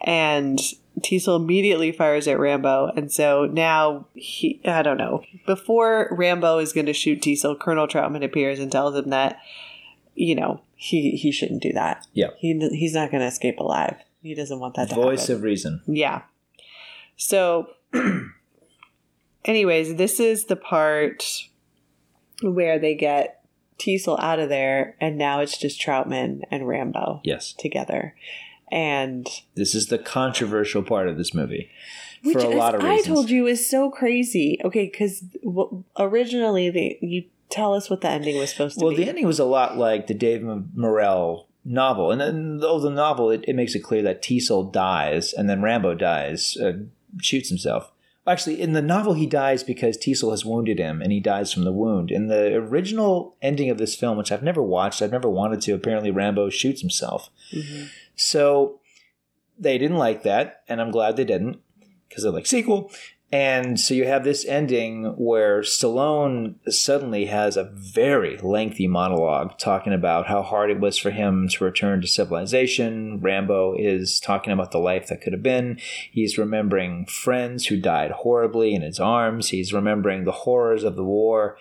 And 0.01 0.59
Teasel 1.03 1.37
immediately 1.37 1.93
fires 1.93 2.27
at 2.27 2.39
Rambo. 2.39 2.93
And 2.97 3.13
so 3.13 3.47
now 3.47 4.07
he, 4.15 4.61
I 4.65 4.83
don't 4.83 4.97
know, 4.97 5.23
before 5.47 6.09
Rambo 6.11 6.59
is 6.59 6.73
going 6.73 6.87
to 6.87 6.93
shoot 6.93 7.23
Teasel, 7.23 7.59
Colonel 7.59 7.87
Troutman 7.87 8.25
appears 8.25 8.59
and 8.59 8.73
tells 8.73 8.97
him 8.97 9.11
that, 9.11 9.39
you 10.15 10.35
know, 10.35 10.63
he, 10.83 11.11
he 11.11 11.31
shouldn't 11.31 11.61
do 11.63 11.75
that. 11.75 12.07
Yeah. 12.15 12.29
He, 12.39 12.59
he's 12.73 12.95
not 12.95 13.11
going 13.11 13.21
to 13.21 13.27
escape 13.27 13.59
alive. 13.61 13.97
He 14.23 14.35
doesn't 14.35 14.59
want 14.59 14.77
that 14.77 14.89
to 14.89 14.95
Voice 14.95 15.23
happen. 15.23 15.35
of 15.37 15.43
reason. 15.43 15.83
Yeah. 15.87 16.23
So, 17.17 17.69
anyways, 19.45 19.97
this 19.97 20.19
is 20.21 20.47
the 20.47 20.57
part 20.57 21.45
where 22.43 22.79
they 22.79 22.95
get 22.95 23.43
Teasel 23.79 24.19
out 24.21 24.39
of 24.39 24.49
there, 24.49 24.97
and 25.01 25.17
now 25.19 25.41
it's 25.41 25.57
just 25.59 25.81
Troutman 25.81 26.43
and 26.51 26.67
Rambo 26.69 27.21
Yes. 27.25 27.53
together. 27.59 28.15
And 28.73 29.27
This 29.55 29.75
is 29.75 29.87
the 29.89 29.99
controversial 29.99 30.83
part 30.83 31.09
of 31.09 31.17
this 31.17 31.35
movie. 31.35 31.71
which 32.23 32.35
for 32.39 32.45
a 32.45 32.49
lot 32.57 32.75
of 32.75 32.83
reasons. 32.83 33.09
I 33.09 33.11
told 33.15 33.31
you 33.31 33.47
is 33.47 33.69
so 33.69 33.91
crazy. 33.91 34.59
Okay, 34.65 34.87
because 34.91 35.21
w- 35.45 35.85
originally 35.99 36.71
they 36.71 36.99
you 37.01 37.25
tell 37.51 37.75
us 37.75 37.91
what 37.91 38.01
the 38.01 38.09
ending 38.09 38.39
was 38.39 38.51
supposed 38.51 38.79
to 38.79 38.85
Well, 38.85 38.91
be. 38.91 38.97
Well, 38.97 39.05
the 39.05 39.09
ending 39.09 39.27
was 39.27 39.39
a 39.39 39.45
lot 39.45 39.77
like 39.77 40.07
the 40.07 40.15
Dave 40.15 40.43
Morrell 40.43 41.49
novel, 41.65 42.11
and 42.11 42.21
then 42.21 42.59
though 42.59 42.81
the 42.81 42.91
novel 42.91 43.31
it, 43.31 43.45
it 43.47 43.55
makes 43.55 43.75
it 43.75 43.81
clear 43.81 44.03
that 44.03 44.23
Teasel 44.23 44.71
dies, 44.73 45.33
and 45.33 45.49
then 45.49 45.63
Rambo 45.63 45.95
dies, 45.95 46.57
uh, 46.57 46.73
shoots 47.21 47.49
himself. 47.49 47.93
Actually, 48.27 48.61
in 48.61 48.75
the 48.75 48.83
novel, 48.83 49.15
he 49.15 49.27
dies 49.27 49.65
because 49.65 49.97
Teasel 49.97 50.31
has 50.31 50.45
wounded 50.45 50.79
him, 50.79 51.01
and 51.03 51.11
he 51.11 51.21
dies 51.21 51.53
from 51.53 51.65
the 51.65 51.73
wound. 51.73 52.11
In 52.11 52.29
the 52.29 52.55
original 52.55 53.35
ending 53.43 53.71
of 53.71 53.79
this 53.79 53.95
film, 53.95 54.17
which 54.19 54.31
I've 54.31 54.43
never 54.43 54.63
watched, 54.63 55.03
I've 55.03 55.11
never 55.11 55.29
wanted 55.29 55.61
to, 55.63 55.73
apparently 55.73 56.11
Rambo 56.11 56.51
shoots 56.51 56.81
himself. 56.81 57.31
So 58.15 58.81
they 59.59 59.79
didn't 59.79 59.97
like 59.97 60.23
that, 60.23 60.63
and 60.69 60.81
I'm 60.81 60.91
glad 60.91 61.17
they 61.17 61.25
didn't 61.25 61.61
because 62.09 62.23
they're 62.23 62.33
like 62.33 62.47
sequel. 62.47 62.93
And 63.33 63.79
so 63.79 63.95
you 63.95 64.07
have 64.07 64.25
this 64.25 64.45
ending 64.45 65.15
where 65.17 65.61
Stallone 65.61 66.57
suddenly 66.69 67.27
has 67.27 67.57
a 67.57 67.71
very 67.73 68.37
lengthy 68.39 68.89
monologue 68.89 69.57
talking 69.57 69.93
about 69.93 70.27
how 70.27 70.43
hard 70.43 70.69
it 70.71 70.81
was 70.81 70.99
for 70.99 71.13
him 71.13 71.47
to 71.49 71.65
return 71.65 72.01
to 72.01 72.09
civilization. 72.09 73.21
Rambo 73.21 73.77
is 73.79 74.19
talking 74.19 74.53
about 74.53 74.73
the 74.73 74.79
life 74.79 75.07
that 75.07 75.21
could 75.21 75.33
have 75.33 75.45
been. 75.45 75.79
He's 76.11 76.39
remembering 76.39 77.07
friends 77.07 77.67
who 77.67 77.81
died 77.81 78.11
horribly 78.11 78.75
in 78.75 78.83
his 78.83 78.99
arms. 78.99 79.51
He's 79.51 79.73
remembering 79.73 80.25
the 80.25 80.33
horrors 80.33 80.83
of 80.83 80.97
the 80.97 81.05
war 81.05 81.57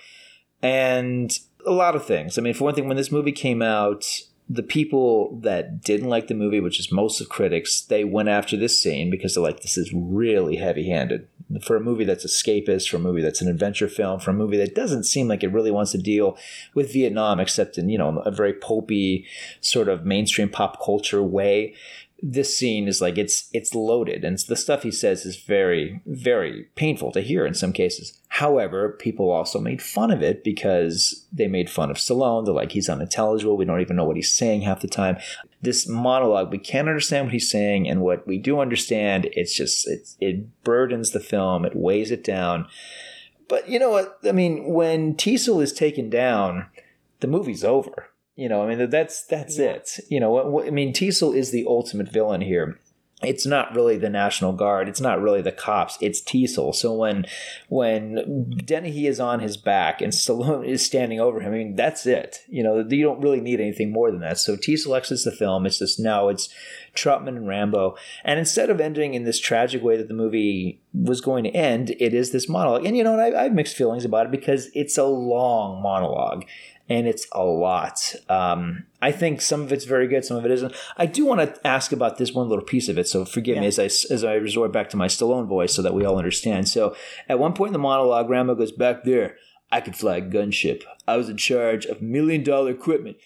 and 0.64 1.38
a 1.68 1.72
lot 1.72 1.96
of 1.96 2.04
things. 2.04 2.38
I 2.40 2.42
mean, 2.42 2.56
for 2.56 2.64
one 2.64 2.74
thing, 2.74 2.88
when 2.88 2.98
this 2.98 3.12
movie 3.12 3.32
came 3.32 3.62
out, 3.62 4.22
the 4.50 4.64
people 4.64 5.40
that 5.42 5.84
didn't 5.84 6.10
like 6.10 6.28
the 6.28 6.34
movie, 6.34 6.60
which 6.60 6.80
is 6.80 6.92
most 6.92 7.22
of 7.22 7.30
critics, 7.30 7.82
they 7.82 8.04
went 8.04 8.30
after 8.30 8.58
this 8.58 8.82
scene 8.82 9.12
because 9.12 9.36
they're 9.36 9.44
like, 9.44 9.60
this 9.62 9.78
is 9.78 9.94
really 9.94 10.56
heavy 10.56 10.90
handed. 10.90 11.28
For 11.64 11.76
a 11.76 11.82
movie 11.82 12.06
that's 12.06 12.26
escapist, 12.26 12.90
for 12.90 12.98
a 12.98 13.00
movie 13.00 13.22
that's 13.22 13.42
an 13.42 13.48
adventure 13.48 13.88
film, 13.88 14.20
for 14.20 14.32
a 14.32 14.36
movie 14.36 14.58
that 14.58 14.76
doesn't 14.76 15.06
seem 15.06 15.28
like 15.28 15.44
it 15.44 15.52
really 15.52 15.72
wants 15.72 15.92
to 15.94 15.98
deal 15.98 16.38
with 16.76 16.94
Vietnam, 16.94 17.40
except 17.40 17.78
in, 17.78 17.90
you 17.90 17.98
know, 17.98 18.20
a 18.20 18.32
very 18.32 18.54
pulpy 18.54 19.26
sort 19.62 19.90
of 19.90 20.06
mainstream 20.06 20.50
pop 20.50 20.84
culture 20.84 21.24
way 21.24 21.76
this 22.22 22.56
scene 22.56 22.88
is 22.88 23.02
like 23.02 23.18
it's 23.18 23.50
it's 23.54 23.74
loaded. 23.74 24.24
And 24.24 24.38
the 24.38 24.56
stuff 24.56 24.84
he 24.84 24.92
says 24.92 25.26
is 25.26 25.38
very 25.38 26.02
very 26.06 26.68
painful 26.76 27.12
to 27.14 27.22
hear 27.22 27.46
in 27.46 27.54
some 27.54 27.74
cases. 27.74 28.20
However 28.30 28.90
people 28.90 29.32
also 29.32 29.60
made 29.60 29.82
fun 29.82 30.12
of 30.12 30.22
it 30.22 30.44
because 30.44 31.26
they 31.32 31.48
made 31.48 31.70
fun 31.70 31.90
of 31.90 31.98
Stallone. 31.98 32.46
They're 32.46 32.54
like 32.54 32.72
he's 32.72 32.90
unintelligible. 32.90 33.58
We 33.58 33.66
don't 33.66 33.82
even 33.82 33.96
know 33.96 34.06
what 34.06 34.18
he's 34.18 34.34
saying 34.34 34.62
half 34.62 34.82
the 34.82 34.88
time 34.88 35.18
this 35.62 35.88
monologue 35.88 36.52
we 36.52 36.58
can't 36.58 36.88
understand 36.88 37.26
what 37.26 37.34
he's 37.34 37.50
saying 37.50 37.88
and 37.88 38.02
what 38.02 38.26
we 38.28 38.38
do 38.38 38.60
understand 38.60 39.28
it's 39.34 39.56
just 39.56 39.88
it, 39.88 40.10
it 40.20 40.64
burdens 40.64 41.12
the 41.12 41.20
film 41.20 41.66
it 41.66 41.76
weighs 41.76 42.12
it 42.12 42.24
down 42.24 42.68
but 43.48 43.68
you 43.68 43.80
know 43.80 43.90
what 43.90 44.18
i 44.28 44.32
mean 44.32 44.74
when 44.74 45.16
Teasel 45.16 45.62
is 45.62 45.74
taken 45.74 46.10
down 46.10 46.68
the 47.20 47.28
movie's 47.28 47.64
over 47.64 48.10
you 48.40 48.48
know, 48.48 48.64
I 48.64 48.74
mean, 48.74 48.90
that's 48.90 49.26
that's 49.26 49.60
it. 49.60 50.00
You 50.08 50.22
know, 50.22 50.64
I 50.66 50.70
mean, 50.70 50.94
Teasel 50.94 51.34
is 51.36 51.52
the 51.52 51.66
ultimate 51.68 52.10
villain 52.10 52.40
here. 52.40 52.80
It's 53.22 53.46
not 53.46 53.76
really 53.76 53.98
the 53.98 54.10
National 54.10 54.54
Guard. 54.54 54.88
It's 54.88 55.02
not 55.02 55.22
really 55.22 55.42
the 55.42 55.52
cops. 55.52 55.98
It's 56.00 56.22
Teasel. 56.22 56.74
So 56.74 56.94
when 56.94 57.26
when 57.68 58.62
Dennehy 58.64 59.08
is 59.08 59.20
on 59.20 59.42
his 59.42 59.58
back 59.58 60.02
and 60.02 60.14
Stallone 60.14 60.66
is 60.66 60.86
standing 60.86 61.20
over 61.20 61.42
him, 61.42 61.54
I 61.54 61.58
mean, 61.58 61.76
that's 61.76 62.06
it. 62.06 62.40
You 62.48 62.64
know, 62.64 62.78
you 62.90 63.04
don't 63.04 63.22
really 63.22 63.42
need 63.42 63.60
anything 63.60 63.92
more 63.92 64.10
than 64.10 64.22
that. 64.22 64.40
So 64.40 64.56
Teasel 64.56 64.96
exits 64.96 65.26
the 65.26 65.32
film. 65.32 65.66
It's 65.66 65.80
just 65.80 66.00
now 66.00 66.30
it's 66.30 66.48
Troutman 66.96 67.36
and 67.36 67.48
Rambo. 67.48 67.98
And 68.24 68.40
instead 68.40 68.70
of 68.70 68.80
ending 68.80 69.14
in 69.14 69.26
this 69.26 69.40
tragic 69.40 69.84
way 69.84 69.98
that 69.98 70.08
the 70.08 70.14
movie 70.14 70.82
was 70.94 71.20
going 71.20 71.44
to 71.44 71.52
end, 71.52 71.92
it 72.00 72.14
is 72.14 72.32
this 72.32 72.48
monologue. 72.48 72.86
And 72.86 72.96
you 72.96 73.04
know, 73.04 73.20
I, 73.20 73.38
I 73.38 73.44
have 73.44 73.54
mixed 73.54 73.76
feelings 73.76 74.06
about 74.06 74.28
it 74.28 74.32
because 74.32 74.70
it's 74.74 74.98
a 74.98 75.04
long 75.04 75.82
monologue 75.82 76.46
and 76.90 77.08
it's 77.08 77.28
a 77.32 77.44
lot. 77.44 78.16
Um, 78.28 78.86
I 79.02 79.12
think 79.12 79.42
some 79.42 79.62
of 79.62 79.72
it's 79.72 79.86
very 79.86 80.08
good, 80.08 80.26
some 80.26 80.38
of 80.38 80.46
it 80.46 80.52
isn't. 80.52 80.74
I 80.98 81.06
do 81.06 81.26
want 81.26 81.40
to 81.42 81.68
ask 81.68 81.92
about 81.92 82.18
this 82.18 82.34
one 82.34 82.50
little 82.50 82.66
piece 82.66 82.90
of 82.90 82.98
it, 82.98 83.08
so 83.08 83.24
forgive 83.26 83.56
Yeah. 83.56 83.62
me 83.62 83.68
as 83.68 83.80
I 83.80 83.86
as 83.86 84.24
I 84.24 84.34
resort 84.34 84.74
back 84.74 84.90
to 84.90 84.98
my 84.98 85.08
Stallone 85.08 85.48
voice, 85.48 85.74
so 85.74 85.82
that 85.82 85.94
we 85.94 86.04
all 86.04 86.18
understand. 86.18 86.68
So, 86.68 86.96
at 87.30 87.40
one 87.40 87.54
point 87.54 87.70
in 87.70 87.74
the 87.74 87.80
monologue, 87.80 88.30
Rambo 88.30 88.56
goes 88.56 88.72
back 88.72 89.04
there. 89.04 89.38
I 89.72 89.82
could 89.82 89.96
fly 89.96 90.18
a 90.18 90.22
gunship. 90.22 90.84
I 91.08 91.16
was 91.16 91.30
in 91.30 91.38
charge 91.38 91.86
of 91.86 92.02
million 92.02 92.44
dollar 92.44 92.72
equipment. 92.72 93.18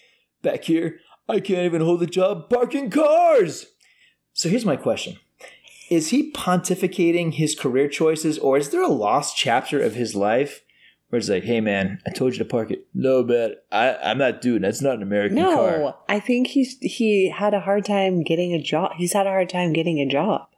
Back 0.42 0.64
here, 0.64 1.00
I 1.26 1.40
can't 1.40 1.64
even 1.64 1.80
hold 1.80 2.02
a 2.02 2.06
job 2.06 2.50
parking 2.50 2.90
cars. 2.90 3.66
So 4.34 4.50
here's 4.50 4.66
my 4.66 4.76
question. 4.76 5.16
Is 5.90 6.10
he 6.10 6.32
pontificating 6.32 7.34
his 7.34 7.54
career 7.54 7.88
choices, 7.88 8.38
or 8.38 8.56
is 8.58 8.70
there 8.70 8.82
a 8.82 8.88
lost 8.88 9.36
chapter 9.36 9.80
of 9.80 9.94
his 9.94 10.14
life 10.14 10.60
where 11.14 11.20
it's 11.20 11.28
like, 11.28 11.44
hey 11.44 11.60
man, 11.60 12.00
I 12.08 12.10
told 12.10 12.32
you 12.32 12.40
to 12.40 12.44
park 12.44 12.72
it. 12.72 12.88
No, 12.92 13.22
man, 13.22 13.54
I, 13.70 13.94
I'm 14.02 14.18
not 14.18 14.40
doing 14.40 14.62
that. 14.62 14.70
It's 14.70 14.82
not 14.82 14.96
an 14.96 15.02
American 15.02 15.36
No, 15.36 15.54
car. 15.54 15.94
I 16.08 16.18
think 16.18 16.48
he's 16.48 16.76
he 16.80 17.30
had 17.30 17.54
a 17.54 17.60
hard 17.60 17.84
time 17.84 18.24
getting 18.24 18.52
a 18.52 18.60
job. 18.60 18.94
He's 18.96 19.12
had 19.12 19.28
a 19.28 19.30
hard 19.30 19.48
time 19.48 19.72
getting 19.72 20.00
a 20.00 20.06
job. 20.06 20.48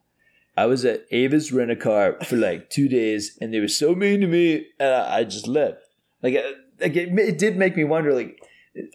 I 0.56 0.64
was 0.64 0.86
at 0.86 1.04
Avis 1.10 1.52
Rent 1.52 1.70
a 1.70 1.76
Car 1.76 2.16
for 2.24 2.36
like 2.36 2.70
two 2.70 2.88
days, 2.88 3.36
and 3.38 3.52
they 3.52 3.60
were 3.60 3.68
so 3.68 3.94
mean 3.94 4.22
to 4.22 4.26
me, 4.26 4.66
and 4.80 4.94
I, 4.94 5.18
I 5.18 5.24
just 5.24 5.46
left. 5.46 5.82
Like, 6.22 6.36
like 6.80 6.96
it, 6.96 7.10
it 7.18 7.36
did 7.36 7.58
make 7.58 7.76
me 7.76 7.84
wonder, 7.84 8.14
like, 8.14 8.40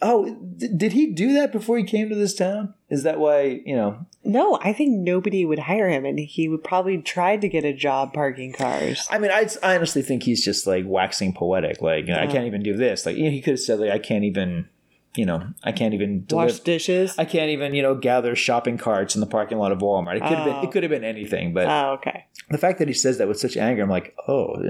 oh, 0.01 0.35
d- 0.57 0.69
did 0.75 0.93
he 0.93 1.07
do 1.07 1.33
that 1.33 1.51
before 1.51 1.77
he 1.77 1.83
came 1.83 2.09
to 2.09 2.15
this 2.15 2.35
town? 2.35 2.73
Is 2.89 3.03
that 3.03 3.19
why 3.19 3.61
you 3.65 3.75
know? 3.75 4.05
No, 4.23 4.59
I 4.61 4.73
think 4.73 4.99
nobody 4.99 5.45
would 5.45 5.59
hire 5.59 5.89
him, 5.89 6.05
and 6.05 6.19
he 6.19 6.47
would 6.47 6.63
probably 6.63 6.99
try 7.01 7.37
to 7.37 7.49
get 7.49 7.65
a 7.65 7.73
job 7.73 8.13
parking 8.13 8.53
cars. 8.53 9.07
I 9.09 9.17
mean, 9.17 9.31
I, 9.31 9.47
I 9.63 9.75
honestly 9.75 10.01
think 10.03 10.23
he's 10.23 10.43
just 10.45 10.67
like 10.67 10.83
waxing 10.87 11.33
poetic. 11.33 11.81
Like, 11.81 12.07
you 12.07 12.13
know, 12.13 12.19
I 12.19 12.27
can't 12.27 12.45
even 12.45 12.61
do 12.61 12.75
this. 12.75 13.05
Like, 13.05 13.17
you 13.17 13.23
know, 13.25 13.31
he 13.31 13.41
could 13.41 13.51
have 13.53 13.59
said, 13.59 13.79
like, 13.79 13.89
I 13.89 13.97
can't 13.97 14.23
even, 14.23 14.67
you 15.15 15.25
know, 15.25 15.43
I 15.63 15.71
can't 15.71 15.95
even 15.95 16.25
Wash 16.29 16.59
dishes. 16.59 17.15
I 17.17 17.25
can't 17.25 17.49
even, 17.49 17.73
you 17.73 17.81
know, 17.81 17.95
gather 17.95 18.35
shopping 18.35 18.77
carts 18.77 19.15
in 19.15 19.21
the 19.21 19.27
parking 19.27 19.57
lot 19.57 19.71
of 19.71 19.79
Walmart. 19.79 20.17
It 20.17 20.21
could 20.21 20.37
have 20.37 20.45
been, 20.45 20.55
Oh. 20.57 20.61
it 20.63 20.71
could 20.71 20.83
have 20.83 20.91
been 20.91 21.03
anything. 21.03 21.53
But 21.53 21.65
Oh, 21.67 21.93
okay. 21.93 22.25
the 22.51 22.59
fact 22.59 22.77
that 22.77 22.87
he 22.87 22.93
says 22.93 23.17
that 23.17 23.27
with 23.27 23.39
such 23.39 23.57
anger, 23.57 23.81
I'm 23.81 23.89
like, 23.89 24.15
oh, 24.27 24.69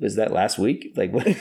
was 0.00 0.16
that 0.16 0.32
last 0.32 0.58
week? 0.58 0.92
Like, 0.96 1.12
what? 1.12 1.26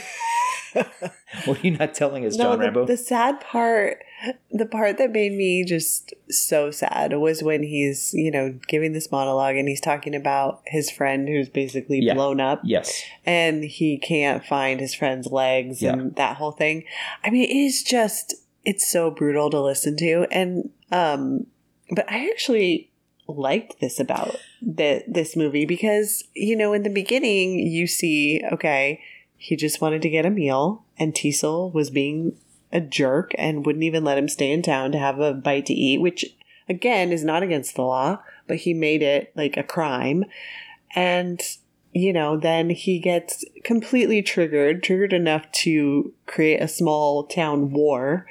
what 1.46 1.60
are 1.60 1.62
you 1.68 1.78
not 1.78 1.94
telling 1.94 2.26
us, 2.26 2.36
John 2.38 2.60
the, 2.60 2.66
Rambo? 2.66 2.86
the 2.86 2.98
sad 2.98 3.40
part, 3.42 4.04
the 4.52 4.66
part 4.66 4.98
that 4.98 5.12
made 5.12 5.34
me 5.34 5.64
just 5.64 6.14
so 6.30 6.72
sad 6.72 7.14
was 7.18 7.44
when 7.44 7.64
he's, 7.64 8.14
you 8.14 8.32
know, 8.32 8.58
giving 8.68 8.94
this 8.94 9.12
monologue 9.12 9.56
and 9.56 9.68
he's 9.68 9.82
talking 9.82 10.16
about 10.16 10.62
his 10.66 10.90
friend 10.90 11.28
who's 11.28 11.50
basically 11.50 12.00
Yeah. 12.00 12.14
blown 12.16 12.40
up 12.40 12.62
yes. 12.64 13.02
and 13.26 13.64
he 13.64 13.98
can't 13.98 14.46
find 14.46 14.80
his 14.80 14.94
friend's 14.94 15.28
legs 15.28 15.82
Yeah. 15.82 15.94
and 15.94 16.16
that 16.16 16.38
whole 16.38 16.52
thing. 16.52 16.84
I 17.24 17.30
mean, 17.30 17.50
it 17.50 17.54
is 17.56 17.84
just 17.84 18.36
it's 18.66 18.90
so 18.90 19.12
brutal 19.12 19.50
to 19.50 19.60
listen 19.62 19.98
to 19.98 20.26
and 20.32 20.70
um 20.92 21.46
but 21.92 22.10
I 22.10 22.30
actually 22.30 22.90
liked 23.28 23.80
this 23.82 24.00
about 24.00 24.38
the 24.62 25.04
this 25.08 25.36
movie 25.36 25.66
because 25.66 26.24
you 26.34 26.56
know 26.56 26.72
in 26.74 26.84
the 26.84 26.90
beginning 26.90 27.60
you 27.60 27.88
see 27.88 28.42
okay 28.54 29.02
he 29.44 29.56
just 29.56 29.82
wanted 29.82 30.02
to 30.02 30.10
get 30.10 30.26
a 30.26 30.30
meal 30.30 30.86
and 30.98 31.14
Teasel 31.14 31.72
was 31.72 31.90
being 31.90 32.38
a 32.72 32.80
jerk 32.80 33.32
and 33.38 33.66
wouldn't 33.66 33.84
even 33.84 34.04
let 34.04 34.18
him 34.18 34.30
stay 34.30 34.52
in 34.52 34.62
town 34.62 34.92
to 34.94 34.98
have 34.98 35.20
a 35.20 35.34
bite 35.34 35.66
to 35.66 35.74
eat 35.74 36.00
which 36.00 36.26
again 36.70 37.12
is 37.12 37.24
not 37.24 37.44
against 37.44 37.76
the 37.76 37.82
law 37.82 38.20
but 38.48 38.58
he 38.58 38.74
made 38.74 39.02
it 39.02 39.32
like 39.36 39.58
a 39.58 39.64
crime 39.64 40.24
and 40.96 41.42
you 41.94 42.12
know, 42.12 42.38
then 42.38 42.72
he 42.72 42.98
gets 43.00 43.46
completely 43.64 44.22
triggered, 44.24 44.82
triggered 44.82 45.14
enough 45.14 45.52
to 45.52 46.12
create 46.26 46.60
a 46.62 46.68
small 46.68 47.26
town 47.26 47.72
war. 47.72 48.26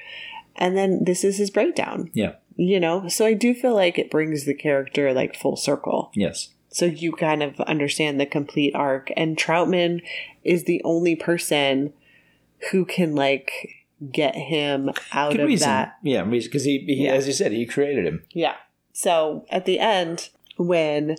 And 0.57 0.77
then 0.77 1.05
this 1.05 1.23
is 1.25 1.39
his 1.39 1.51
breakdown, 1.51 2.11
Yeah. 2.13 2.35
you 2.57 2.81
know? 2.81 3.07
So 3.09 3.25
I 3.25 3.35
do 3.35 3.55
feel 3.55 3.75
like 3.75 3.99
it 3.99 4.11
brings 4.11 4.45
the 4.45 4.55
character 4.55 5.13
like 5.13 5.37
full 5.37 5.57
circle. 5.57 6.11
Yes. 6.15 6.49
So 6.73 6.87
you 6.87 7.13
kind 7.13 7.43
of 7.43 7.61
understand 7.61 8.19
the 8.21 8.27
complete 8.27 8.75
arc. 8.75 9.11
And 9.17 9.37
Troutman 9.37 10.03
is 10.43 10.65
the 10.65 10.81
only 10.85 11.15
person 11.15 11.93
who 12.71 12.85
can 12.85 13.15
like 13.15 13.51
get 14.11 14.35
him 14.35 14.91
out 15.13 15.33
Good 15.33 15.41
of 15.43 15.47
reason. 15.47 15.69
that 15.69 15.97
Yeah, 16.03 16.25
because 16.25 16.65
he, 16.65 16.79
he 16.79 17.05
Yeah. 17.05 17.13
as 17.13 17.27
you 17.27 17.33
said, 17.33 17.53
he 17.53 17.67
created 17.67 18.07
him. 18.07 18.25
yeah. 18.33 18.55
So 18.95 19.47
at 19.51 19.65
the 19.65 19.79
end, 19.79 20.29
when 20.57 21.17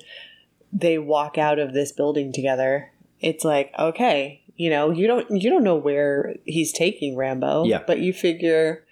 they 0.72 0.98
walk 1.00 1.38
out 1.38 1.60
of 1.60 1.74
this 1.74 1.92
building 1.92 2.32
together, 2.34 2.92
it's 3.20 3.44
like, 3.46 3.72
okay, 3.80 4.42
you 4.56 4.70
know, 4.70 4.92
you 4.92 5.08
don't 5.08 5.30
you 5.42 5.50
don't 5.50 5.64
know 5.64 5.76
where 5.76 6.36
he's 6.46 6.72
taking 6.72 7.16
Rambo. 7.16 7.64
Yeah. 7.66 7.82
But 7.88 8.00
you 8.00 8.14
figure, 8.14 8.86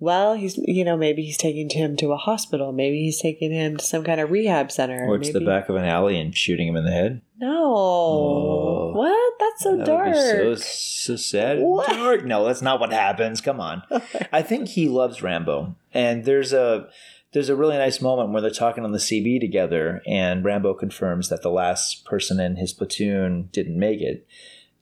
well, 0.00 0.34
he's 0.34 0.56
you 0.58 0.84
know, 0.84 0.96
maybe 0.96 1.22
he's 1.22 1.36
taking 1.36 1.68
him 1.68 1.96
to 1.96 2.12
a 2.12 2.16
hospital, 2.16 2.72
maybe 2.72 3.02
he's 3.02 3.20
taking 3.20 3.52
him 3.52 3.76
to 3.76 3.84
some 3.84 4.04
kind 4.04 4.20
of 4.20 4.30
rehab 4.30 4.70
center. 4.70 5.06
Or 5.06 5.16
it's 5.16 5.32
the 5.32 5.40
back 5.40 5.68
of 5.68 5.76
an 5.76 5.84
alley 5.84 6.18
and 6.20 6.36
shooting 6.36 6.68
him 6.68 6.76
in 6.76 6.84
the 6.84 6.92
head. 6.92 7.22
No. 7.38 7.74
Oh. 7.74 8.92
what? 8.94 9.34
That's 9.38 9.62
so 9.62 9.76
That 9.76 9.86
dark. 9.86 10.14
so 10.14 10.54
so 10.54 11.16
sad. 11.16 11.60
What? 11.60 11.88
Dark. 11.88 12.24
No, 12.24 12.44
that's 12.44 12.62
not 12.62 12.80
what 12.80 12.92
happens. 12.92 13.40
Come 13.40 13.60
on. 13.60 13.82
I 14.32 14.42
think 14.42 14.68
he 14.68 14.88
loves 14.88 15.22
Rambo, 15.22 15.74
and 15.92 16.24
there's 16.24 16.52
a 16.52 16.88
there's 17.32 17.48
a 17.48 17.56
really 17.56 17.76
nice 17.76 18.00
moment 18.00 18.30
where 18.30 18.40
they're 18.40 18.50
talking 18.50 18.84
on 18.84 18.92
the 18.92 18.98
CB 18.98 19.40
together, 19.40 20.02
and 20.06 20.44
Rambo 20.44 20.74
confirms 20.74 21.28
that 21.28 21.42
the 21.42 21.50
last 21.50 22.04
person 22.04 22.40
in 22.40 22.56
his 22.56 22.72
platoon 22.72 23.48
didn't 23.52 23.78
make 23.78 24.00
it. 24.00 24.26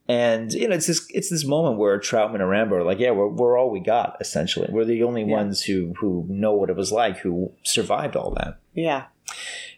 And 0.09 0.53
you 0.53 0.69
know, 0.69 0.77
it's 0.77 0.87
this 0.87 1.07
it's 1.11 1.31
this 1.31 1.45
moment 1.45 1.79
where 1.79 1.99
Troutman 1.99 2.37
and 2.37 2.49
Rambo 2.49 2.77
are 2.77 2.85
like, 2.85 3.01
yeah, 3.01 3.11
we're, 3.11 3.29
we're 3.29 3.59
all 3.59 3.71
we 3.71 3.81
got 3.81 4.17
essentially. 4.21 4.69
We're 4.71 4.85
the 4.85 5.03
only 5.03 5.25
ones 5.25 5.63
who 5.63 5.95
who 5.99 6.27
know 6.29 6.53
what 6.53 6.71
it 6.71 6.77
was 6.77 6.93
like, 6.93 7.19
who 7.19 7.53
survived 7.63 8.15
all 8.15 8.31
that. 8.33 8.59
Yeah. 8.73 9.07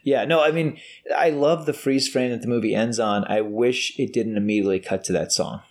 Yeah, 0.03 0.25
no, 0.25 0.43
I 0.43 0.53
mean, 0.53 0.79
I 1.15 1.31
love 1.31 1.67
the 1.67 1.73
freeze 1.73 2.09
frame 2.09 2.31
that 2.31 2.43
the 2.43 2.49
movie 2.49 2.75
ends 2.75 2.99
on. 2.99 3.25
I 3.25 3.41
wish 3.41 3.99
it 3.99 4.13
didn't 4.13 4.37
immediately 4.37 4.81
cut 4.81 5.05
to 5.05 5.13
that 5.15 5.33
song. 5.33 5.63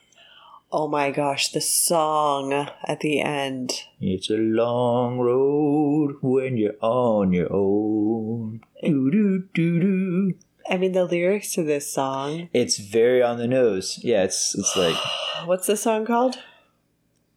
Oh 0.69 0.87
my 0.87 1.11
gosh, 1.11 1.51
the 1.51 1.61
song 1.61 2.51
at 2.83 2.99
the 2.99 3.21
end. 3.21 3.83
It's 4.01 4.29
a 4.29 4.35
long 4.35 5.17
road 5.17 6.17
when 6.21 6.57
you're 6.57 6.75
on 6.81 7.31
your 7.31 7.47
own. 7.49 8.61
Doo 8.83 9.09
doo 9.09 9.47
doo 9.53 9.79
doo. 9.79 10.33
I 10.69 10.77
mean, 10.77 10.91
the 10.91 11.05
lyrics 11.05 11.53
to 11.53 11.63
this 11.63 11.91
song. 11.91 12.49
It's 12.53 12.77
very 12.77 13.21
on 13.21 13.37
the 13.37 13.47
nose. 13.47 13.99
Yeah, 14.03 14.23
it's 14.23 14.55
it's 14.55 14.75
like 14.75 14.95
What's 15.45 15.67
the 15.67 15.77
song 15.77 16.05
called? 16.05 16.37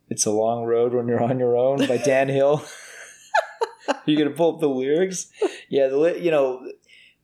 it's 0.08 0.26
a 0.26 0.30
long 0.32 0.64
road 0.64 0.92
when 0.92 1.06
you're 1.06 1.22
on 1.22 1.38
your 1.38 1.56
own 1.56 1.86
by 1.86 1.96
Dan 2.04 2.28
Hill. 2.28 2.64
you 4.06 4.18
gonna 4.18 4.30
pull 4.30 4.54
up 4.54 4.60
the 4.60 4.68
lyrics? 4.68 5.28
Yeah, 5.68 5.86
the 5.86 6.18
you 6.20 6.30
know 6.30 6.68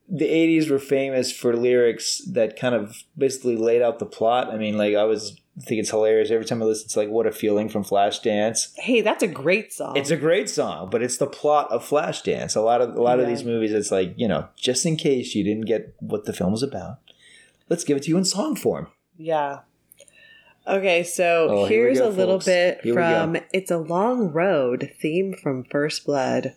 the 0.09 0.25
'80s 0.25 0.69
were 0.71 0.79
famous 0.79 1.31
for 1.31 1.55
lyrics 1.55 2.21
that 2.31 2.57
kind 2.57 2.73
of 2.73 3.03
basically 3.17 3.57
laid 3.57 3.81
out 3.81 3.99
the 3.99 4.05
plot. 4.05 4.49
I 4.49 4.57
mean, 4.57 4.77
like 4.77 4.95
I 4.95 5.03
was 5.03 5.39
I 5.57 5.61
think 5.61 5.79
it's 5.79 5.89
hilarious 5.89 6.29
every 6.29 6.45
time 6.45 6.61
I 6.61 6.65
listen 6.65 6.87
to 6.89 6.99
like 6.99 7.09
"What 7.09 7.25
a 7.25 7.31
Feeling" 7.31 7.67
from 7.67 7.83
Flashdance. 7.83 8.77
Hey, 8.77 9.01
that's 9.01 9.23
a 9.23 9.27
great 9.27 9.73
song. 9.73 9.97
It's 9.97 10.11
a 10.11 10.17
great 10.17 10.49
song, 10.49 10.89
but 10.91 11.01
it's 11.01 11.17
the 11.17 11.25
plot 11.25 11.71
of 11.71 11.83
Flashdance. 11.83 12.55
A 12.55 12.61
lot 12.61 12.81
of 12.81 12.95
a 12.95 13.01
lot 13.01 13.19
of 13.19 13.27
these 13.27 13.43
movies, 13.43 13.73
it's 13.73 13.91
like 13.91 14.13
you 14.17 14.27
know, 14.27 14.47
just 14.55 14.85
in 14.85 14.97
case 14.97 15.33
you 15.33 15.43
didn't 15.43 15.65
get 15.65 15.95
what 15.99 16.25
the 16.25 16.33
film 16.33 16.51
was 16.51 16.61
about, 16.63 16.99
let's 17.69 17.83
give 17.83 17.97
it 17.97 18.03
to 18.03 18.09
you 18.09 18.17
in 18.17 18.25
song 18.25 18.55
form. 18.55 18.87
Yeah. 19.17 19.59
Okay, 20.67 21.03
so 21.03 21.47
Oh, 21.49 21.65
here 21.65 21.85
here's 21.85 21.99
go, 21.99 22.09
a 22.09 22.09
little 22.09 22.39
bit 22.39 22.81
Here 22.83 22.93
from 22.93 23.37
It's 23.53 23.71
a 23.71 23.77
Long 23.77 24.33
Road 24.33 24.93
theme 25.01 25.33
from 25.33 25.63
First 25.63 26.05
Blood. 26.05 26.55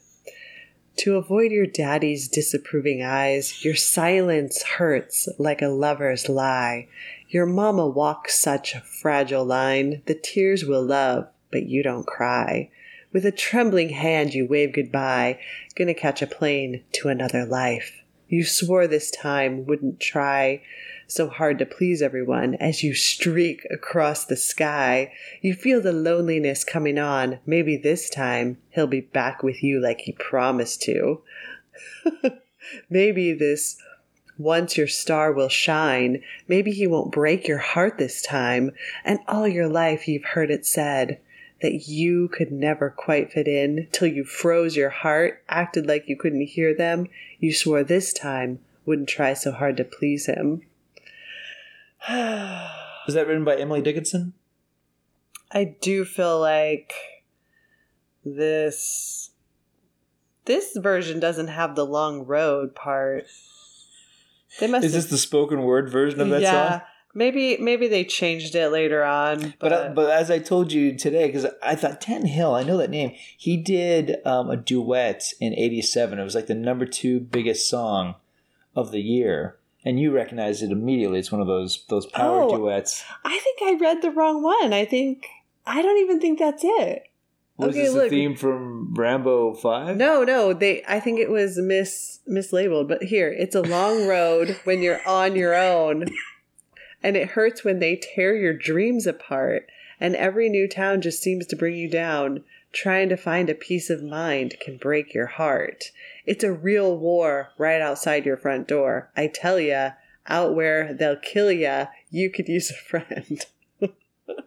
To 0.96 1.16
avoid 1.16 1.52
your 1.52 1.66
daddy's 1.66 2.28
disapproving 2.28 3.02
eyes, 3.02 3.64
your 3.64 3.76
silence 3.76 4.62
hurts 4.62 5.28
like 5.38 5.62
a 5.62 5.68
lover's 5.68 6.28
lie. 6.28 6.88
Your 7.30 7.46
mama 7.46 7.86
walks 7.86 8.36
such 8.36 8.74
a 8.74 8.80
fragile 8.80 9.44
line, 9.44 10.02
the 10.06 10.16
tears 10.16 10.64
will 10.64 10.82
love, 10.82 11.28
but 11.52 11.62
you 11.66 11.80
don't 11.80 12.04
cry. 12.04 12.70
With 13.12 13.24
a 13.24 13.30
trembling 13.30 13.90
hand, 13.90 14.34
you 14.34 14.46
wave 14.46 14.72
goodbye, 14.72 15.38
gonna 15.76 15.94
catch 15.94 16.22
a 16.22 16.26
plane 16.26 16.82
to 16.92 17.08
another 17.08 17.46
life. 17.46 18.02
You 18.28 18.44
swore 18.44 18.88
this 18.88 19.12
time 19.12 19.64
wouldn't 19.64 20.00
try 20.00 20.62
so 21.06 21.28
hard 21.28 21.60
to 21.60 21.66
please 21.66 22.02
everyone 22.02 22.56
as 22.56 22.82
you 22.82 22.94
streak 22.94 23.64
across 23.70 24.24
the 24.24 24.36
sky. 24.36 25.12
You 25.40 25.54
feel 25.54 25.80
the 25.80 25.92
loneliness 25.92 26.64
coming 26.64 26.98
on. 26.98 27.38
Maybe 27.46 27.76
this 27.76 28.10
time 28.10 28.58
he'll 28.70 28.88
be 28.88 29.02
back 29.02 29.44
with 29.44 29.62
you 29.62 29.80
like 29.80 30.00
he 30.00 30.12
promised 30.12 30.82
to. 30.82 31.22
Maybe 32.90 33.32
this 33.32 33.76
once 34.40 34.76
your 34.76 34.88
star 34.88 35.32
will 35.32 35.48
shine. 35.48 36.22
Maybe 36.48 36.72
he 36.72 36.86
won't 36.86 37.12
break 37.12 37.46
your 37.46 37.58
heart 37.58 37.98
this 37.98 38.22
time. 38.22 38.72
And 39.04 39.18
all 39.28 39.46
your 39.46 39.68
life 39.68 40.08
you've 40.08 40.24
heard 40.24 40.50
it 40.50 40.66
said 40.66 41.20
that 41.62 41.88
you 41.88 42.28
could 42.28 42.50
never 42.50 42.90
quite 42.90 43.32
fit 43.32 43.46
in 43.46 43.86
till 43.92 44.08
you 44.08 44.24
froze 44.24 44.76
your 44.76 44.90
heart, 44.90 45.42
acted 45.48 45.86
like 45.86 46.08
you 46.08 46.16
couldn't 46.16 46.46
hear 46.46 46.74
them. 46.74 47.06
You 47.38 47.52
swore 47.52 47.84
this 47.84 48.12
time 48.12 48.60
wouldn't 48.90 49.08
try 49.08 49.34
so 49.34 49.52
hard 49.52 49.76
to 49.76 49.84
please 49.84 50.26
him. 50.26 50.62
Was 52.08 53.14
that 53.14 53.26
written 53.26 53.44
by 53.44 53.56
Emily 53.56 53.82
Dickinson? 53.82 54.32
I 55.52 55.76
do 55.80 56.04
feel 56.04 56.40
like 56.40 56.92
this 58.24 59.30
this 60.44 60.76
version 60.76 61.20
doesn't 61.20 61.48
have 61.48 61.76
the 61.76 61.86
long 61.86 62.24
road 62.26 62.74
part. 62.74 63.26
They 64.58 64.66
must 64.66 64.84
Is 64.84 64.92
this 64.94 65.06
the 65.06 65.18
spoken 65.18 65.62
word 65.62 65.90
version 65.90 66.20
of 66.20 66.28
that 66.30 66.42
yeah, 66.42 66.70
song? 66.70 66.80
maybe 67.14 67.56
maybe 67.58 67.86
they 67.88 68.04
changed 68.04 68.54
it 68.54 68.68
later 68.70 69.04
on. 69.04 69.54
But 69.58 69.60
But, 69.60 69.72
uh, 69.72 69.88
but 69.94 70.10
as 70.10 70.30
I 70.30 70.38
told 70.38 70.72
you 70.72 70.96
today, 70.96 71.26
because 71.26 71.46
I 71.62 71.74
thought 71.76 72.00
Dan 72.00 72.26
Hill, 72.26 72.54
I 72.54 72.62
know 72.62 72.76
that 72.78 72.90
name. 72.90 73.12
He 73.36 73.56
did 73.56 74.16
um, 74.26 74.50
a 74.50 74.56
duet 74.56 75.32
in 75.40 75.54
'87. 75.54 76.18
It 76.18 76.24
was 76.24 76.34
like 76.34 76.46
the 76.48 76.54
number 76.54 76.86
two 76.86 77.20
biggest 77.20 77.68
song 77.68 78.16
of 78.74 78.90
the 78.92 79.00
year, 79.00 79.56
and 79.84 79.98
you 80.00 80.10
recognized 80.12 80.62
it 80.62 80.70
immediately. 80.72 81.18
It's 81.18 81.32
one 81.32 81.40
of 81.40 81.46
those 81.46 81.84
those 81.88 82.06
power 82.06 82.42
Oh. 82.42 82.56
duets. 82.56 83.04
I 83.24 83.38
think 83.38 83.58
I 83.62 83.78
read 83.80 84.02
the 84.02 84.10
wrong 84.10 84.42
one. 84.42 84.72
I 84.72 84.84
think 84.84 85.26
I 85.66 85.82
don't 85.82 85.98
even 85.98 86.20
think 86.20 86.38
that's 86.38 86.62
it. 86.64 87.04
Was 87.60 87.70
Okay, 87.70 87.82
this 87.84 87.94
look. 87.94 88.04
the 88.04 88.10
theme 88.10 88.36
from 88.36 88.94
Rambo 88.94 89.54
Five? 89.54 89.96
No, 89.96 90.22
no, 90.24 90.52
they 90.52 90.82
I 90.88 91.00
think 91.00 91.18
it 91.20 91.30
was 91.30 91.58
mis 91.58 92.20
mislabeled, 92.28 92.88
but 92.88 93.04
here, 93.04 93.28
it's 93.30 93.54
a 93.54 93.62
long 93.62 94.06
road 94.06 94.58
when 94.64 94.82
you're 94.82 95.06
on 95.06 95.36
your 95.36 95.54
own. 95.54 96.06
And 97.02 97.16
it 97.16 97.30
hurts 97.30 97.64
when 97.64 97.78
they 97.78 97.96
tear 97.96 98.34
your 98.36 98.52
dreams 98.54 99.06
apart, 99.06 99.68
and 99.98 100.14
every 100.16 100.48
new 100.48 100.68
town 100.68 101.00
just 101.00 101.22
seems 101.22 101.46
to 101.46 101.56
bring 101.56 101.74
you 101.76 101.88
down. 101.88 102.44
Trying 102.72 103.08
to 103.08 103.16
find 103.16 103.50
a 103.50 103.54
peace 103.54 103.90
of 103.90 104.02
mind 104.02 104.54
can 104.60 104.76
break 104.76 105.12
your 105.12 105.26
heart. 105.26 105.84
It's 106.24 106.44
a 106.44 106.52
real 106.52 106.96
war 106.96 107.50
right 107.58 107.80
outside 107.80 108.24
your 108.26 108.36
front 108.36 108.68
door. 108.68 109.10
I 109.16 109.26
tell 109.26 109.58
ya, 109.58 109.92
out 110.28 110.54
where 110.54 110.94
they'll 110.94 111.16
kill 111.16 111.50
ya, 111.50 111.86
you 112.10 112.30
could 112.30 112.48
use 112.48 112.70
a 112.70 112.74
friend. 112.74 113.44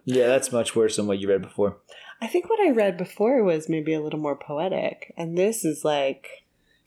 Yeah, 0.06 0.28
that's 0.28 0.50
much 0.50 0.74
worse 0.74 0.96
than 0.96 1.06
what 1.06 1.18
you 1.18 1.28
read 1.28 1.42
before. 1.42 1.76
I 2.20 2.26
think 2.26 2.48
what 2.48 2.60
I 2.60 2.70
read 2.70 2.96
before 2.96 3.42
was 3.42 3.68
maybe 3.68 3.92
a 3.94 4.00
little 4.00 4.20
more 4.20 4.36
poetic, 4.36 5.12
and 5.16 5.36
this 5.36 5.64
is 5.64 5.84
like 5.84 6.26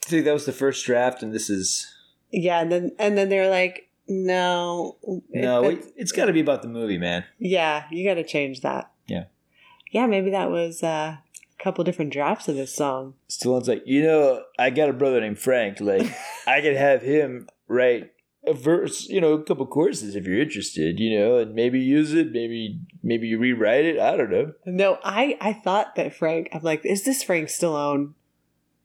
I 0.06 0.10
think 0.10 0.26
that 0.26 0.34
was 0.34 0.46
the 0.46 0.52
first 0.54 0.86
draft, 0.86 1.22
and 1.24 1.34
this 1.34 1.50
is 1.50 1.86
Yeah, 2.32 2.62
and 2.62 2.72
then 2.72 2.92
and 3.00 3.18
then 3.18 3.30
they're 3.30 3.50
like, 3.50 3.90
no, 4.08 4.98
no. 5.30 5.64
it- 5.66 5.80
It, 5.80 5.86
it's 5.98 6.12
got 6.12 6.26
to 6.26 6.34
be 6.34 6.40
about 6.42 6.62
the 6.62 6.68
movie, 6.70 6.98
man. 6.98 7.26
yeah, 7.40 7.84
you 7.92 8.08
got 8.08 8.16
to 8.16 8.24
change 8.24 8.62
that. 8.62 8.92
Yeah. 9.08 9.26
yeah, 9.92 10.06
maybe 10.08 10.30
that 10.32 10.50
was 10.52 10.84
uh, 10.84 11.18
a 11.18 11.64
couple 11.64 11.84
different 11.84 12.12
drafts 12.14 12.48
of 12.48 12.56
this 12.56 12.74
song. 12.76 13.14
Stallone's 13.30 13.68
like, 13.68 13.84
you 13.86 14.04
know, 14.04 14.42
I 14.60 14.70
got 14.70 14.90
a 14.90 14.94
brother 14.94 15.22
named 15.22 15.40
Frank. 15.40 15.80
Like, 15.80 16.06
I 16.48 16.62
could 16.62 16.76
have 16.76 17.02
him 17.02 17.48
write 17.68 18.12
a 18.48 18.54
verse, 18.54 19.08
you 19.10 19.22
know, 19.22 19.34
a 19.34 19.44
couple 19.44 19.66
courses 19.68 20.16
if 20.16 20.26
you're 20.26 20.42
interested, 20.42 21.00
you 21.00 21.20
know, 21.20 21.38
and 21.38 21.54
maybe 21.54 21.80
use 21.80 22.14
it, 22.14 22.32
maybe 22.32 22.80
maybe 23.04 23.28
you 23.28 23.38
rewrite 23.38 23.86
it. 23.86 24.00
I 24.00 24.16
don't 24.18 24.32
know. 24.32 24.54
No, 24.66 25.00
I 25.04 25.38
I 25.42 25.54
thought 25.54 25.96
that 25.96 26.16
Frank. 26.16 26.50
I'm 26.54 26.62
like, 26.62 26.86
is 26.86 27.04
this 27.04 27.24
Frank 27.24 27.50
Stallone? 27.50 28.14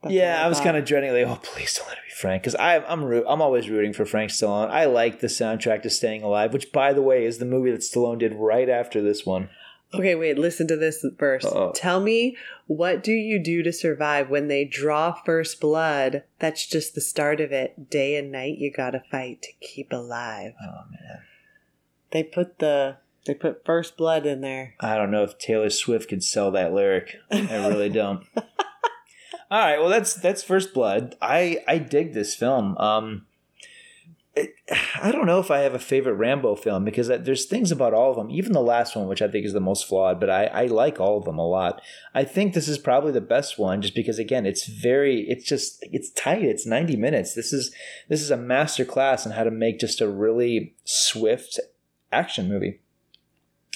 That's 0.03 0.15
yeah, 0.15 0.39
what 0.39 0.47
I 0.47 0.49
was 0.49 0.61
kind 0.61 0.77
of 0.77 0.85
dreading 0.85 1.13
like, 1.13 1.27
oh, 1.27 1.41
please 1.43 1.75
don't 1.75 1.87
let 1.87 1.97
it 1.97 2.05
be 2.05 2.15
Frank, 2.15 2.43
because 2.43 2.57
I'm 2.59 2.83
I'm 2.89 3.05
root, 3.05 3.25
I'm 3.29 3.41
always 3.41 3.71
rooting 3.71 3.93
for 3.93 4.05
Frank 4.05 4.33
Stallone. 4.33 4.69
I 4.69 4.87
like 4.87 5.21
the 5.21 5.29
soundtrack 5.29 5.83
to 5.83 5.91
Staying 5.91 6.25
Alive, 6.25 6.53
which, 6.53 6.73
by 6.73 6.93
the 6.93 7.03
way, 7.03 7.25
is 7.25 7.39
the 7.39 7.45
movie 7.45 7.71
that 7.71 7.83
Stallone 7.83 8.19
did 8.19 8.35
right 8.35 8.69
after 8.69 9.01
this 9.01 9.25
one. 9.25 9.49
Okay, 9.95 10.15
wait. 10.15 10.39
Listen 10.39 10.67
to 10.69 10.77
this 10.77 11.05
verse. 11.19 11.45
Uh-oh. 11.45 11.73
Tell 11.75 12.01
me, 12.01 12.37
what 12.67 13.03
do 13.03 13.13
you 13.13 13.39
do 13.39 13.63
to 13.63 13.73
survive 13.73 14.31
when 14.31 14.49
they 14.49 14.65
draw 14.65 15.13
first 15.13 15.61
blood? 15.61 16.25
That's 16.39 16.67
just 16.67 16.95
the 16.95 17.01
start 17.01 17.41
of 17.41 17.53
it. 17.53 17.91
Day 17.91 18.17
and 18.17 18.33
night, 18.33 18.59
you 18.59 18.73
gotta 18.73 19.03
fight 19.11 19.43
to 19.43 19.53
keep 19.61 19.93
alive. 19.93 20.53
Oh 20.63 20.85
man, 20.91 21.21
They 22.11 22.23
put 22.23 22.59
the 22.59 22.97
they 23.27 23.35
put 23.35 23.65
first 23.65 23.97
blood 23.97 24.27
in 24.27 24.41
there. 24.41 24.75
I 24.81 24.97
don't 24.97 25.11
know 25.11 25.23
if 25.23 25.39
Taylor 25.39 25.71
Swift 25.71 26.09
could 26.09 26.25
sell 26.25 26.51
that 26.53 26.73
lyric. 26.73 27.17
I 27.31 27.69
really 27.69 27.89
don't. 27.91 28.25
All 29.51 29.59
right, 29.59 29.79
well 29.79 29.91
that's 29.91 30.15
that's 30.15 30.43
First 30.43 30.73
Blood. 30.73 31.15
I 31.21 31.63
I 31.69 31.77
dig 31.77 32.15
this 32.15 32.35
film. 32.35 32.77
Um, 32.79 33.27
I 35.03 35.13
don't 35.13 35.27
know 35.27 35.41
if 35.41 35.51
I 35.51 35.59
have 35.61 35.75
a 35.75 35.79
favorite 35.79 36.15
Rambo 36.15 36.57
film 36.57 36.85
because 36.85 37.09
there's 37.09 37.45
things 37.45 37.71
about 37.71 37.95
all 37.95 38.11
of 38.11 38.17
them, 38.17 38.31
even 38.31 38.53
the 38.53 38.61
last 38.61 38.97
one, 38.97 39.09
which 39.09 39.23
I 39.23 39.29
think 39.29 39.45
is 39.45 39.53
the 39.53 39.61
most 39.61 39.87
flawed. 39.87 40.19
But 40.21 40.31
I 40.31 40.47
I 40.47 40.67
like 40.67 41.01
all 41.01 41.19
of 41.19 41.25
them 41.25 41.39
a 41.39 41.47
lot. 41.47 41.83
I 42.15 42.25
think 42.25 42.55
this 42.55 42.69
is 42.69 42.79
probably 42.79 43.13
the 43.13 43.21
best 43.21 43.59
one, 43.59 43.83
just 43.83 43.95
because 43.95 44.19
again, 44.19 44.47
it's 44.47 44.67
very, 44.67 45.23
it's 45.29 45.45
just, 45.45 45.85
it's 45.93 46.11
tight. 46.11 46.43
It's 46.43 46.67
90 46.67 46.97
minutes. 46.97 47.35
This 47.35 47.53
is 47.53 47.75
this 48.09 48.23
is 48.23 48.31
a 48.31 48.37
master 48.37 48.85
class 48.85 49.27
in 49.27 49.33
how 49.33 49.45
to 49.45 49.51
make 49.51 49.79
just 49.79 50.01
a 50.01 50.09
really 50.09 50.75
swift 50.85 51.61
action 52.11 52.49
movie. 52.49 52.81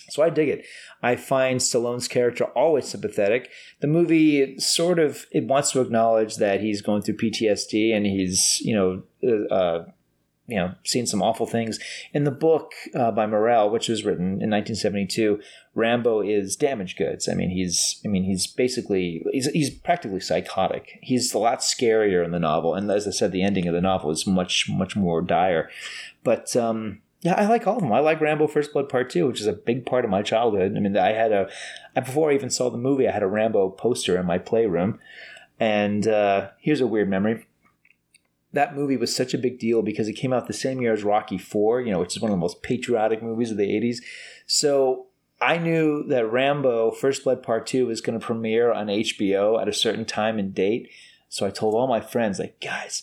So 0.09 0.23
I 0.23 0.31
dig 0.31 0.49
it. 0.49 0.65
I 1.03 1.17
find 1.17 1.61
Stallone's 1.61 2.09
character 2.09 2.45
always 2.45 2.87
sympathetic. 2.87 3.51
The 3.81 3.89
movie 3.89 4.59
sort 4.59 4.99
of 4.99 5.27
it 5.33 5.45
wants 5.45 5.73
to 5.73 5.81
acknowledge 5.81 6.37
that 6.37 6.61
he's 6.61 6.81
going 6.81 7.03
through 7.03 7.17
PTSD 7.17 7.95
and 7.95 8.07
he's 8.07 8.61
you 8.61 8.75
know 8.75 9.03
uh, 9.25 9.55
uh, 9.55 9.85
you 10.47 10.57
know 10.57 10.75
seen 10.85 11.07
some 11.07 11.23
awful 11.23 11.47
things. 11.47 11.79
In 12.13 12.25
the 12.25 12.31
book 12.31 12.73
uh, 12.95 13.11
by 13.11 13.27
Morrell, 13.27 13.71
which 13.71 13.89
was 13.89 14.05
written 14.05 14.43
in 14.43 14.51
1972, 14.51 15.41
Rambo 15.75 16.21
is 16.23 16.57
damaged 16.57 16.99
goods. 16.99 17.29
I 17.29 17.35
mean 17.35 17.51
he's 17.51 18.01
I 18.05 18.09
mean 18.09 18.25
he's 18.25 18.47
basically 18.47 19.25
he's 19.33 19.47
he's 19.49 19.71
practically 19.71 20.21
psychotic. 20.21 20.99
He's 21.03 21.33
a 21.35 21.39
lot 21.39 21.61
scarier 21.61 22.25
in 22.25 22.31
the 22.31 22.39
novel, 22.39 22.75
and 22.75 22.91
as 22.91 23.07
I 23.07 23.11
said, 23.11 23.33
the 23.33 23.43
ending 23.43 23.67
of 23.67 23.75
the 23.75 23.81
novel 23.81 24.11
is 24.11 24.27
much 24.27 24.69
much 24.69 24.97
more 24.97 25.23
dire. 25.23 25.71
But 26.25 26.57
um, 26.57 27.03
Yeah, 27.23 27.35
I 27.35 27.47
like 27.47 27.67
all 27.67 27.77
of 27.77 27.83
them. 27.83 27.93
I 27.93 28.01
like 28.01 28.21
Rambo 28.21 28.47
First 28.47 28.73
Blood 28.73 28.89
Part 28.89 29.11
2, 29.11 29.27
which 29.27 29.41
is 29.41 29.47
a 29.47 29.53
big 29.53 29.87
part 29.87 30.05
of 30.05 30.11
my 30.11 30.23
childhood. 30.23 30.77
I 30.77 30.81
mean, 30.81 30.97
I 30.97 31.13
had 31.13 31.33
a, 31.33 31.49
before 31.95 32.31
I 32.31 32.35
even 32.35 32.51
saw 32.51 32.71
the 32.71 32.79
movie, 32.79 33.09
I 33.09 33.13
had 33.13 33.23
a 33.23 33.27
Rambo 33.27 33.71
poster 33.71 34.19
in 34.19 34.27
my 34.27 34.39
playroom. 34.39 35.01
And 35.59 36.07
uh, 36.07 36.51
here's 36.61 36.81
a 36.81 36.87
weird 36.87 37.09
memory. 37.09 37.47
That 38.57 38.75
movie 38.75 38.97
was 38.97 39.15
such 39.15 39.35
a 39.35 39.39
big 39.39 39.59
deal 39.59 39.83
because 39.83 40.09
it 40.09 40.15
came 40.15 40.33
out 40.33 40.47
the 40.47 40.53
same 40.53 40.81
year 40.81 40.93
as 40.93 41.05
Rocky 41.05 41.39
4, 41.39 41.83
you 41.83 41.93
know, 41.93 42.01
which 42.01 42.17
is 42.17 42.23
one 42.23 42.31
of 42.31 42.37
the 42.37 42.41
most 42.41 42.63
patriotic 42.63 43.23
movies 43.23 43.51
of 43.51 43.59
the 43.59 43.69
80s. 43.69 43.99
So 44.47 45.07
I 45.41 45.59
knew 45.59 46.03
that 46.05 46.31
Rambo 46.31 46.93
First 46.93 47.25
Blood 47.25 47.43
Part 47.43 47.67
2 47.67 47.87
was 47.87 48.01
going 48.01 48.19
to 48.19 48.25
premiere 48.25 48.73
on 48.73 48.87
HBO 48.87 49.61
at 49.61 49.69
a 49.69 49.73
certain 49.73 50.05
time 50.05 50.39
and 50.39 50.55
date. 50.55 50.89
So 51.29 51.47
I 51.47 51.51
told 51.51 51.75
all 51.75 51.87
my 51.87 52.01
friends, 52.01 52.39
like, 52.39 52.59
guys, 52.61 53.03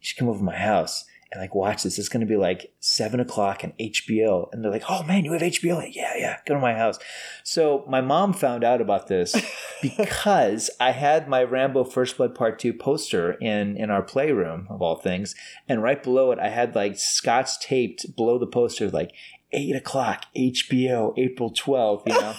you 0.00 0.06
should 0.06 0.18
come 0.18 0.28
over 0.28 0.38
to 0.38 0.44
my 0.44 0.56
house 0.56 1.06
and 1.32 1.40
like 1.40 1.54
watch 1.54 1.84
this. 1.84 1.98
It's 1.98 2.08
going 2.08 2.20
to 2.20 2.26
be 2.26 2.36
like 2.36 2.72
seven 2.80 3.20
o'clock 3.20 3.60
on 3.62 3.72
HBO. 3.78 4.52
And 4.52 4.64
they're 4.64 4.72
like, 4.72 4.84
oh 4.88 5.04
man, 5.04 5.24
you 5.24 5.32
have 5.32 5.42
HBO? 5.42 5.76
Like, 5.76 5.94
yeah, 5.94 6.14
yeah, 6.16 6.36
go 6.46 6.54
to 6.54 6.60
my 6.60 6.74
house. 6.74 6.98
So 7.44 7.84
my 7.88 8.00
mom 8.00 8.32
found 8.32 8.64
out 8.64 8.80
about 8.80 9.06
this 9.06 9.36
because 9.82 10.70
I 10.80 10.90
had 10.90 11.28
my 11.28 11.44
Rambo 11.44 11.84
First 11.84 12.16
Blood 12.16 12.34
Part 12.34 12.58
2 12.58 12.72
poster 12.72 13.32
in, 13.32 13.76
in 13.76 13.90
our 13.90 14.02
playroom 14.02 14.66
of 14.70 14.82
all 14.82 14.96
things. 14.96 15.34
And 15.68 15.82
right 15.82 16.02
below 16.02 16.32
it, 16.32 16.40
I 16.40 16.48
had 16.48 16.74
like 16.74 16.98
scotch 16.98 17.60
taped 17.60 18.16
below 18.16 18.38
the 18.38 18.46
poster, 18.46 18.90
like 18.90 19.12
eight 19.52 19.76
o'clock 19.76 20.24
HBO, 20.36 21.14
April 21.16 21.52
12th, 21.52 22.02
you 22.06 22.14
know. 22.14 22.34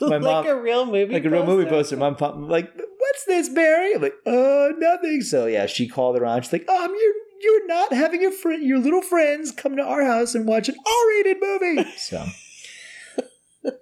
My 0.08 0.16
like 0.16 0.46
a 0.46 0.58
real 0.58 0.86
movie 0.86 1.12
like 1.12 1.26
a 1.26 1.30
real 1.30 1.44
movie 1.44 1.68
poster. 1.68 1.94
Mom, 1.94 2.16
pop, 2.16 2.34
like, 2.38 2.74
what's 2.74 3.24
this, 3.26 3.50
Barry? 3.50 3.94
I'm 3.94 4.00
like, 4.00 4.14
oh, 4.24 4.72
nothing. 4.78 5.20
So 5.20 5.44
yeah, 5.44 5.66
she 5.66 5.86
called 5.86 6.16
around. 6.16 6.42
She's 6.42 6.54
like, 6.54 6.66
um, 6.70 6.90
you're 6.90 7.14
you're 7.40 7.66
not 7.66 7.92
having 7.92 8.22
your 8.22 8.32
friend, 8.32 8.62
your 8.62 8.78
little 8.78 9.02
friends 9.02 9.52
come 9.52 9.76
to 9.76 9.82
our 9.82 10.04
house 10.04 10.34
and 10.34 10.46
watch 10.46 10.68
an 10.68 10.76
R-rated 10.86 11.38
movie. 11.40 11.90
So. 11.96 12.26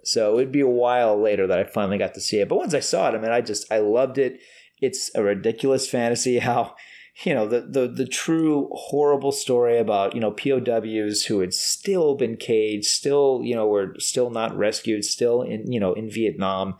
so 0.02 0.38
it'd 0.38 0.52
be 0.52 0.60
a 0.60 0.68
while 0.68 1.20
later 1.20 1.46
that 1.46 1.58
I 1.58 1.64
finally 1.64 1.98
got 1.98 2.14
to 2.14 2.20
see 2.20 2.40
it. 2.40 2.48
But 2.48 2.56
once 2.56 2.74
I 2.74 2.80
saw 2.80 3.08
it, 3.08 3.14
I 3.14 3.18
mean, 3.18 3.30
I 3.30 3.40
just 3.40 3.70
I 3.72 3.78
loved 3.78 4.18
it. 4.18 4.40
It's 4.80 5.10
a 5.14 5.22
ridiculous 5.22 5.88
fantasy 5.88 6.38
how 6.40 6.74
you 7.24 7.34
know 7.34 7.46
the 7.46 7.62
the 7.62 7.88
the 7.88 8.06
true 8.06 8.68
horrible 8.72 9.32
story 9.32 9.78
about 9.78 10.14
you 10.14 10.20
know 10.20 10.30
POWs 10.30 11.24
who 11.24 11.40
had 11.40 11.52
still 11.52 12.14
been 12.14 12.36
caged, 12.36 12.86
still 12.86 13.40
you 13.42 13.54
know 13.54 13.66
were 13.66 13.94
still 13.98 14.30
not 14.30 14.56
rescued, 14.56 15.04
still 15.04 15.42
in 15.42 15.70
you 15.70 15.80
know 15.80 15.94
in 15.94 16.10
Vietnam, 16.10 16.76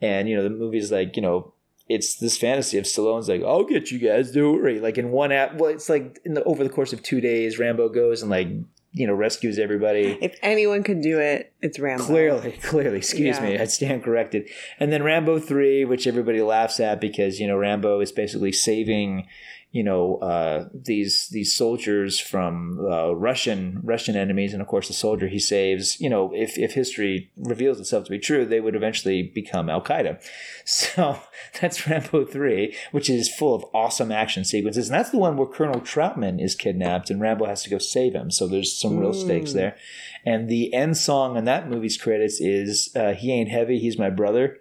and 0.00 0.28
you 0.28 0.36
know 0.36 0.42
the 0.42 0.50
movie's 0.50 0.92
like 0.92 1.16
you 1.16 1.22
know 1.22 1.52
it's 1.88 2.16
this 2.16 2.38
fantasy 2.38 2.78
of 2.78 2.84
Stallone's 2.84 3.28
like 3.28 3.42
I'll 3.42 3.64
get 3.64 3.90
you 3.90 3.98
guys, 3.98 4.30
don't 4.32 4.56
worry. 4.56 4.80
Like 4.80 4.98
in 4.98 5.10
one 5.10 5.32
app, 5.32 5.54
well, 5.56 5.70
it's 5.70 5.88
like 5.88 6.20
in 6.24 6.34
the 6.34 6.44
over 6.44 6.62
the 6.64 6.70
course 6.70 6.92
of 6.92 7.02
two 7.02 7.20
days, 7.20 7.58
Rambo 7.58 7.88
goes 7.88 8.22
and 8.22 8.30
like 8.30 8.48
you 8.94 9.06
know 9.06 9.14
rescues 9.14 9.58
everybody. 9.58 10.18
If 10.20 10.36
anyone 10.42 10.82
could 10.82 11.00
do 11.00 11.18
it, 11.18 11.52
it's 11.62 11.78
Rambo. 11.78 12.04
Clearly, 12.04 12.52
clearly. 12.62 12.98
Excuse 12.98 13.38
Yeah. 13.38 13.42
me, 13.44 13.58
I 13.58 13.64
stand 13.64 14.04
corrected. 14.04 14.48
And 14.78 14.92
then 14.92 15.02
Rambo 15.02 15.38
three, 15.40 15.84
which 15.84 16.06
everybody 16.06 16.42
laughs 16.42 16.78
at 16.80 17.00
because 17.00 17.40
you 17.40 17.46
know 17.46 17.56
Rambo 17.56 18.00
is 18.00 18.12
basically 18.12 18.52
saving, 18.52 19.26
you 19.72 19.82
know, 19.82 20.18
uh, 20.18 20.68
these 20.74 21.28
these 21.28 21.56
soldiers 21.56 22.20
from 22.20 22.78
uh, 22.78 23.14
Russian 23.14 23.80
Russian 23.82 24.16
enemies, 24.16 24.52
and 24.52 24.60
of 24.60 24.68
course 24.68 24.86
the 24.86 24.92
soldier 24.92 25.28
he 25.28 25.38
saves, 25.38 25.98
you 25.98 26.10
know, 26.10 26.30
if 26.34 26.58
if 26.58 26.74
history 26.74 27.32
reveals 27.38 27.80
itself 27.80 28.04
to 28.04 28.10
be 28.10 28.18
true, 28.18 28.44
they 28.44 28.60
would 28.60 28.76
eventually 28.76 29.22
become 29.22 29.70
Al 29.70 29.82
Qaeda. 29.82 30.22
So 30.64 31.18
that's 31.60 31.88
Rambo 31.88 32.24
three, 32.26 32.76
which 32.92 33.10
is 33.10 33.34
full 33.34 33.54
of 33.54 33.64
awesome 33.74 34.12
action 34.12 34.44
sequences, 34.44 34.88
and 34.88 34.98
that's 34.98 35.10
the 35.10 35.18
one 35.18 35.36
where 35.36 35.46
Colonel 35.46 35.80
Troutman 35.80 36.42
is 36.42 36.54
kidnapped, 36.54 37.10
and 37.10 37.20
Rambo 37.20 37.46
has 37.46 37.62
to 37.64 37.70
go 37.70 37.78
save 37.78 38.14
him. 38.14 38.30
So 38.30 38.46
there's 38.46 38.78
some 38.78 38.98
real 38.98 39.12
stakes 39.12 39.54
there. 39.54 39.76
And 40.24 40.48
the 40.48 40.72
end 40.72 40.96
song 40.98 41.36
on 41.36 41.44
that 41.46 41.68
movie's 41.68 41.96
credits 41.96 42.40
is 42.40 42.94
uh, 42.94 43.14
"He 43.14 43.32
Ain't 43.32 43.48
Heavy, 43.48 43.78
He's 43.78 43.98
My 43.98 44.10
Brother." 44.10 44.58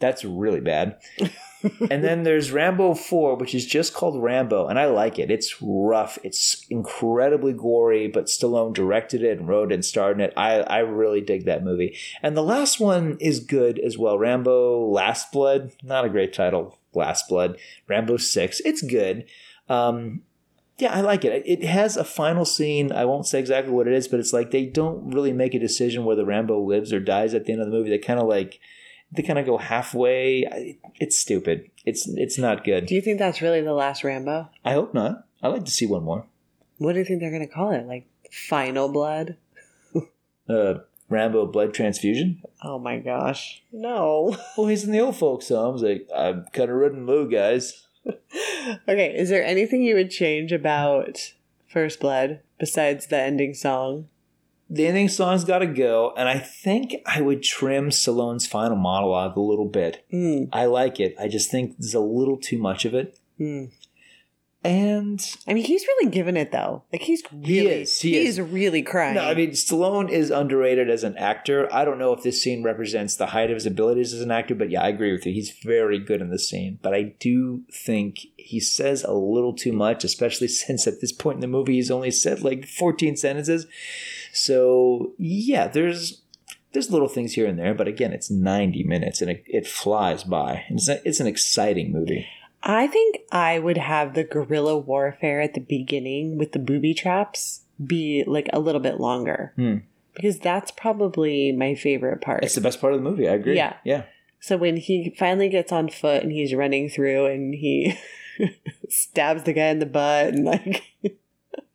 That's 0.00 0.24
really 0.24 0.60
bad. 0.60 0.98
and 1.90 2.04
then 2.04 2.22
there's 2.22 2.52
Rambo 2.52 2.94
4, 2.94 3.36
which 3.36 3.54
is 3.54 3.66
just 3.66 3.94
called 3.94 4.22
Rambo, 4.22 4.66
and 4.66 4.78
I 4.78 4.86
like 4.86 5.18
it. 5.18 5.30
It's 5.30 5.56
rough. 5.60 6.18
It's 6.22 6.64
incredibly 6.70 7.52
gory, 7.52 8.08
but 8.08 8.26
Stallone 8.26 8.74
directed 8.74 9.22
it 9.22 9.38
and 9.38 9.48
wrote 9.48 9.72
it 9.72 9.76
and 9.76 9.84
starred 9.84 10.18
in 10.18 10.26
it. 10.26 10.32
I, 10.36 10.60
I 10.60 10.78
really 10.80 11.20
dig 11.20 11.44
that 11.44 11.64
movie. 11.64 11.96
And 12.22 12.36
the 12.36 12.42
last 12.42 12.80
one 12.80 13.16
is 13.20 13.40
good 13.40 13.78
as 13.78 13.96
well. 13.96 14.18
Rambo 14.18 14.86
Last 14.88 15.32
Blood, 15.32 15.72
not 15.82 16.04
a 16.04 16.10
great 16.10 16.32
title, 16.32 16.78
Last 16.92 17.28
Blood. 17.28 17.58
Rambo 17.88 18.16
6, 18.16 18.60
it's 18.64 18.82
good. 18.82 19.24
Um, 19.68 20.22
yeah, 20.78 20.92
I 20.92 21.02
like 21.02 21.24
it. 21.24 21.42
It 21.46 21.64
has 21.64 21.96
a 21.96 22.04
final 22.04 22.44
scene. 22.44 22.90
I 22.90 23.04
won't 23.04 23.26
say 23.26 23.38
exactly 23.38 23.72
what 23.72 23.86
it 23.86 23.92
is, 23.92 24.08
but 24.08 24.18
it's 24.18 24.32
like 24.32 24.50
they 24.50 24.66
don't 24.66 25.14
really 25.14 25.32
make 25.32 25.54
a 25.54 25.60
decision 25.60 26.04
whether 26.04 26.24
Rambo 26.24 26.60
lives 26.60 26.92
or 26.92 26.98
dies 26.98 27.32
at 27.32 27.44
the 27.44 27.52
end 27.52 27.62
of 27.62 27.68
the 27.68 27.72
movie. 27.72 27.90
They 27.90 27.98
kind 27.98 28.18
of 28.18 28.26
like 28.26 28.58
they 29.12 29.22
kind 29.22 29.38
of 29.38 29.46
go 29.46 29.58
halfway. 29.58 30.78
It's 30.96 31.18
stupid. 31.18 31.70
It's 31.84 32.08
it's 32.08 32.38
not 32.38 32.64
good. 32.64 32.86
Do 32.86 32.94
you 32.94 33.00
think 33.00 33.18
that's 33.18 33.42
really 33.42 33.60
the 33.60 33.72
last 33.72 34.04
Rambo? 34.04 34.48
I 34.64 34.72
hope 34.72 34.94
not. 34.94 35.26
I'd 35.42 35.48
like 35.48 35.64
to 35.64 35.70
see 35.70 35.86
one 35.86 36.04
more. 36.04 36.26
What 36.78 36.94
do 36.94 36.98
you 36.98 37.04
think 37.04 37.20
they're 37.20 37.30
going 37.30 37.46
to 37.46 37.52
call 37.52 37.70
it? 37.72 37.86
Like 37.86 38.06
Final 38.30 38.88
Blood? 38.88 39.36
Uh, 40.46 40.74
Rambo 41.08 41.46
blood 41.46 41.72
transfusion. 41.72 42.42
Oh 42.62 42.78
my 42.78 42.98
gosh. 42.98 43.62
No. 43.72 44.36
Well, 44.58 44.66
he's 44.66 44.84
in 44.84 44.92
the 44.92 45.00
old 45.00 45.16
folks' 45.16 45.48
homes. 45.48 45.82
Like 45.82 46.06
I'm 46.14 46.44
kind 46.52 46.70
of 46.70 46.76
running 46.76 47.06
low, 47.06 47.26
guys. 47.26 47.86
okay, 48.88 49.14
is 49.16 49.30
there 49.30 49.42
anything 49.44 49.82
you 49.82 49.94
would 49.94 50.10
change 50.10 50.52
about 50.52 51.32
First 51.66 52.00
Blood 52.00 52.40
besides 52.58 53.06
the 53.06 53.18
ending 53.18 53.54
song? 53.54 54.08
The 54.70 54.86
ending 54.86 55.08
song's 55.08 55.44
got 55.44 55.58
to 55.58 55.66
go, 55.66 56.14
and 56.16 56.28
I 56.28 56.38
think 56.38 56.96
I 57.06 57.20
would 57.20 57.42
trim 57.42 57.90
Stallone's 57.90 58.46
final 58.46 58.76
monologue 58.76 59.36
a 59.36 59.40
little 59.40 59.68
bit. 59.68 60.04
Mm. 60.12 60.48
I 60.52 60.64
like 60.66 60.98
it. 61.00 61.14
I 61.20 61.28
just 61.28 61.50
think 61.50 61.76
there's 61.78 61.94
a 61.94 62.00
little 62.00 62.38
too 62.38 62.58
much 62.58 62.84
of 62.84 62.94
it. 62.94 63.18
Mm. 63.38 63.70
And 64.64 65.36
I 65.46 65.52
mean, 65.52 65.64
he's 65.64 65.86
really 65.86 66.10
giving 66.10 66.38
it 66.38 66.50
though. 66.50 66.84
Like 66.90 67.02
he's 67.02 67.22
He 67.42 67.60
really, 67.60 67.82
is, 67.82 68.00
he 68.00 68.16
is. 68.16 68.40
really 68.40 68.80
crying. 68.80 69.16
No, 69.16 69.24
I 69.24 69.34
mean 69.34 69.50
Stallone 69.50 70.08
is 70.08 70.30
underrated 70.30 70.88
as 70.88 71.04
an 71.04 71.18
actor. 71.18 71.68
I 71.70 71.84
don't 71.84 71.98
know 71.98 72.14
if 72.14 72.22
this 72.22 72.42
scene 72.42 72.62
represents 72.62 73.14
the 73.14 73.26
height 73.26 73.50
of 73.50 73.56
his 73.56 73.66
abilities 73.66 74.14
as 74.14 74.22
an 74.22 74.30
actor, 74.30 74.54
but 74.54 74.70
yeah, 74.70 74.80
I 74.82 74.88
agree 74.88 75.12
with 75.12 75.26
you. 75.26 75.34
He's 75.34 75.50
very 75.50 75.98
good 75.98 76.22
in 76.22 76.30
this 76.30 76.48
scene. 76.48 76.78
But 76.80 76.94
I 76.94 77.02
do 77.20 77.64
think 77.70 78.20
he 78.38 78.58
says 78.58 79.04
a 79.04 79.12
little 79.12 79.52
too 79.52 79.72
much, 79.74 80.02
especially 80.02 80.48
since 80.64 80.86
at 80.86 81.02
this 81.02 81.12
point 81.12 81.36
in 81.36 81.40
the 81.42 81.46
movie 81.46 81.74
he's 81.74 81.90
only 81.90 82.10
said 82.10 82.40
like 82.40 82.66
14 82.66 83.16
sentences. 83.18 83.66
So 84.34 85.14
yeah, 85.18 85.68
there's 85.68 86.22
there's 86.72 86.90
little 86.90 87.08
things 87.08 87.34
here 87.34 87.46
and 87.46 87.58
there, 87.58 87.72
but 87.72 87.88
again, 87.88 88.12
it's 88.12 88.30
90 88.30 88.82
minutes 88.82 89.22
and 89.22 89.30
it, 89.30 89.44
it 89.46 89.66
flies 89.66 90.24
by. 90.24 90.64
It's 90.68 90.88
a, 90.88 91.00
it's 91.08 91.20
an 91.20 91.28
exciting 91.28 91.92
movie. 91.92 92.26
I 92.64 92.88
think 92.88 93.20
I 93.30 93.58
would 93.58 93.78
have 93.78 94.14
the 94.14 94.24
guerrilla 94.24 94.76
warfare 94.76 95.40
at 95.40 95.54
the 95.54 95.60
beginning 95.60 96.36
with 96.36 96.52
the 96.52 96.58
booby 96.58 96.92
traps 96.92 97.62
be 97.84 98.24
like 98.26 98.48
a 98.52 98.58
little 98.58 98.80
bit 98.80 98.98
longer. 98.98 99.52
Hmm. 99.56 99.76
Because 100.14 100.38
that's 100.38 100.70
probably 100.70 101.52
my 101.52 101.74
favorite 101.74 102.20
part. 102.20 102.44
It's 102.44 102.54
the 102.54 102.60
best 102.60 102.80
part 102.80 102.92
of 102.92 103.02
the 103.02 103.08
movie. 103.08 103.28
I 103.28 103.34
agree. 103.34 103.56
Yeah. 103.56 103.76
Yeah. 103.84 104.04
So 104.40 104.56
when 104.56 104.76
he 104.76 105.14
finally 105.18 105.48
gets 105.48 105.72
on 105.72 105.88
foot 105.88 106.22
and 106.22 106.32
he's 106.32 106.54
running 106.54 106.88
through 106.88 107.26
and 107.26 107.54
he 107.54 107.96
stabs 108.88 109.44
the 109.44 109.52
guy 109.52 109.68
in 109.68 109.78
the 109.78 109.86
butt 109.86 110.28
and 110.28 110.44
like 110.44 110.82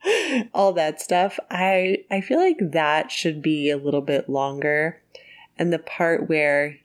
all 0.54 0.74
that 0.74 1.02
stuff, 1.02 1.40
I 1.50 2.00
I 2.10 2.22
feel 2.22 2.40
like 2.40 2.58
that 2.60 3.12
should 3.12 3.42
be 3.42 3.70
a 3.70 3.78
little 3.78 4.02
bit 4.02 4.30
longer. 4.30 5.02
And 5.58 5.74
the 5.74 5.80
part 5.80 6.30
where 6.30 6.78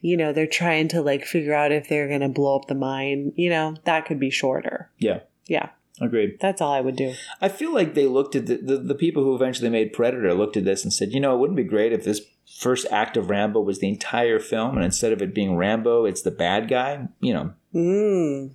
you 0.00 0.16
know 0.16 0.32
they're 0.32 0.46
trying 0.46 0.88
to 0.88 1.00
like 1.02 1.24
figure 1.24 1.54
out 1.54 1.72
if 1.72 1.88
they're 1.88 2.08
going 2.08 2.20
to 2.20 2.28
blow 2.28 2.56
up 2.56 2.66
the 2.68 2.74
mine, 2.74 3.32
you 3.36 3.50
know, 3.50 3.76
that 3.84 4.06
could 4.06 4.20
be 4.20 4.30
shorter. 4.30 4.90
Yeah. 4.98 5.20
Yeah, 5.46 5.70
Agreed. 5.98 6.36
that's 6.40 6.60
all 6.60 6.72
I 6.74 6.82
would 6.82 6.96
do. 6.96 7.14
I 7.40 7.48
feel 7.48 7.72
like 7.72 7.94
they 7.94 8.04
looked 8.06 8.36
at 8.36 8.44
the, 8.46 8.56
the, 8.58 8.76
the 8.76 8.94
people 8.94 9.24
who 9.24 9.34
eventually 9.34 9.70
made 9.70 9.94
Predator 9.94 10.34
looked 10.34 10.58
at 10.58 10.64
this 10.66 10.84
and 10.84 10.92
said, 10.92 11.12
you 11.12 11.20
know, 11.20 11.34
it 11.34 11.38
wouldn't 11.38 11.56
be 11.56 11.64
great 11.64 11.90
if 11.94 12.04
this 12.04 12.20
first 12.58 12.86
act 12.90 13.16
of 13.16 13.30
Rambo 13.30 13.60
was 13.62 13.78
the 13.78 13.88
entire 13.88 14.38
film, 14.38 14.76
and 14.76 14.84
instead 14.84 15.10
of 15.12 15.22
it 15.22 15.34
being 15.34 15.56
Rambo, 15.56 16.04
it's 16.04 16.20
the 16.20 16.30
bad 16.30 16.68
guy. 16.68 17.08
You 17.20 17.32
know, 17.32 17.52
Mm. 17.74 18.50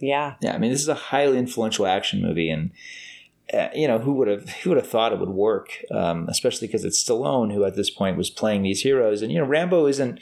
Yeah. 0.00 0.34
yeah. 0.40 0.54
I 0.54 0.58
mean, 0.58 0.72
this 0.72 0.82
is 0.82 0.88
a 0.88 0.94
highly 0.94 1.38
influential 1.38 1.86
action 1.86 2.20
movie, 2.20 2.50
and 2.50 2.70
you 3.74 3.88
know, 3.88 3.98
who 3.98 4.12
would 4.14 4.28
have 4.28 4.48
who 4.50 4.70
would 4.70 4.76
have 4.76 4.88
thought 4.88 5.12
it 5.12 5.18
would 5.18 5.30
work? 5.30 5.68
Um, 5.90 6.26
especially 6.28 6.66
because 6.66 6.84
it's 6.84 7.02
Stallone 7.02 7.52
who 7.52 7.64
at 7.64 7.76
this 7.76 7.90
point 7.90 8.16
was 8.16 8.30
playing 8.30 8.62
these 8.62 8.82
heroes, 8.82 9.22
and 9.22 9.32
you 9.32 9.38
know, 9.38 9.44
Rambo 9.46 9.86
isn't. 9.86 10.20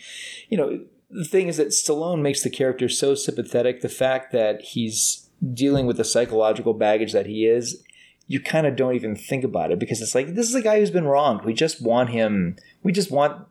You 0.48 0.56
know, 0.58 0.80
the 1.10 1.24
thing 1.24 1.48
is 1.48 1.56
that 1.56 1.68
Stallone 1.68 2.20
makes 2.22 2.42
the 2.42 2.50
character 2.50 2.88
so 2.88 3.14
sympathetic. 3.14 3.80
The 3.80 3.88
fact 3.88 4.32
that 4.32 4.62
he's 4.62 5.28
dealing 5.52 5.86
with 5.86 5.96
the 5.98 6.04
psychological 6.04 6.72
baggage 6.74 7.12
that 7.12 7.26
he 7.26 7.46
is, 7.46 7.82
you 8.26 8.40
kind 8.40 8.66
of 8.66 8.74
don't 8.76 8.94
even 8.94 9.14
think 9.14 9.44
about 9.44 9.70
it 9.70 9.78
because 9.78 10.00
it's 10.00 10.14
like 10.14 10.34
this 10.34 10.48
is 10.48 10.54
a 10.54 10.62
guy 10.62 10.78
who's 10.78 10.90
been 10.90 11.04
wronged. 11.06 11.44
We 11.44 11.52
just 11.54 11.82
want 11.82 12.10
him. 12.10 12.56
We 12.82 12.92
just 12.92 13.10
want 13.10 13.46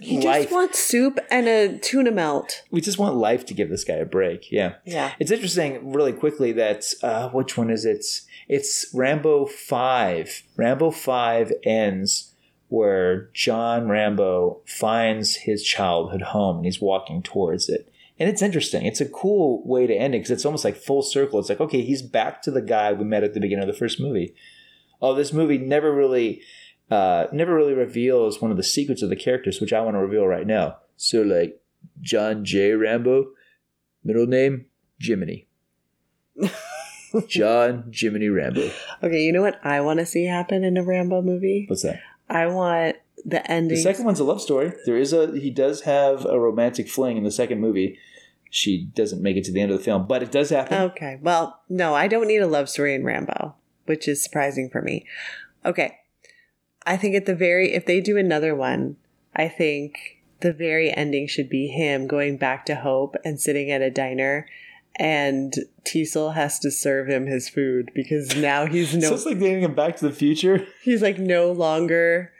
He 0.00 0.20
life. 0.20 0.44
just 0.44 0.52
wants 0.52 0.78
soup 0.78 1.18
and 1.30 1.48
a 1.48 1.78
tuna 1.78 2.10
melt. 2.10 2.62
we 2.70 2.80
just 2.80 2.98
want 2.98 3.16
life 3.16 3.44
to 3.46 3.54
give 3.54 3.70
this 3.70 3.84
guy 3.84 3.94
a 3.94 4.04
break. 4.04 4.50
Yeah. 4.52 4.74
Yeah. 4.84 5.12
It's 5.18 5.30
interesting, 5.30 5.92
really 5.92 6.12
quickly, 6.12 6.52
that 6.52 6.84
uh, 7.02 7.28
which 7.30 7.56
one 7.56 7.70
is 7.70 7.84
it? 7.84 8.04
It's 8.48 8.86
Rambo 8.94 9.46
5. 9.46 10.42
Rambo 10.56 10.90
5 10.90 11.52
ends 11.64 12.32
where 12.68 13.30
John 13.32 13.88
Rambo 13.88 14.60
finds 14.66 15.36
his 15.36 15.62
childhood 15.62 16.22
home 16.22 16.56
and 16.56 16.64
he's 16.64 16.80
walking 16.80 17.22
towards 17.22 17.68
it. 17.68 17.92
And 18.18 18.28
it's 18.28 18.42
interesting. 18.42 18.86
It's 18.86 19.00
a 19.00 19.08
cool 19.08 19.66
way 19.66 19.86
to 19.86 19.94
end 19.94 20.14
it 20.14 20.18
because 20.18 20.30
it's 20.30 20.44
almost 20.44 20.64
like 20.64 20.76
full 20.76 21.02
circle. 21.02 21.38
It's 21.38 21.48
like, 21.48 21.60
okay, 21.60 21.82
he's 21.82 22.02
back 22.02 22.40
to 22.42 22.50
the 22.50 22.62
guy 22.62 22.92
we 22.92 23.04
met 23.04 23.24
at 23.24 23.34
the 23.34 23.40
beginning 23.40 23.68
of 23.68 23.72
the 23.72 23.78
first 23.78 24.00
movie. 24.00 24.34
Oh, 25.02 25.14
this 25.14 25.32
movie 25.32 25.58
never 25.58 25.92
really, 25.92 26.40
uh, 26.90 27.26
never 27.32 27.54
really 27.54 27.74
reveals 27.74 28.40
one 28.40 28.50
of 28.50 28.56
the 28.56 28.62
secrets 28.62 29.02
of 29.02 29.10
the 29.10 29.16
characters, 29.16 29.60
which 29.60 29.72
I 29.72 29.82
want 29.82 29.94
to 29.96 30.00
reveal 30.00 30.26
right 30.26 30.46
now. 30.46 30.78
So, 30.96 31.22
like, 31.22 31.60
John 32.00 32.44
J. 32.44 32.72
Rambo, 32.72 33.26
middle 34.02 34.26
name 34.26 34.66
Jiminy. 34.98 35.46
John 37.28 37.92
Jiminy 37.94 38.28
Rambo. 38.28 38.70
Okay, 39.02 39.22
you 39.22 39.32
know 39.32 39.42
what 39.42 39.60
I 39.64 39.80
want 39.80 40.00
to 40.00 40.06
see 40.06 40.24
happen 40.24 40.64
in 40.64 40.76
a 40.76 40.82
Rambo 40.82 41.22
movie? 41.22 41.66
What's 41.68 41.82
that? 41.82 42.00
I 42.28 42.46
want 42.46 42.96
the 43.24 43.48
ending. 43.50 43.76
The 43.76 43.82
second 43.82 44.04
one's 44.04 44.20
a 44.20 44.24
love 44.24 44.40
story. 44.40 44.72
There 44.84 44.96
is 44.96 45.12
a 45.12 45.32
he 45.38 45.50
does 45.50 45.82
have 45.82 46.24
a 46.24 46.38
romantic 46.38 46.88
fling 46.88 47.16
in 47.16 47.24
the 47.24 47.30
second 47.30 47.60
movie. 47.60 47.98
She 48.50 48.84
doesn't 48.94 49.22
make 49.22 49.36
it 49.36 49.44
to 49.44 49.52
the 49.52 49.60
end 49.60 49.72
of 49.72 49.78
the 49.78 49.84
film, 49.84 50.06
but 50.06 50.22
it 50.22 50.30
does 50.30 50.50
happen. 50.50 50.80
Okay, 50.82 51.18
well, 51.20 51.60
no, 51.68 51.94
I 51.94 52.08
don't 52.08 52.28
need 52.28 52.40
a 52.40 52.46
love 52.46 52.68
story 52.68 52.94
in 52.94 53.04
Rambo, 53.04 53.54
which 53.86 54.06
is 54.08 54.22
surprising 54.22 54.70
for 54.70 54.80
me. 54.80 55.04
Okay, 55.64 55.98
I 56.86 56.96
think 56.96 57.16
at 57.16 57.26
the 57.26 57.34
very, 57.34 57.74
if 57.74 57.84
they 57.84 58.00
do 58.00 58.16
another 58.16 58.54
one, 58.54 58.96
I 59.34 59.48
think 59.48 60.22
the 60.40 60.52
very 60.52 60.94
ending 60.96 61.26
should 61.26 61.48
be 61.48 61.66
him 61.66 62.06
going 62.06 62.36
back 62.36 62.64
to 62.66 62.76
Hope 62.76 63.16
and 63.24 63.40
sitting 63.40 63.70
at 63.70 63.82
a 63.82 63.90
diner 63.90 64.46
and 64.98 65.54
Teasel 65.84 66.34
has 66.34 66.58
to 66.60 66.70
serve 66.70 67.08
him 67.08 67.26
his 67.26 67.48
food 67.48 67.90
because 67.94 68.34
now 68.36 68.66
he's 68.66 68.94
no 68.94 69.00
so 69.08 69.14
it's 69.14 69.26
like 69.26 69.38
dating 69.38 69.62
him 69.62 69.74
Back 69.74 69.96
to 69.96 70.08
the 70.08 70.14
Future. 70.14 70.66
he's 70.82 71.02
like 71.02 71.18
no 71.18 71.52
longer 71.52 72.32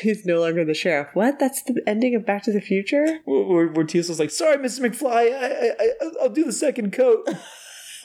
he's 0.00 0.24
no 0.24 0.40
longer 0.40 0.64
the 0.64 0.74
sheriff. 0.74 1.08
What? 1.14 1.38
That's 1.38 1.62
the 1.62 1.82
ending 1.86 2.14
of 2.14 2.26
Back 2.26 2.44
to 2.44 2.52
the 2.52 2.60
Future? 2.60 3.18
Where, 3.24 3.44
where, 3.44 3.68
where 3.68 3.84
Teasel's 3.84 4.20
like, 4.20 4.30
"Sorry, 4.30 4.56
Mrs. 4.56 4.80
McFly, 4.80 5.32
I, 5.32 5.46
I, 5.46 5.72
I, 5.80 6.10
I'll 6.22 6.28
do 6.28 6.44
the 6.44 6.52
second 6.52 6.92
coat." 6.92 7.28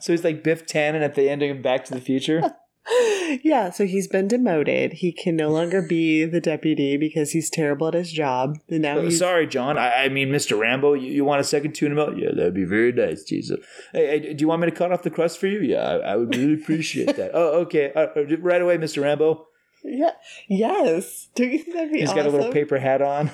so 0.00 0.12
he's 0.12 0.24
like 0.24 0.42
Biff 0.42 0.66
Tannen 0.66 1.02
at 1.02 1.14
the 1.14 1.28
ending 1.28 1.50
of 1.50 1.62
Back 1.62 1.84
to 1.86 1.94
the 1.94 2.00
Future. 2.00 2.42
yeah, 3.42 3.70
so 3.70 3.84
he's 3.86 4.06
been 4.08 4.28
demoted. 4.28 4.94
He 4.94 5.12
can 5.12 5.36
no 5.36 5.50
longer 5.50 5.82
be 5.82 6.24
the 6.24 6.40
deputy 6.40 6.96
because 6.96 7.32
he's 7.32 7.50
terrible 7.50 7.88
at 7.88 7.94
his 7.94 8.10
job. 8.12 8.58
And 8.68 8.82
now 8.82 9.00
he's 9.00 9.18
Sorry, 9.18 9.46
John. 9.46 9.76
I, 9.78 10.04
I 10.04 10.08
mean, 10.08 10.28
Mr. 10.28 10.58
Rambo, 10.58 10.94
you, 10.94 11.10
you 11.12 11.24
want 11.24 11.40
a 11.40 11.44
second 11.44 11.74
tuna 11.74 11.94
milk? 11.94 12.14
Yeah, 12.16 12.30
that'd 12.34 12.54
be 12.54 12.64
very 12.64 12.92
nice, 12.92 13.24
Jesus. 13.24 13.60
Hey, 13.92 14.20
hey, 14.20 14.34
do 14.34 14.42
you 14.42 14.48
want 14.48 14.62
me 14.62 14.70
to 14.70 14.74
cut 14.74 14.92
off 14.92 15.02
the 15.02 15.10
crust 15.10 15.38
for 15.38 15.46
you? 15.48 15.60
Yeah, 15.60 15.82
I, 15.82 15.96
I 16.12 16.16
would 16.16 16.34
really 16.34 16.54
appreciate 16.54 17.16
that. 17.16 17.32
Oh, 17.38 17.60
okay. 17.60 17.92
Uh, 17.94 18.06
uh, 18.16 18.36
right 18.38 18.62
away, 18.62 18.78
Mr. 18.78 19.02
Rambo. 19.02 19.46
yeah, 19.84 20.12
yes. 20.48 21.28
Do 21.34 21.44
you 21.44 21.58
think 21.58 21.74
that'd 21.74 21.92
be 21.92 22.00
He's 22.00 22.08
awesome? 22.08 22.24
got 22.24 22.26
a 22.26 22.30
little 22.36 22.52
paper 22.52 22.78
hat 22.78 23.02
on. 23.02 23.30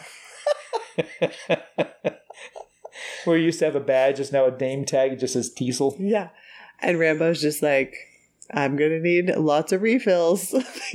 Where 3.24 3.38
he 3.38 3.44
used 3.44 3.58
to 3.60 3.64
have 3.64 3.76
a 3.76 3.80
badge, 3.80 4.20
it's 4.20 4.32
now 4.32 4.46
a 4.46 4.56
name 4.56 4.84
tag. 4.84 5.12
It 5.12 5.20
just 5.20 5.32
says 5.34 5.52
Teasel. 5.52 5.96
Yeah, 5.98 6.28
and 6.80 6.98
Rambo's 6.98 7.40
just 7.40 7.62
like, 7.62 7.94
I'm 8.52 8.76
gonna 8.76 9.00
need 9.00 9.34
lots 9.36 9.72
of 9.72 9.82
refills. 9.82 10.54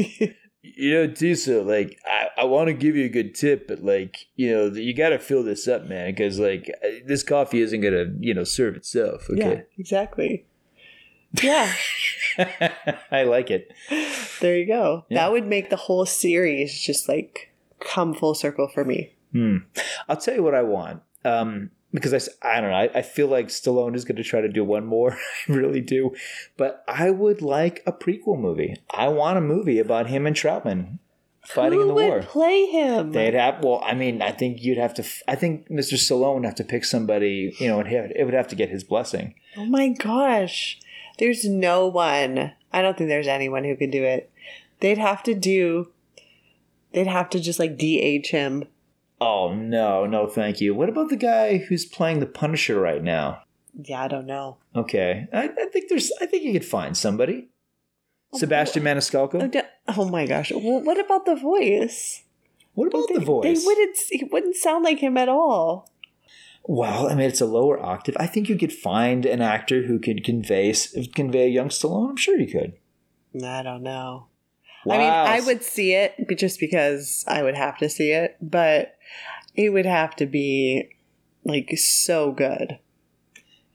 You 0.62 0.94
know, 0.94 1.08
Teasel, 1.08 1.64
like, 1.66 1.98
I, 2.06 2.28
I 2.42 2.44
want 2.44 2.68
to 2.68 2.74
give 2.74 2.96
you 2.96 3.06
a 3.06 3.10
good 3.10 3.34
tip, 3.34 3.68
but, 3.68 3.82
like, 3.84 4.28
you 4.36 4.52
know, 4.52 4.68
you 4.68 4.94
got 4.94 5.10
to 5.10 5.20
fill 5.20 5.42
this 5.44 5.68
up, 5.70 5.86
man, 5.88 6.12
because, 6.12 6.38
like, 6.38 6.70
uh, 6.84 6.88
this 7.06 7.24
coffee 7.24 7.62
isn't 7.62 7.80
going 7.82 7.94
to, 7.94 8.14
you 8.20 8.34
know, 8.34 8.44
serve 8.44 8.76
itself. 8.76 9.28
yeah, 9.34 9.48
Okay. 9.48 9.64
exactly. 9.78 10.46
Yeah, 11.42 11.74
I 13.12 13.24
like 13.24 13.50
it. 13.52 13.72
there 14.42 14.58
you 14.58 14.68
go. 14.68 15.06
Yeah. 15.10 15.20
That 15.20 15.32
would 15.32 15.48
make 15.48 15.70
the 15.70 15.76
whole 15.76 16.06
series 16.06 16.78
just 16.80 17.08
like 17.10 17.54
come 17.80 18.14
full 18.14 18.34
circle 18.36 18.68
for 18.68 18.84
me. 18.84 19.14
Hmm. 19.32 19.58
I'll 20.08 20.18
tell 20.18 20.36
you 20.36 20.44
what 20.44 20.56
I 20.56 20.64
want. 20.64 21.02
Um, 21.26 21.72
because 21.94 22.14
I, 22.14 22.48
I 22.58 22.62
don't 22.62 22.70
know. 22.70 22.76
I, 22.76 22.90
I 22.96 23.02
feel 23.02 23.28
like 23.28 23.48
Stallone 23.48 23.96
is 23.96 24.06
going 24.06 24.16
to 24.18 24.24
try 24.24 24.42
to 24.42 24.48
do 24.50 24.64
one 24.64 24.86
more. 24.86 25.14
I 25.48 25.52
really 25.52 25.82
do. 25.82 26.14
But 26.58 26.84
I 26.88 27.10
would 27.12 27.42
like 27.42 27.84
a 27.86 27.92
prequel 27.92 28.40
movie. 28.40 28.76
I 28.92 29.08
want 29.08 29.38
a 29.38 29.42
movie 29.42 29.80
about 29.80 30.08
him 30.08 30.26
and 30.26 30.36
Troutman 30.36 31.00
fighting 31.46 31.80
Who 31.80 31.82
in 31.84 31.88
the 31.88 31.94
would 31.96 32.08
war. 32.08 32.22
play 32.22 32.66
him? 32.68 33.12
They'd 33.12 33.34
have. 33.34 33.64
Well, 33.64 33.82
I 33.84 33.94
mean, 33.94 34.22
I 34.22 34.32
think 34.32 34.62
you'd 34.62 34.78
have 34.78 34.94
to. 34.96 35.06
I 35.28 35.36
think 35.36 35.70
Mr. 35.70 35.94
Stallone 35.94 36.36
would 36.36 36.46
have 36.46 36.56
to 36.56 36.64
pick 36.64 36.86
somebody. 36.86 37.56
You 37.60 37.68
know, 37.68 37.80
and 37.80 37.92
it 37.92 38.12
it 38.16 38.24
would 38.26 38.34
have 38.34 38.48
to 38.50 38.56
get 38.56 38.70
his 38.70 38.84
blessing. 38.84 39.36
Oh 39.58 39.66
my 39.66 39.90
gosh. 39.90 40.80
There's 41.18 41.44
no 41.44 41.88
one. 41.88 42.54
I 42.72 42.82
don't 42.82 42.98
think 42.98 43.10
there's 43.10 43.28
anyone 43.28 43.64
who 43.64 43.76
could 43.76 43.92
do 43.92 44.04
it. 44.04 44.32
They'd 44.80 44.98
have 44.98 45.24
to 45.24 45.34
do 45.34 45.90
they'd 46.92 47.08
have 47.08 47.30
to 47.32 47.40
just 47.40 47.60
like 47.60 47.78
DH 47.78 48.28
him. 48.28 48.66
Oh 49.22 49.54
no, 49.54 50.06
no, 50.06 50.28
thank 50.28 50.62
you. 50.62 50.74
What 50.74 50.90
about 50.90 51.10
the 51.10 51.18
guy 51.18 51.58
who's 51.58 51.86
playing 51.86 52.20
the 52.20 52.26
Punisher 52.26 52.80
right 52.80 53.04
now? 53.04 53.44
Yeah, 53.82 54.04
I 54.04 54.08
don't 54.08 54.26
know. 54.26 54.58
Okay, 54.76 55.28
I, 55.34 55.50
I 55.50 55.66
think 55.72 55.90
there's. 55.90 56.12
I 56.22 56.26
think 56.26 56.44
you 56.44 56.54
could 56.54 56.66
find 56.66 56.96
somebody. 56.96 57.50
Oh, 58.34 58.38
Sebastian 58.38 58.84
Maniscalco. 58.84 59.56
Oh, 59.56 59.62
Oh 59.98 60.08
my 60.10 60.26
gosh. 60.26 60.52
Well, 60.52 60.82
what 60.84 61.00
about 61.00 61.26
the 61.26 61.36
voice? 61.36 62.24
What 62.74 62.88
about 62.88 63.08
They, 63.10 63.16
the 63.16 63.26
voice? 63.26 63.44
They 63.44 63.66
wouldn't 63.66 63.98
it 64.12 64.32
wouldn't 64.32 64.56
sound 64.56 64.86
like 64.86 65.00
him 65.00 65.18
at 65.18 65.30
all. 65.30 65.90
Well, 66.64 67.10
I 67.10 67.16
mean, 67.16 67.28
it's 67.28 67.42
a 67.42 67.46
lower 67.46 67.84
octave. 67.84 68.16
I 68.20 68.28
think 68.28 68.48
you 68.48 68.58
could 68.58 68.74
find 68.74 69.26
an 69.26 69.42
actor 69.42 69.84
who 69.84 70.00
could 70.00 70.24
convey 70.24 70.74
convey 71.16 71.46
a 71.46 71.50
young 71.50 71.70
Stallone. 71.70 72.12
I'm 72.12 72.16
sure 72.18 72.40
you 72.40 72.48
could. 72.48 72.74
I 73.44 73.64
don't 73.64 73.84
know. 73.84 74.28
I 74.88 74.98
mean, 74.98 75.10
I 75.10 75.42
would 75.42 75.64
see 75.64 75.94
it 75.94 76.16
just 76.38 76.60
because 76.60 77.26
I 77.28 77.44
would 77.44 77.56
have 77.56 77.78
to 77.80 77.90
see 77.90 78.12
it, 78.12 78.38
but 78.42 78.96
it 79.56 79.72
would 79.72 79.86
have 79.86 80.16
to 80.18 80.26
be 80.26 80.96
like 81.44 81.78
so 81.78 82.32
good. 82.32 82.80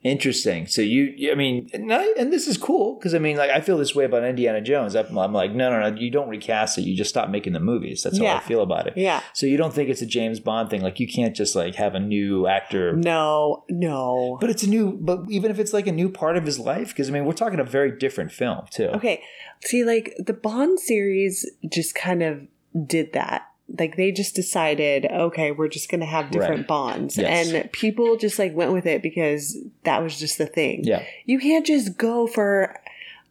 Interesting. 0.05 0.67
So 0.67 0.83
you, 0.83 1.33
I 1.33 1.35
mean, 1.35 1.71
and, 1.73 1.91
I, 1.91 2.05
and 2.19 2.31
this 2.31 2.47
is 2.47 2.59
cool 2.59 2.97
because 2.97 3.15
I 3.15 3.19
mean, 3.19 3.39
like, 3.39 3.51
I 3.51 3.63
feel 3.63 3.79
this 3.79 3.95
way 3.95 4.05
about 4.05 4.23
Indiana 4.23 4.61
Jones. 4.61 4.95
I'm, 4.95 5.17
I'm 5.19 5.33
like, 5.33 5.53
no, 5.53 5.71
no, 5.71 5.89
no, 5.89 5.97
you 5.97 6.11
don't 6.11 6.29
recast 6.29 6.77
it. 6.77 6.83
You 6.83 6.95
just 6.95 7.09
stop 7.09 7.31
making 7.31 7.55
the 7.55 7.61
movies. 7.61 8.03
That's 8.03 8.19
how 8.19 8.27
I 8.27 8.41
feel 8.41 8.61
about 8.61 8.87
it. 8.87 8.99
Yeah. 8.99 9.23
So 9.33 9.47
you 9.47 9.57
don't 9.57 9.73
think 9.73 9.89
it's 9.89 10.03
a 10.03 10.07
James 10.07 10.41
Bond 10.41 10.69
thing? 10.69 10.83
Like, 10.83 11.01
you 11.01 11.09
can't 11.09 11.35
just 11.35 11.57
like 11.57 11.77
have 11.77 11.95
a 11.95 12.01
new 12.01 12.47
actor. 12.47 12.93
No, 12.93 13.65
no. 13.71 14.37
But 14.43 14.51
it's 14.51 14.63
a 14.63 14.69
new. 14.69 14.93
But 14.93 15.23
even 15.31 15.51
if 15.51 15.59
it's 15.59 15.73
like 15.73 15.87
a 15.87 15.93
new 15.93 16.11
part 16.11 16.37
of 16.37 16.45
his 16.45 16.59
life, 16.59 16.89
because 16.89 17.09
I 17.09 17.13
mean, 17.13 17.25
we're 17.25 17.33
talking 17.33 17.59
a 17.59 17.65
very 17.65 17.91
different 17.91 18.31
film 18.31 18.67
too. 18.71 18.89
Okay. 18.89 19.23
See, 19.63 19.85
like 19.85 20.15
the 20.19 20.35
Bond 20.35 20.79
series 20.81 21.51
just 21.73 21.95
kind 21.95 22.23
of 22.23 22.47
did 22.87 23.15
that. 23.15 23.49
Like 23.79 23.97
they 23.97 24.13
just 24.13 24.35
decided, 24.35 25.07
okay, 25.07 25.51
we're 25.51 25.69
just 25.69 25.91
going 25.91 26.01
to 26.01 26.07
have 26.07 26.31
different 26.31 26.61
Right. 26.61 26.67
Bonds. 26.69 27.17
Yes. 27.17 27.51
And 27.51 27.73
people 27.73 28.17
just 28.17 28.39
like 28.39 28.55
went 28.55 28.73
with 28.73 28.87
it 28.87 29.03
because 29.03 29.57
that 29.85 30.03
was 30.03 30.19
just 30.19 30.39
the 30.39 30.47
thing. 30.47 30.85
Yeah. 30.85 31.03
You 31.25 31.39
can't 31.39 31.65
just 31.65 31.97
go 31.97 32.27
for, 32.27 32.79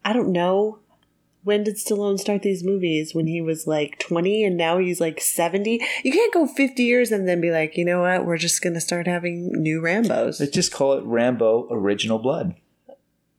I 0.04 0.12
don't 0.12 0.32
know. 0.32 0.80
When 1.44 1.64
did 1.64 1.76
Stallone 1.76 2.18
start 2.20 2.42
these 2.42 2.64
movies? 2.64 3.14
When 3.14 3.28
he 3.28 3.42
was 3.42 3.68
like 3.68 4.00
20 4.00 4.46
and 4.46 4.58
now 4.58 4.78
he's 4.78 5.02
like 5.02 5.20
70? 5.22 5.86
You 6.04 6.12
can't 6.12 6.34
go 6.34 6.48
50 6.48 6.82
years 6.82 7.12
and 7.12 7.28
then 7.28 7.42
be 7.42 7.52
like, 7.52 7.78
you 7.78 7.84
know 7.84 8.02
what? 8.02 8.26
We're 8.26 8.38
just 8.38 8.62
going 8.62 8.74
to 8.76 8.82
start 8.82 9.08
having 9.08 9.52
new 9.52 9.82
Rambos. 9.82 10.40
Let's 10.40 10.52
just 10.52 10.72
call 10.72 10.94
it 10.94 11.04
Rambo 11.04 11.68
Original 11.70 12.18
Blood. 12.18 12.56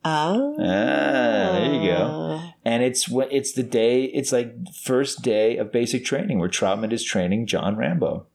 Oh. 0.04 0.56
Ah, 0.60 1.52
there 1.52 1.74
you 1.74 1.88
go. 1.88 2.40
And 2.64 2.82
it's 2.82 3.06
it's 3.10 3.52
the 3.52 3.62
day. 3.62 4.04
It's 4.04 4.32
like 4.32 4.54
first 4.74 5.22
day 5.22 5.56
of 5.58 5.70
basic 5.70 6.04
training 6.04 6.38
where 6.38 6.48
Troutman 6.48 6.92
is 6.92 7.04
training 7.04 7.46
John 7.46 7.76
Rambo, 7.76 8.26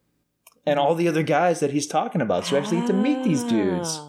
and 0.65 0.77
all 0.77 0.93
the 0.95 1.07
other 1.07 1.23
guys 1.23 1.59
that 1.61 1.71
he's 1.71 1.87
talking 1.87 2.21
about. 2.21 2.45
So 2.45 2.55
you 2.55 2.61
actually 2.61 2.81
get 2.81 2.87
to 2.87 2.93
meet 2.93 3.23
these 3.23 3.43
dudes. 3.43 3.97
Ah. 3.99 4.05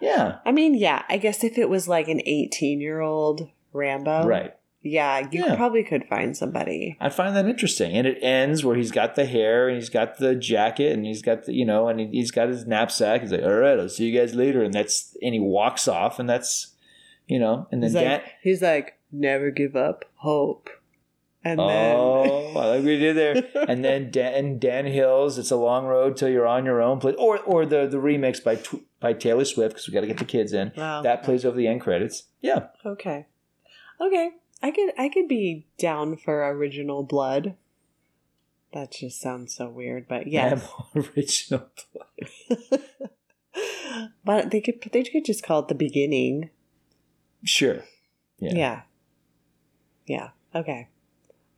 Yeah, 0.00 0.38
I 0.44 0.52
mean, 0.52 0.74
yeah, 0.74 1.02
I 1.08 1.16
guess 1.16 1.42
if 1.42 1.58
it 1.58 1.68
was 1.68 1.88
like 1.88 2.06
an 2.08 2.20
18 2.24 2.80
year 2.80 3.00
old 3.00 3.48
Rambo, 3.72 4.26
right. 4.26 4.54
Yeah, 4.80 5.26
you 5.32 5.44
Yeah. 5.44 5.56
probably 5.56 5.82
could 5.82 6.04
find 6.08 6.36
somebody. 6.36 6.96
I 7.00 7.08
find 7.08 7.34
that 7.34 7.46
interesting, 7.48 7.96
and 7.96 8.06
it 8.06 8.18
ends 8.22 8.64
where 8.64 8.76
he's 8.76 8.92
got 8.92 9.16
the 9.16 9.24
hair 9.24 9.66
and 9.68 9.74
he's 9.76 9.88
got 9.90 10.18
the 10.18 10.36
jacket 10.36 10.92
and 10.92 11.04
he's 11.04 11.20
got 11.20 11.46
the 11.46 11.52
you 11.54 11.64
know 11.64 11.88
and 11.88 11.98
he's 12.14 12.30
got 12.30 12.48
his 12.48 12.64
knapsack. 12.66 13.22
He's 13.22 13.32
like, 13.32 13.42
"All 13.42 13.54
right, 13.54 13.78
I'll 13.80 13.88
see 13.88 14.06
you 14.08 14.16
guys 14.18 14.34
later," 14.36 14.62
and 14.62 14.72
that's 14.72 15.16
and 15.20 15.34
he 15.34 15.40
walks 15.40 15.88
off, 15.88 16.18
and 16.20 16.28
that's 16.30 16.76
you 17.26 17.38
know, 17.40 17.66
and 17.72 17.82
then 17.82 17.88
He's 17.90 17.94
Dan- 18.00 18.22
he's 18.42 18.62
like, 18.62 18.97
never 19.12 19.50
give 19.50 19.76
up 19.76 20.04
hope. 20.16 20.70
And 21.44 21.60
Oh, 21.60 22.52
I 22.56 22.66
like 22.66 22.82
what 22.82 22.90
you 22.90 22.98
did 22.98 23.16
there. 23.16 23.44
And 23.68 23.84
then 23.84 24.10
Dan, 24.10 24.58
Dan 24.58 24.86
Hills, 24.86 25.38
"It's 25.38 25.50
a 25.50 25.56
Long 25.56 25.86
Road 25.86 26.16
Till 26.16 26.28
You're 26.28 26.46
on 26.46 26.64
Your 26.64 26.82
Own," 26.82 26.98
play, 27.00 27.14
or 27.14 27.38
or 27.38 27.64
the 27.64 27.86
the 27.86 27.98
remix 27.98 28.42
by 28.42 28.58
by 29.00 29.12
Taylor 29.12 29.44
Swift 29.44 29.74
because 29.74 29.88
we 29.88 29.94
got 29.94 30.00
to 30.00 30.06
get 30.06 30.18
the 30.18 30.24
kids 30.24 30.52
in. 30.52 30.72
Wow. 30.76 31.02
That 31.02 31.22
plays 31.22 31.44
over 31.44 31.56
the 31.56 31.68
end 31.68 31.80
credits. 31.80 32.24
Yeah, 32.40 32.68
okay, 32.84 33.26
okay, 34.00 34.30
I 34.62 34.70
could 34.72 34.90
I 34.98 35.08
could 35.08 35.28
be 35.28 35.66
down 35.78 36.16
for 36.16 36.46
original 36.48 37.02
blood. 37.02 37.54
That 38.72 38.92
just 38.92 39.20
sounds 39.20 39.54
so 39.54 39.68
weird, 39.68 40.08
but 40.08 40.26
yeah. 40.26 40.60
original 40.94 41.68
blood. 41.94 42.82
but 44.24 44.50
they 44.50 44.60
could 44.60 44.82
they 44.92 45.04
could 45.04 45.24
just 45.24 45.42
call 45.42 45.60
it 45.60 45.68
the 45.68 45.74
beginning. 45.74 46.50
Sure. 47.44 47.84
Yeah. 48.38 48.52
Yeah. 48.54 48.80
Yeah. 50.08 50.30
Okay. 50.54 50.88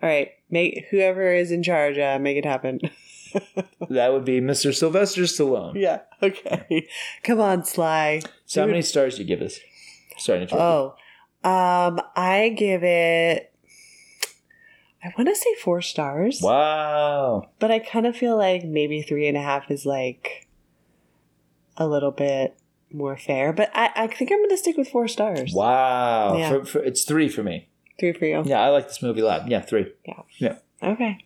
All 0.02 0.08
right. 0.08 0.30
Make 0.50 0.86
whoever 0.90 1.32
is 1.32 1.50
in 1.50 1.62
charge, 1.62 1.98
uh, 1.98 2.18
make 2.20 2.36
it 2.36 2.44
happen. 2.44 2.80
That 3.88 4.12
would 4.12 4.24
be 4.24 4.40
Mr. 4.40 4.74
Sylvester 4.74 5.22
Stallone. 5.22 5.74
yeah. 5.74 6.00
Okay. 6.22 6.88
Come 7.22 7.40
on, 7.40 7.64
Sly. 7.64 8.22
So 8.44 8.60
how 8.60 8.66
many 8.66 8.82
stars 8.82 9.16
do 9.16 9.22
you 9.22 9.28
give 9.28 9.40
us? 9.40 9.58
Sorry 10.18 10.46
to. 10.46 10.56
Oh, 10.56 10.94
um, 11.42 12.00
I 12.14 12.54
give 12.56 12.82
it. 12.84 13.52
I 15.02 15.12
want 15.16 15.28
to 15.28 15.34
say 15.34 15.54
four 15.62 15.80
stars. 15.80 16.40
Wow. 16.42 17.48
but 17.58 17.70
I 17.70 17.78
kind 17.78 18.06
of 18.06 18.14
feel 18.14 18.36
like 18.36 18.64
maybe 18.64 19.00
three 19.00 19.28
and 19.28 19.36
a 19.36 19.40
half 19.40 19.70
is 19.70 19.86
like 19.86 20.46
a 21.78 21.86
little 21.88 22.10
bit 22.10 22.58
more 22.92 23.16
fair. 23.16 23.54
But 23.54 23.70
I, 23.74 23.90
I 23.96 24.06
think 24.08 24.30
I'm 24.30 24.38
going 24.38 24.50
to 24.50 24.58
stick 24.58 24.76
with 24.76 24.88
four 24.88 25.08
stars. 25.08 25.52
Wow. 25.54 26.36
Yeah. 26.36 26.48
For, 26.50 26.64
for, 26.66 26.78
it's 26.80 27.04
three 27.04 27.30
for 27.30 27.42
me. 27.42 27.69
Three 28.00 28.12
for 28.14 28.24
you. 28.24 28.42
Yeah, 28.46 28.60
I 28.60 28.68
like 28.70 28.88
this 28.88 29.02
movie 29.02 29.20
a 29.20 29.24
lot. 29.26 29.48
Yeah, 29.48 29.60
three. 29.60 29.92
Yeah. 30.06 30.22
Yeah. 30.38 30.56
Okay. 30.82 31.18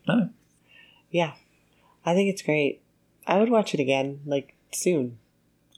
Yeah. 1.11 1.33
I 2.05 2.15
think 2.15 2.29
it's 2.31 2.43
great. 2.43 2.83
I 3.27 3.39
would 3.39 3.49
watch 3.49 3.73
it 3.75 3.81
again, 3.81 4.21
like 4.27 4.55
soon. 4.73 5.19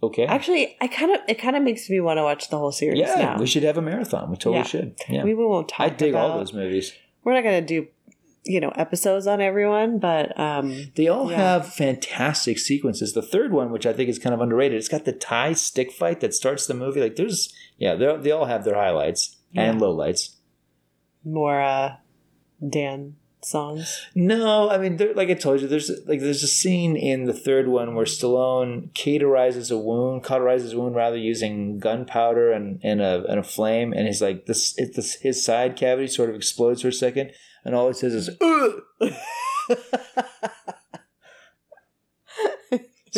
Okay. 0.03 0.25
Actually, 0.25 0.77
I 0.81 0.89
kind 0.89 1.15
of 1.15 1.21
it 1.29 1.35
kind 1.39 1.55
of 1.57 1.63
makes 1.63 1.89
me 1.89 2.01
want 2.01 2.19
to 2.19 2.23
watch 2.23 2.49
the 2.51 2.59
whole 2.59 2.73
series 2.73 2.99
yeah, 2.99 3.15
now. 3.17 3.39
we 3.39 3.47
should 3.47 3.63
have 3.63 3.79
a 3.79 3.83
marathon. 3.83 4.31
We 4.31 4.37
totally 4.37 4.59
Yeah. 4.59 4.63
should. 4.65 4.95
Yeah. 5.09 5.25
We 5.25 5.35
won't 5.35 5.69
talk. 5.69 5.81
I 5.81 5.89
dig 5.91 6.15
all 6.15 6.39
those 6.39 6.53
movies. 6.53 6.93
We're 7.25 7.35
not 7.35 7.45
gonna 7.45 7.61
do, 7.63 7.87
you 8.45 8.61
know, 8.61 8.71
episodes 8.71 9.27
on 9.27 9.41
everyone, 9.41 9.99
but 9.99 10.39
um, 10.39 10.93
They 10.97 11.09
all 11.09 11.31
Yeah. 11.31 11.37
have 11.39 11.73
fantastic 11.75 12.59
sequences. 12.59 13.13
The 13.15 13.23
third 13.23 13.53
one, 13.53 13.71
which 13.71 13.87
I 13.87 13.93
think 13.93 14.09
is 14.09 14.19
kind 14.19 14.35
of 14.35 14.41
underrated, 14.41 14.77
it's 14.79 14.89
got 14.89 15.05
the 15.07 15.13
Thai 15.13 15.53
stick 15.55 15.91
fight 15.93 16.21
that 16.21 16.35
starts 16.35 16.67
the 16.67 16.75
movie. 16.75 17.01
Like 17.01 17.17
there's, 17.17 17.53
yeah, 17.79 17.95
they 17.95 18.17
they 18.17 18.31
all 18.33 18.47
have 18.47 18.65
their 18.65 18.77
highlights 18.77 19.37
and 19.55 19.81
lowlights. 19.81 20.36
More 21.27 21.61
uh, 21.61 21.97
Dan 22.67 23.17
songs. 23.43 24.07
No, 24.15 24.71
I 24.71 24.79
mean, 24.79 24.99
like 25.15 25.29
I 25.29 25.35
told 25.35 25.61
you, 25.61 25.69
there's 25.69 25.91
like 26.07 26.21
there's 26.21 26.43
a 26.43 26.49
scene 26.49 26.97
in 26.97 27.25
the 27.25 27.33
third 27.33 27.69
one 27.69 27.95
where 27.95 28.07
Stallone 28.07 28.93
cauterizes 28.93 29.71
a 29.71 29.79
wound, 29.79 30.25
cauterizes 30.25 30.75
a 30.75 30.79
wound 30.79 30.95
rather 30.95 31.17
using 31.17 31.79
gunpowder 31.79 32.53
and, 32.53 32.81
and 32.83 33.01
a 33.01 33.25
and 33.29 33.39
a 33.39 33.45
flame, 33.45 33.93
and 33.93 34.07
he's 34.07 34.23
like 34.23 34.47
this, 34.47 34.77
it, 34.79 34.95
this 34.95 35.15
his 35.17 35.45
side 35.45 35.77
cavity 35.77 36.09
sort 36.09 36.31
of 36.31 36.37
explodes 36.37 36.83
for 36.83 36.89
a 36.89 36.93
second, 36.93 37.33
and 37.65 37.75
all 37.75 37.89
he 37.89 37.95
says 37.95 38.15
is 38.15 38.31
"Ugh!" 38.41 38.83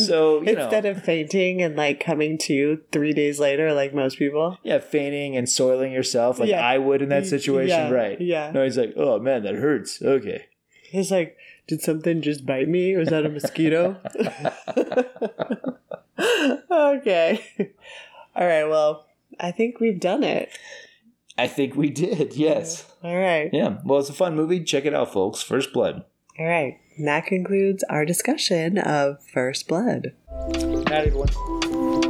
so 0.06 0.42
you 0.42 0.54
know, 0.54 0.62
Instead 0.64 0.84
of 0.86 1.02
fainting 1.02 1.62
and 1.62 1.76
like 1.76 2.00
coming 2.00 2.38
to 2.38 2.80
three 2.92 3.12
days 3.12 3.38
later, 3.40 3.72
like 3.72 3.94
most 3.94 4.18
people. 4.18 4.58
yeah, 4.62 4.78
fainting 4.78 5.36
and 5.36 5.48
soiling 5.48 5.92
yourself 5.92 6.38
like 6.38 6.48
Yeah. 6.50 6.66
I 6.66 6.78
would 6.78 7.02
in 7.02 7.08
that 7.10 7.26
situation, 7.26 7.68
Yeah, 7.76 7.90
right? 7.90 8.20
yeah. 8.20 8.50
No, 8.52 8.64
he's 8.64 8.76
like, 8.78 8.94
oh 8.96 9.18
man, 9.18 9.42
that 9.44 9.54
hurts. 9.54 10.00
Okay. 10.02 10.46
He's 10.90 11.10
like, 11.10 11.36
did 11.66 11.82
something 11.82 12.22
just 12.22 12.46
bite 12.46 12.68
me? 12.68 12.96
Was 12.96 13.08
that 13.08 13.26
a 13.26 13.28
mosquito? 13.28 13.96
okay. 16.70 17.44
All 18.34 18.46
right. 18.46 18.64
Well, 18.64 19.06
I 19.38 19.50
think 19.50 19.80
we've 19.80 20.00
done 20.00 20.22
it. 20.24 20.50
I 21.36 21.46
think 21.46 21.76
we 21.76 21.90
did. 21.90 22.34
Yes. 22.34 22.86
All 23.02 23.16
right. 23.16 23.50
Yeah. 23.52 23.78
Well, 23.84 24.00
it's 24.00 24.08
a 24.08 24.14
fun 24.14 24.34
movie. 24.34 24.64
Check 24.64 24.84
it 24.86 24.94
out, 24.94 25.12
folks. 25.12 25.42
First 25.42 25.72
Blood. 25.72 26.04
All 26.38 26.46
right. 26.46 26.78
And 26.96 27.08
that 27.08 27.26
concludes 27.26 27.84
our 27.84 28.04
discussion 28.04 28.78
of 28.78 29.22
First 29.24 29.68
Blood. 29.68 30.12
Night, 30.30 30.92
everyone. 30.92 32.07